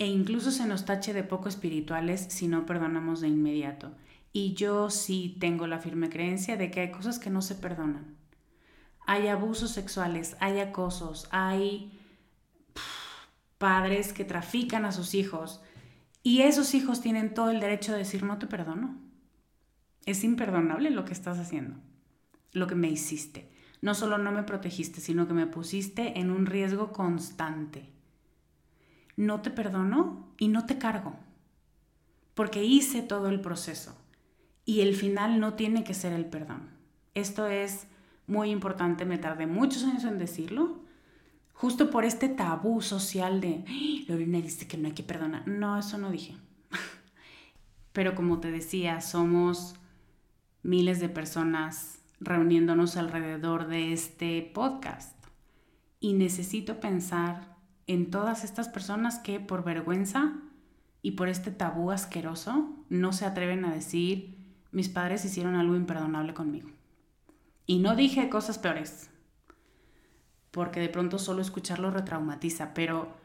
E 0.00 0.06
incluso 0.06 0.50
se 0.50 0.64
nos 0.64 0.86
tache 0.86 1.12
de 1.12 1.24
poco 1.24 1.50
espirituales 1.50 2.22
si 2.30 2.48
no 2.48 2.64
perdonamos 2.64 3.20
de 3.20 3.28
inmediato. 3.28 3.92
Y 4.32 4.54
yo 4.54 4.88
sí 4.88 5.36
tengo 5.38 5.66
la 5.66 5.78
firme 5.78 6.08
creencia 6.08 6.56
de 6.56 6.70
que 6.70 6.80
hay 6.80 6.90
cosas 6.90 7.18
que 7.18 7.28
no 7.28 7.42
se 7.42 7.54
perdonan. 7.54 8.16
Hay 9.06 9.28
abusos 9.28 9.72
sexuales, 9.72 10.38
hay 10.40 10.58
acosos, 10.58 11.28
hay 11.32 12.00
padres 13.58 14.14
que 14.14 14.24
trafican 14.24 14.86
a 14.86 14.92
sus 14.92 15.14
hijos, 15.14 15.60
y 16.22 16.40
esos 16.40 16.72
hijos 16.72 17.02
tienen 17.02 17.34
todo 17.34 17.50
el 17.50 17.60
derecho 17.60 17.92
de 17.92 17.98
decir, 17.98 18.22
no 18.22 18.38
te 18.38 18.46
perdono. 18.46 18.96
Es 20.06 20.24
imperdonable 20.24 20.88
lo 20.88 21.04
que 21.04 21.12
estás 21.12 21.38
haciendo, 21.38 21.76
lo 22.52 22.66
que 22.66 22.74
me 22.74 22.88
hiciste. 22.88 23.52
No 23.82 23.94
solo 23.94 24.16
no 24.16 24.32
me 24.32 24.44
protegiste, 24.44 25.02
sino 25.02 25.28
que 25.28 25.34
me 25.34 25.46
pusiste 25.46 26.18
en 26.18 26.30
un 26.30 26.46
riesgo 26.46 26.90
constante. 26.90 27.99
No 29.20 29.42
te 29.42 29.50
perdono 29.50 30.32
y 30.38 30.48
no 30.48 30.64
te 30.64 30.78
cargo, 30.78 31.14
porque 32.32 32.64
hice 32.64 33.02
todo 33.02 33.28
el 33.28 33.42
proceso. 33.42 33.94
Y 34.64 34.80
el 34.80 34.96
final 34.96 35.40
no 35.40 35.52
tiene 35.52 35.84
que 35.84 35.92
ser 35.92 36.14
el 36.14 36.24
perdón. 36.24 36.70
Esto 37.12 37.46
es 37.46 37.86
muy 38.26 38.48
importante, 38.50 39.04
me 39.04 39.18
tardé 39.18 39.46
muchos 39.46 39.84
años 39.84 40.04
en 40.04 40.16
decirlo, 40.16 40.80
justo 41.52 41.90
por 41.90 42.06
este 42.06 42.30
tabú 42.30 42.80
social 42.80 43.42
de, 43.42 43.62
Lorena 44.08 44.40
dice 44.40 44.66
que 44.66 44.78
no 44.78 44.88
hay 44.88 44.94
que 44.94 45.02
perdonar. 45.02 45.46
No, 45.46 45.78
eso 45.78 45.98
no 45.98 46.10
dije. 46.10 46.38
Pero 47.92 48.14
como 48.14 48.40
te 48.40 48.50
decía, 48.50 49.02
somos 49.02 49.74
miles 50.62 50.98
de 50.98 51.10
personas 51.10 51.98
reuniéndonos 52.20 52.96
alrededor 52.96 53.66
de 53.66 53.92
este 53.92 54.50
podcast. 54.54 55.14
Y 56.00 56.14
necesito 56.14 56.80
pensar 56.80 57.49
en 57.90 58.08
todas 58.08 58.44
estas 58.44 58.68
personas 58.68 59.18
que 59.18 59.40
por 59.40 59.64
vergüenza 59.64 60.34
y 61.02 61.12
por 61.12 61.28
este 61.28 61.50
tabú 61.50 61.90
asqueroso 61.90 62.70
no 62.88 63.12
se 63.12 63.26
atreven 63.26 63.64
a 63.64 63.74
decir, 63.74 64.38
mis 64.70 64.88
padres 64.88 65.24
hicieron 65.24 65.56
algo 65.56 65.74
imperdonable 65.74 66.32
conmigo. 66.32 66.70
Y 67.66 67.80
no 67.80 67.96
dije 67.96 68.28
cosas 68.28 68.58
peores, 68.58 69.10
porque 70.52 70.78
de 70.78 70.88
pronto 70.88 71.18
solo 71.18 71.42
escucharlo 71.42 71.90
retraumatiza, 71.90 72.74
pero 72.74 73.16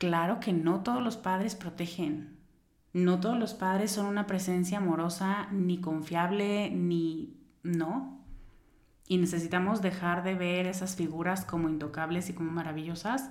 claro 0.00 0.40
que 0.40 0.52
no 0.52 0.82
todos 0.82 1.00
los 1.00 1.16
padres 1.16 1.54
protegen. 1.54 2.40
No 2.92 3.20
todos 3.20 3.38
los 3.38 3.54
padres 3.54 3.92
son 3.92 4.06
una 4.06 4.26
presencia 4.26 4.78
amorosa, 4.78 5.46
ni 5.52 5.80
confiable, 5.80 6.68
ni 6.72 7.40
no. 7.62 8.24
Y 9.06 9.18
necesitamos 9.18 9.82
dejar 9.82 10.24
de 10.24 10.34
ver 10.34 10.66
esas 10.66 10.96
figuras 10.96 11.44
como 11.44 11.68
intocables 11.68 12.28
y 12.28 12.32
como 12.32 12.50
maravillosas. 12.50 13.30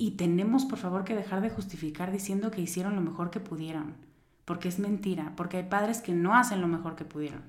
Y 0.00 0.12
tenemos, 0.12 0.64
por 0.64 0.78
favor, 0.78 1.04
que 1.04 1.14
dejar 1.14 1.42
de 1.42 1.50
justificar 1.50 2.10
diciendo 2.10 2.50
que 2.50 2.62
hicieron 2.62 2.94
lo 2.94 3.02
mejor 3.02 3.30
que 3.30 3.38
pudieron. 3.38 3.96
Porque 4.46 4.66
es 4.66 4.78
mentira, 4.78 5.34
porque 5.36 5.58
hay 5.58 5.64
padres 5.64 6.00
que 6.00 6.14
no 6.14 6.34
hacen 6.34 6.62
lo 6.62 6.68
mejor 6.68 6.96
que 6.96 7.04
pudieron, 7.04 7.42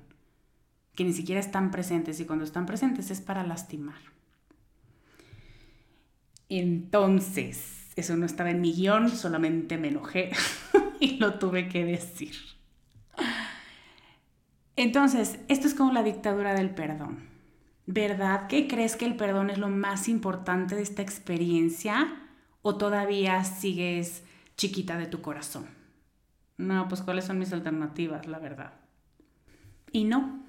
que 0.94 1.02
ni 1.02 1.14
siquiera 1.14 1.40
están 1.40 1.70
presentes 1.70 2.20
y 2.20 2.26
cuando 2.26 2.44
están 2.44 2.66
presentes 2.66 3.10
es 3.10 3.22
para 3.22 3.42
lastimar. 3.42 3.96
Entonces, 6.50 7.86
eso 7.96 8.18
no 8.18 8.26
estaba 8.26 8.50
en 8.50 8.60
mi 8.60 8.74
guion, 8.74 9.08
solamente 9.08 9.78
me 9.78 9.88
enojé 9.88 10.32
y 11.00 11.16
lo 11.16 11.38
tuve 11.38 11.70
que 11.70 11.86
decir. 11.86 12.36
Entonces, 14.76 15.38
esto 15.48 15.66
es 15.66 15.72
como 15.72 15.90
la 15.90 16.02
dictadura 16.02 16.52
del 16.52 16.68
perdón. 16.68 17.30
¿Verdad 17.86 18.46
que 18.46 18.68
crees 18.68 18.96
que 18.96 19.06
el 19.06 19.16
perdón 19.16 19.48
es 19.48 19.56
lo 19.56 19.70
más 19.70 20.06
importante 20.06 20.74
de 20.74 20.82
esta 20.82 21.00
experiencia 21.00 22.18
o 22.62 22.76
todavía 22.76 23.44
sigues 23.44 24.24
chiquita 24.56 24.96
de 24.96 25.06
tu 25.06 25.20
corazón? 25.20 25.66
No, 26.56 26.88
pues 26.88 27.02
cuáles 27.02 27.24
son 27.24 27.38
mis 27.38 27.52
alternativas, 27.52 28.26
la 28.26 28.38
verdad. 28.38 28.72
Y 29.90 30.04
no, 30.04 30.42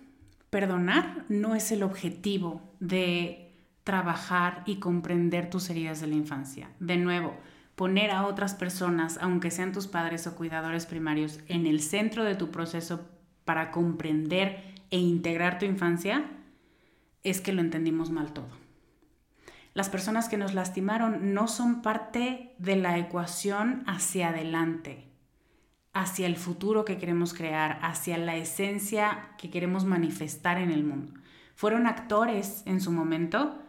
perdonar 0.50 1.26
no 1.30 1.56
es 1.56 1.72
el 1.72 1.84
objetivo 1.84 2.62
de 2.80 3.52
trabajar 3.84 4.64
y 4.66 4.78
comprender 4.78 5.50
tus 5.50 5.70
heridas 5.70 6.00
de 6.00 6.08
la 6.08 6.16
infancia. 6.16 6.70
De 6.80 6.98
nuevo, 6.98 7.36
poner 7.76 8.12
a 8.12 8.26
otras 8.26 8.54
personas, 8.54 9.18
aunque 9.22 9.52
sean 9.52 9.74
tus 9.74 9.88
padres 9.88 10.28
o 10.28 10.36
cuidadores 10.36 10.86
primarios, 10.86 11.40
en 11.48 11.66
el 11.66 11.82
centro 11.82 12.24
de 12.24 12.36
tu 12.36 12.52
proceso 12.52 13.10
para 13.46 13.72
comprender 13.72 14.64
e 14.92 15.00
integrar 15.00 15.60
tu 15.60 15.66
infancia, 15.66 16.24
es 17.24 17.42
que 17.42 17.54
lo 17.54 17.62
entendimos 17.62 18.12
mal 18.12 18.34
todo. 18.34 18.63
Las 19.74 19.90
personas 19.90 20.30
que 20.30 20.38
nos 20.38 20.54
lastimaron 20.54 21.34
no 21.34 21.48
son 21.48 21.82
parte 21.82 22.54
de 22.60 22.76
la 22.76 23.00
ecuación 23.00 23.84
hacia 23.88 24.30
adelante, 24.30 25.08
hacia 25.94 26.28
el 26.28 26.38
futuro 26.38 26.86
que 26.86 26.98
queremos 26.98 27.34
crear, 27.34 27.80
hacia 27.82 28.20
la 28.20 28.36
esencia 28.36 29.30
que 29.40 29.50
queremos 29.50 29.84
manifestar 29.86 30.60
en 30.60 30.70
el 30.70 30.84
mundo. 30.84 31.14
Fueron 31.56 31.88
actores 31.88 32.62
en 32.66 32.82
su 32.82 32.92
momento, 32.92 33.60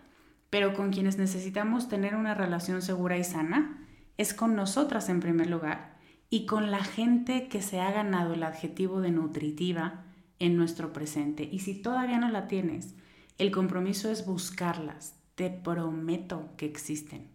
pero 0.51 0.75
con 0.75 0.93
quienes 0.93 1.17
necesitamos 1.17 1.89
tener 1.89 2.15
una 2.17 2.35
relación 2.35 2.83
segura 2.83 3.17
y 3.17 3.25
sana 3.25 3.81
es 4.19 4.35
con 4.35 4.55
nosotras 4.55 5.09
en 5.09 5.21
primer 5.21 5.49
lugar 5.49 5.97
y 6.29 6.45
con 6.45 6.71
la 6.71 6.85
gente 6.85 7.49
que 7.49 7.63
se 7.63 7.81
ha 7.81 7.91
ganado 7.91 8.35
el 8.35 8.43
adjetivo 8.43 9.01
de 9.01 9.11
nutritiva 9.11 10.05
en 10.39 10.57
nuestro 10.57 10.93
presente. 10.93 11.49
Y 11.51 11.61
si 11.61 11.81
todavía 11.81 12.19
no 12.19 12.29
la 12.29 12.47
tienes, 12.47 12.95
el 13.39 13.51
compromiso 13.51 14.11
es 14.11 14.27
buscarlas. 14.27 15.24
Te 15.35 15.51
prometo 15.51 16.51
que 16.57 16.67
existen. 16.67 17.29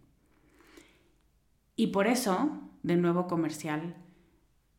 Y 1.76 1.88
por 1.88 2.08
eso, 2.08 2.62
de 2.84 2.98
nuevo 2.98 3.28
comercial, 3.28 3.96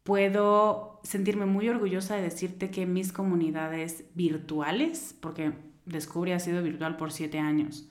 puedo 0.02 1.00
sentirme 1.02 1.46
muy 1.46 1.68
orgullosa 1.68 2.16
de 2.16 2.22
decirte 2.22 2.70
que 2.70 2.86
mis 2.86 3.12
comunidades 3.12 4.04
virtuales, 4.14 5.16
porque 5.20 5.52
Descubre 5.86 6.34
ha 6.34 6.40
sido 6.40 6.62
virtual 6.62 6.96
por 6.96 7.12
siete 7.12 7.38
años, 7.38 7.88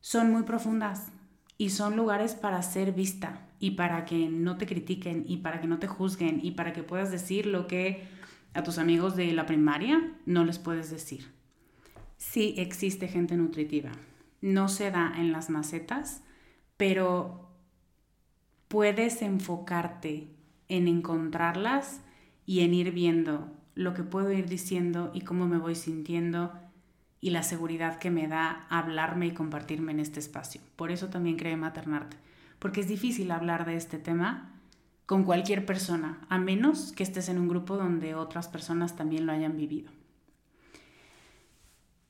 son 0.00 0.30
muy 0.32 0.42
profundas 0.42 1.12
y 1.58 1.70
son 1.70 1.96
lugares 1.96 2.34
para 2.34 2.62
ser 2.62 2.92
vista 2.92 3.48
y 3.60 3.72
para 3.72 4.04
que 4.04 4.28
no 4.28 4.56
te 4.56 4.66
critiquen 4.66 5.24
y 5.26 5.38
para 5.38 5.60
que 5.60 5.66
no 5.66 5.78
te 5.78 5.86
juzguen 5.86 6.40
y 6.42 6.52
para 6.52 6.72
que 6.72 6.82
puedas 6.82 7.10
decir 7.10 7.46
lo 7.46 7.66
que 7.66 8.02
a 8.54 8.62
tus 8.62 8.78
amigos 8.78 9.14
de 9.16 9.32
la 9.32 9.46
primaria 9.46 10.12
no 10.26 10.44
les 10.44 10.58
puedes 10.58 10.90
decir. 10.90 11.30
Sí 12.16 12.54
existe 12.56 13.08
gente 13.08 13.36
nutritiva. 13.36 13.92
No 14.42 14.68
se 14.68 14.90
da 14.90 15.14
en 15.16 15.32
las 15.32 15.48
macetas, 15.48 16.22
pero 16.76 17.48
puedes 18.68 19.22
enfocarte 19.22 20.28
en 20.68 20.88
encontrarlas 20.88 22.02
y 22.44 22.60
en 22.60 22.74
ir 22.74 22.92
viendo 22.92 23.50
lo 23.74 23.94
que 23.94 24.02
puedo 24.02 24.32
ir 24.32 24.48
diciendo 24.48 25.10
y 25.14 25.22
cómo 25.22 25.46
me 25.46 25.58
voy 25.58 25.74
sintiendo 25.74 26.52
y 27.20 27.30
la 27.30 27.42
seguridad 27.42 27.98
que 27.98 28.10
me 28.10 28.26
da 28.26 28.66
hablarme 28.68 29.26
y 29.26 29.32
compartirme 29.32 29.92
en 29.92 30.00
este 30.00 30.20
espacio. 30.20 30.60
Por 30.76 30.90
eso 30.90 31.08
también 31.08 31.36
creé 31.36 31.56
Maternarte, 31.56 32.16
porque 32.58 32.80
es 32.80 32.88
difícil 32.88 33.30
hablar 33.30 33.64
de 33.64 33.76
este 33.76 33.98
tema 33.98 34.52
con 35.06 35.24
cualquier 35.24 35.64
persona, 35.64 36.26
a 36.28 36.38
menos 36.38 36.92
que 36.92 37.02
estés 37.02 37.28
en 37.28 37.38
un 37.38 37.48
grupo 37.48 37.76
donde 37.76 38.14
otras 38.14 38.48
personas 38.48 38.96
también 38.96 39.26
lo 39.26 39.32
hayan 39.32 39.56
vivido. 39.56 39.90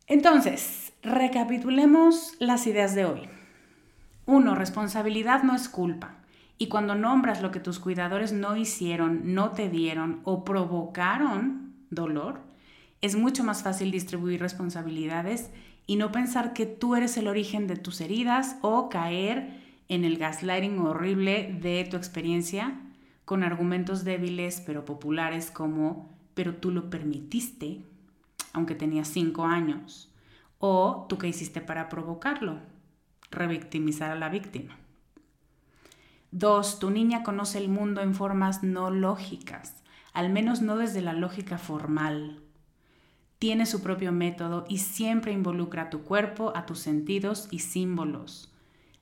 Entonces, 0.06 0.92
recapitulemos 1.02 2.34
las 2.38 2.66
ideas 2.66 2.94
de 2.94 3.04
hoy. 3.04 3.28
Uno, 4.26 4.54
responsabilidad 4.54 5.42
no 5.42 5.54
es 5.54 5.68
culpa. 5.68 6.16
Y 6.58 6.68
cuando 6.68 6.94
nombras 6.94 7.42
lo 7.42 7.50
que 7.50 7.60
tus 7.60 7.78
cuidadores 7.78 8.32
no 8.32 8.56
hicieron, 8.56 9.34
no 9.34 9.50
te 9.50 9.68
dieron 9.68 10.20
o 10.24 10.44
provocaron 10.44 11.74
dolor, 11.90 12.40
es 13.00 13.16
mucho 13.16 13.42
más 13.42 13.62
fácil 13.62 13.90
distribuir 13.90 14.40
responsabilidades 14.40 15.50
y 15.86 15.96
no 15.96 16.12
pensar 16.12 16.52
que 16.52 16.66
tú 16.66 16.94
eres 16.94 17.16
el 17.16 17.26
origen 17.26 17.66
de 17.66 17.76
tus 17.76 18.00
heridas 18.00 18.56
o 18.62 18.88
caer 18.88 19.60
en 19.88 20.04
el 20.04 20.18
gaslighting 20.18 20.78
horrible 20.78 21.58
de 21.60 21.84
tu 21.90 21.96
experiencia 21.96 22.78
con 23.24 23.42
argumentos 23.42 24.04
débiles 24.04 24.62
pero 24.64 24.84
populares 24.84 25.50
como 25.50 26.08
pero 26.34 26.54
tú 26.54 26.70
lo 26.70 26.88
permitiste, 26.88 27.82
aunque 28.52 28.74
tenías 28.74 29.08
cinco 29.08 29.44
años, 29.44 30.12
o 30.58 31.06
tú 31.08 31.18
qué 31.18 31.28
hiciste 31.28 31.60
para 31.60 31.88
provocarlo, 31.88 32.60
revictimizar 33.30 34.10
a 34.10 34.14
la 34.14 34.28
víctima. 34.28 34.78
Dos, 36.30 36.78
tu 36.78 36.90
niña 36.90 37.22
conoce 37.22 37.58
el 37.58 37.68
mundo 37.68 38.00
en 38.00 38.14
formas 38.14 38.62
no 38.62 38.90
lógicas, 38.90 39.82
al 40.12 40.30
menos 40.30 40.62
no 40.62 40.76
desde 40.76 41.02
la 41.02 41.12
lógica 41.12 41.58
formal. 41.58 42.40
Tiene 43.38 43.66
su 43.66 43.82
propio 43.82 44.12
método 44.12 44.64
y 44.68 44.78
siempre 44.78 45.32
involucra 45.32 45.82
a 45.82 45.90
tu 45.90 46.02
cuerpo, 46.02 46.52
a 46.54 46.64
tus 46.64 46.78
sentidos 46.78 47.48
y 47.50 47.58
símbolos. 47.58 48.52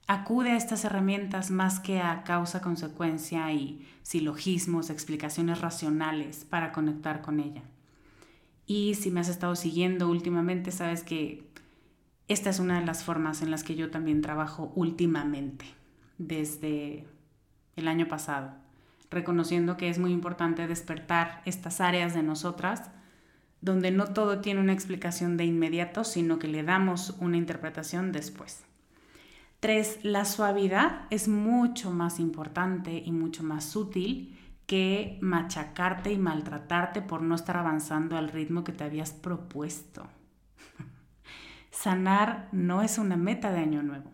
Acude 0.07 0.53
a 0.53 0.57
estas 0.57 0.85
herramientas 0.85 1.51
más 1.51 1.79
que 1.79 2.01
a 2.01 2.25
causa-consecuencia 2.25 3.53
y 3.53 3.87
silogismos, 4.03 4.91
explicaciones 4.91 5.61
racionales 5.61 6.45
para 6.45 6.73
conectar 6.73 7.23
con 7.23 7.39
ella. 7.39 7.63
Y 8.71 8.95
si 8.95 9.11
me 9.11 9.18
has 9.18 9.29
estado 9.29 9.57
siguiendo 9.57 10.09
últimamente, 10.09 10.71
sabes 10.71 11.03
que 11.03 11.43
esta 12.29 12.51
es 12.51 12.61
una 12.61 12.79
de 12.79 12.87
las 12.87 13.03
formas 13.03 13.43
en 13.43 13.51
las 13.51 13.64
que 13.64 13.75
yo 13.75 13.91
también 13.91 14.23
trabajo 14.23 14.71
últimamente, 14.77 15.64
desde 16.18 17.05
el 17.75 17.89
año 17.89 18.07
pasado, 18.07 18.53
reconociendo 19.11 19.77
que 19.77 19.89
es 19.89 19.99
muy 19.99 20.12
importante 20.12 20.68
despertar 20.68 21.43
estas 21.47 21.81
áreas 21.81 22.14
de 22.14 22.23
nosotras 22.23 22.93
donde 23.61 23.91
no 23.91 24.14
todo 24.14 24.41
tiene 24.41 24.61
una 24.61 24.73
explicación 24.73 25.37
de 25.37 25.47
inmediato, 25.47 26.05
sino 26.05 26.39
que 26.39 26.47
le 26.47 26.62
damos 26.62 27.16
una 27.18 27.39
interpretación 27.39 28.12
después. 28.12 28.62
Tres, 29.59 29.99
la 30.05 30.25
suavidad 30.25 31.09
es 31.11 31.27
mucho 31.27 31.91
más 31.91 32.21
importante 32.21 33.03
y 33.05 33.11
mucho 33.11 33.43
más 33.43 33.75
útil 33.75 34.39
que 34.71 35.18
machacarte 35.21 36.12
y 36.12 36.18
maltratarte 36.18 37.03
por 37.03 37.23
no 37.23 37.35
estar 37.35 37.57
avanzando 37.57 38.16
al 38.16 38.29
ritmo 38.29 38.62
que 38.62 38.71
te 38.71 38.85
habías 38.85 39.11
propuesto. 39.11 40.07
Sanar 41.73 42.49
no 42.53 42.81
es 42.81 42.97
una 42.97 43.16
meta 43.16 43.51
de 43.51 43.59
año 43.59 43.83
nuevo. 43.83 44.12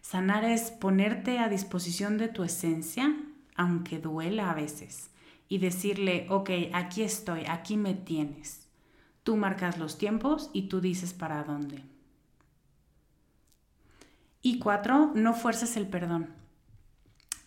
Sanar 0.00 0.42
es 0.42 0.72
ponerte 0.72 1.38
a 1.38 1.48
disposición 1.48 2.18
de 2.18 2.26
tu 2.26 2.42
esencia, 2.42 3.14
aunque 3.54 4.00
duela 4.00 4.50
a 4.50 4.54
veces, 4.54 5.10
y 5.48 5.58
decirle, 5.58 6.26
ok, 6.30 6.50
aquí 6.72 7.04
estoy, 7.04 7.44
aquí 7.46 7.76
me 7.76 7.94
tienes. 7.94 8.66
Tú 9.22 9.36
marcas 9.36 9.78
los 9.78 9.98
tiempos 9.98 10.50
y 10.52 10.62
tú 10.62 10.80
dices 10.80 11.14
para 11.14 11.44
dónde. 11.44 11.84
Y 14.42 14.58
cuatro, 14.58 15.12
no 15.14 15.32
fuerces 15.32 15.76
el 15.76 15.86
perdón. 15.86 16.39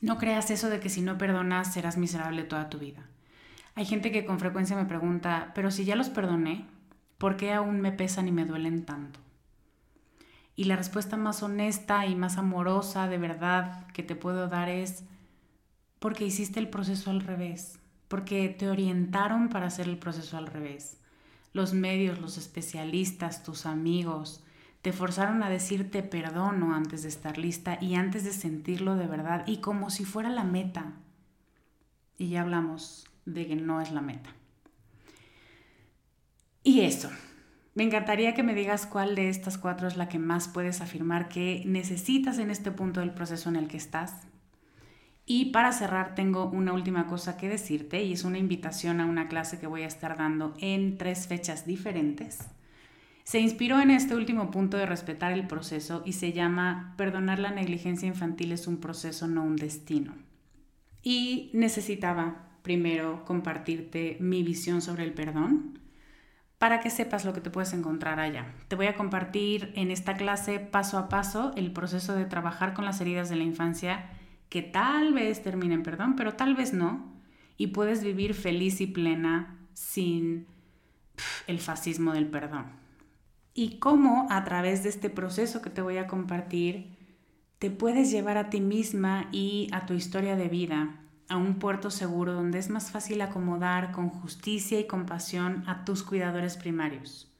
No 0.03 0.17
creas 0.17 0.51
eso 0.51 0.69
de 0.69 0.81
que 0.81 0.89
si 0.89 1.01
no 1.01 1.17
perdonas 1.17 1.71
serás 1.71 1.95
miserable 1.95 2.43
toda 2.43 2.69
tu 2.69 2.77
vida. 2.77 3.07
Hay 3.73 3.85
gente 3.85 4.11
que 4.11 4.25
con 4.25 4.37
frecuencia 4.37 4.75
me 4.75 4.83
pregunta, 4.83 5.53
pero 5.55 5.71
si 5.71 5.85
ya 5.85 5.95
los 5.95 6.09
perdoné, 6.09 6.65
¿por 7.17 7.37
qué 7.37 7.53
aún 7.53 7.79
me 7.79 7.93
pesan 7.93 8.27
y 8.27 8.33
me 8.33 8.43
duelen 8.43 8.83
tanto? 8.83 9.21
Y 10.57 10.65
la 10.65 10.75
respuesta 10.75 11.15
más 11.15 11.41
honesta 11.41 12.05
y 12.05 12.15
más 12.15 12.37
amorosa 12.37 13.07
de 13.07 13.17
verdad 13.17 13.87
que 13.93 14.03
te 14.03 14.17
puedo 14.17 14.49
dar 14.49 14.67
es 14.67 15.05
porque 15.99 16.25
hiciste 16.25 16.59
el 16.59 16.67
proceso 16.67 17.09
al 17.09 17.21
revés, 17.21 17.79
porque 18.09 18.49
te 18.49 18.67
orientaron 18.67 19.47
para 19.47 19.67
hacer 19.67 19.87
el 19.87 19.97
proceso 19.97 20.35
al 20.35 20.47
revés. 20.47 20.97
Los 21.53 21.73
medios, 21.73 22.19
los 22.19 22.37
especialistas, 22.37 23.41
tus 23.41 23.65
amigos, 23.65 24.43
te 24.83 24.91
forzaron 24.91 25.43
a 25.43 25.49
decirte 25.49 26.03
perdono 26.03 26.75
antes 26.75 27.03
de 27.03 27.09
estar 27.09 27.37
lista 27.37 27.77
y 27.79 27.95
antes 27.95 28.25
de 28.25 28.33
sentirlo 28.33 28.97
de 28.97 29.07
verdad 29.07 29.45
y 29.47 29.57
como 29.57 29.89
si 29.89 30.03
fuera 30.03 30.27
la 30.29 30.43
meta. 30.43 30.91
Y 32.17 32.27
ya 32.27 32.41
hablamos 32.41 33.07
de 33.25 33.47
que 33.47 33.55
no 33.55 33.79
es 33.79 33.93
la 33.93 34.01
meta. 34.01 34.29
Y 36.63 36.81
eso, 36.81 37.09
me 37.75 37.83
encantaría 37.83 38.33
que 38.33 38.43
me 38.43 38.53
digas 38.53 38.85
cuál 38.85 39.15
de 39.15 39.29
estas 39.29 39.57
cuatro 39.57 39.87
es 39.87 39.95
la 39.95 40.09
que 40.09 40.19
más 40.19 40.49
puedes 40.49 40.81
afirmar 40.81 41.29
que 41.29 41.63
necesitas 41.65 42.37
en 42.37 42.51
este 42.51 42.69
punto 42.69 42.99
del 42.99 43.13
proceso 43.13 43.47
en 43.47 43.55
el 43.55 43.69
que 43.69 43.77
estás. 43.77 44.27
Y 45.25 45.51
para 45.51 45.71
cerrar 45.71 46.13
tengo 46.13 46.49
una 46.49 46.73
última 46.73 47.07
cosa 47.07 47.37
que 47.37 47.47
decirte 47.47 48.03
y 48.03 48.11
es 48.11 48.25
una 48.25 48.37
invitación 48.37 48.99
a 48.99 49.05
una 49.05 49.29
clase 49.29 49.59
que 49.59 49.67
voy 49.67 49.83
a 49.83 49.87
estar 49.87 50.17
dando 50.17 50.55
en 50.59 50.97
tres 50.97 51.27
fechas 51.27 51.65
diferentes. 51.65 52.49
Se 53.23 53.39
inspiró 53.39 53.79
en 53.79 53.89
este 53.89 54.15
último 54.15 54.51
punto 54.51 54.77
de 54.77 54.85
respetar 54.85 55.31
el 55.31 55.47
proceso 55.47 56.03
y 56.05 56.13
se 56.13 56.33
llama 56.33 56.93
Perdonar 56.97 57.39
la 57.39 57.51
negligencia 57.51 58.07
infantil 58.07 58.51
es 58.51 58.67
un 58.67 58.77
proceso, 58.77 59.27
no 59.27 59.43
un 59.43 59.55
destino. 59.55 60.13
Y 61.01 61.49
necesitaba 61.53 62.49
primero 62.63 63.23
compartirte 63.25 64.17
mi 64.19 64.43
visión 64.43 64.81
sobre 64.81 65.03
el 65.03 65.13
perdón 65.13 65.79
para 66.57 66.79
que 66.79 66.89
sepas 66.89 67.25
lo 67.25 67.33
que 67.33 67.41
te 67.41 67.49
puedes 67.49 67.73
encontrar 67.73 68.19
allá. 68.19 68.53
Te 68.69 68.75
voy 68.75 68.87
a 68.87 68.95
compartir 68.95 69.73
en 69.75 69.91
esta 69.91 70.15
clase 70.15 70.59
paso 70.59 70.97
a 70.97 71.09
paso 71.09 71.51
el 71.55 71.71
proceso 71.71 72.15
de 72.15 72.25
trabajar 72.25 72.73
con 72.73 72.85
las 72.85 73.01
heridas 73.01 73.29
de 73.29 73.35
la 73.35 73.43
infancia 73.43 74.09
que 74.47 74.61
tal 74.61 75.13
vez 75.13 75.43
terminen 75.43 75.83
perdón, 75.83 76.15
pero 76.15 76.35
tal 76.35 76.55
vez 76.55 76.73
no, 76.73 77.11
y 77.57 77.67
puedes 77.67 78.03
vivir 78.03 78.33
feliz 78.33 78.79
y 78.81 78.87
plena 78.87 79.57
sin 79.73 80.45
el 81.47 81.59
fascismo 81.59 82.13
del 82.13 82.27
perdón. 82.27 82.82
Y 83.53 83.77
cómo 83.77 84.27
a 84.29 84.43
través 84.43 84.83
de 84.83 84.89
este 84.89 85.09
proceso 85.09 85.61
que 85.61 85.69
te 85.69 85.81
voy 85.81 85.97
a 85.97 86.07
compartir, 86.07 86.97
te 87.59 87.69
puedes 87.69 88.11
llevar 88.11 88.37
a 88.37 88.49
ti 88.49 88.61
misma 88.61 89.29
y 89.31 89.69
a 89.71 89.85
tu 89.85 89.93
historia 89.93 90.35
de 90.35 90.49
vida 90.49 90.99
a 91.29 91.37
un 91.37 91.55
puerto 91.55 91.89
seguro 91.89 92.33
donde 92.33 92.59
es 92.59 92.69
más 92.69 92.91
fácil 92.91 93.21
acomodar 93.21 93.91
con 93.91 94.09
justicia 94.09 94.79
y 94.79 94.87
compasión 94.87 95.63
a 95.67 95.85
tus 95.85 96.03
cuidadores 96.03 96.57
primarios. 96.57 97.31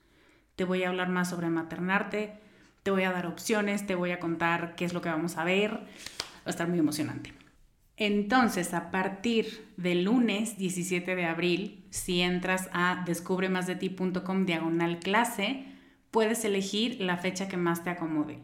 Te 0.56 0.64
voy 0.64 0.84
a 0.84 0.90
hablar 0.90 1.10
más 1.10 1.30
sobre 1.30 1.50
maternarte, 1.50 2.40
te 2.84 2.92
voy 2.92 3.04
a 3.04 3.12
dar 3.12 3.28
opciones, 3.28 3.86
te 3.86 3.96
voy 3.96 4.12
a 4.12 4.20
contar 4.20 4.76
qué 4.76 4.86
es 4.86 4.94
lo 4.94 5.02
que 5.02 5.10
vamos 5.10 5.38
a 5.38 5.44
ver. 5.44 5.72
Va 5.74 6.46
a 6.46 6.50
estar 6.50 6.68
muy 6.68 6.80
emocionante. 6.80 7.34
Entonces, 7.96 8.74
a 8.74 8.92
partir 8.92 9.72
del 9.78 10.04
lunes 10.04 10.58
17 10.58 11.16
de 11.16 11.26
abril, 11.26 11.86
si 11.90 12.22
entras 12.22 12.70
a 12.74 13.04
descubremasdeti.com 13.06 14.46
diagonal 14.46 15.00
clase, 15.00 15.73
puedes 16.14 16.46
elegir 16.46 17.02
la 17.02 17.18
fecha 17.18 17.48
que 17.48 17.58
más 17.58 17.84
te 17.84 17.90
acomode. 17.90 18.38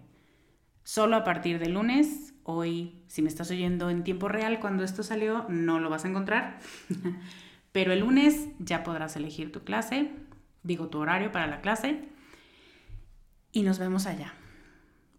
Solo 0.83 1.15
a 1.15 1.23
partir 1.23 1.59
del 1.59 1.75
lunes, 1.75 2.33
hoy, 2.43 3.03
si 3.05 3.21
me 3.21 3.29
estás 3.29 3.51
oyendo 3.51 3.91
en 3.91 4.03
tiempo 4.03 4.27
real, 4.27 4.59
cuando 4.59 4.83
esto 4.83 5.03
salió, 5.03 5.45
no 5.49 5.79
lo 5.79 5.91
vas 5.91 6.03
a 6.03 6.07
encontrar. 6.07 6.57
Pero 7.71 7.93
el 7.93 7.99
lunes 7.99 8.47
ya 8.57 8.83
podrás 8.83 9.15
elegir 9.15 9.51
tu 9.51 9.63
clase, 9.63 10.09
digo 10.63 10.87
tu 10.87 10.97
horario 10.97 11.31
para 11.31 11.45
la 11.45 11.61
clase, 11.61 12.09
y 13.51 13.61
nos 13.61 13.77
vemos 13.77 14.07
allá. 14.07 14.33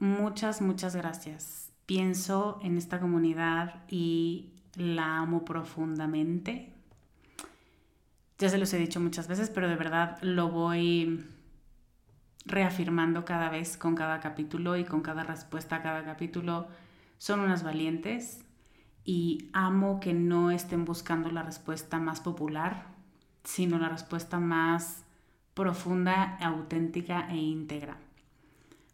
Muchas, 0.01 0.61
muchas 0.61 0.97
gracias. 0.97 1.73
Pienso 1.87 2.59
en 2.65 2.79
esta 2.79 2.99
comunidad 2.99 3.85
y 3.89 4.55
la 4.75 5.19
amo 5.19 5.45
profundamente. 5.45 6.75
Ya 8.39 8.49
se 8.49 8.59
los 8.59 8.75
he 8.75 8.79
dicho 8.79 8.99
muchas 8.99 9.29
veces, 9.29 9.51
pero 9.51 9.69
de 9.69 9.77
verdad 9.77 10.19
lo 10.21 10.49
voy 10.49 11.29
reafirmando 12.45 13.25
cada 13.25 13.51
vez 13.51 13.77
con 13.77 13.95
cada 13.95 14.21
capítulo 14.21 14.77
y 14.77 14.85
con 14.85 15.03
cada 15.03 15.23
respuesta 15.25 15.77
a 15.77 15.83
cada 15.83 16.05
capítulo. 16.05 16.69
Son 17.19 17.41
unas 17.41 17.63
valientes 17.63 18.45
y 19.05 19.51
amo 19.53 20.01
que 20.01 20.13
no 20.13 20.51
estén 20.51 20.85
buscando 20.85 21.31
la 21.31 21.43
respuesta 21.43 21.99
más 21.99 22.21
popular, 22.21 22.87
sino 23.45 23.79
la 23.79 23.89
respuesta 23.89 24.39
más 24.39 25.05
profunda, 25.55 26.37
auténtica 26.41 27.29
e 27.31 27.37
íntegra. 27.37 27.97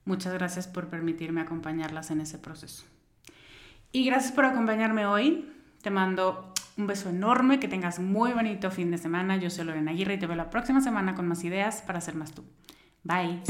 Muchas 0.05 0.33
gracias 0.33 0.69
por 0.69 0.89
permitirme 0.89 1.41
acompañarlas 1.41 2.11
en 2.11 2.21
ese 2.21 2.39
proceso. 2.39 2.85
Y 3.93 4.05
gracias 4.05 4.33
por 4.33 4.45
acompañarme 4.45 5.07
hoy. 5.07 5.53
Te 5.83 5.91
mando 5.91 6.53
un 6.77 6.87
beso 6.87 7.09
enorme, 7.09 7.59
que 7.59 7.69
tengas 7.69 7.99
muy 7.99 8.33
bonito 8.33 8.71
fin 8.71 8.91
de 8.91 8.99
semana. 8.99 9.37
Yo 9.37 9.51
soy 9.51 9.65
Lorena 9.65 9.93
Aguirre 9.93 10.15
y 10.15 10.19
te 10.19 10.27
veo 10.27 10.37
la 10.37 10.51
próxima 10.51 10.81
semana 10.81 11.15
con 11.15 11.27
más 11.27 11.43
ideas 11.45 11.83
para 11.83 12.01
ser 12.01 12.15
más 12.15 12.33
tú. 12.33 12.45
Bye. 13.07 13.41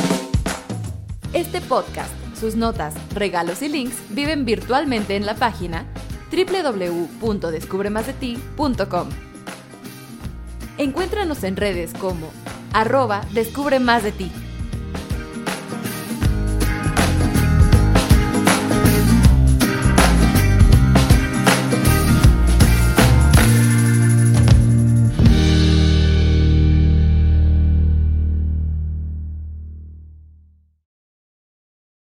Este 1.32 1.62
podcast, 1.62 2.12
sus 2.38 2.54
notas, 2.56 2.94
regalos 3.14 3.62
y 3.62 3.68
links 3.68 3.96
viven 4.10 4.44
virtualmente 4.44 5.16
en 5.16 5.24
la 5.24 5.34
página 5.34 5.86
www.descubremasdeti.com. 6.30 9.08
Encuéntranos 10.78 11.42
en 11.44 11.56
redes 11.56 11.94
como 11.94 12.30
arroba 12.72 13.22
Descubre 13.32 13.80
Más 13.80 14.02
de 14.02 14.12
Ti. 14.12 14.30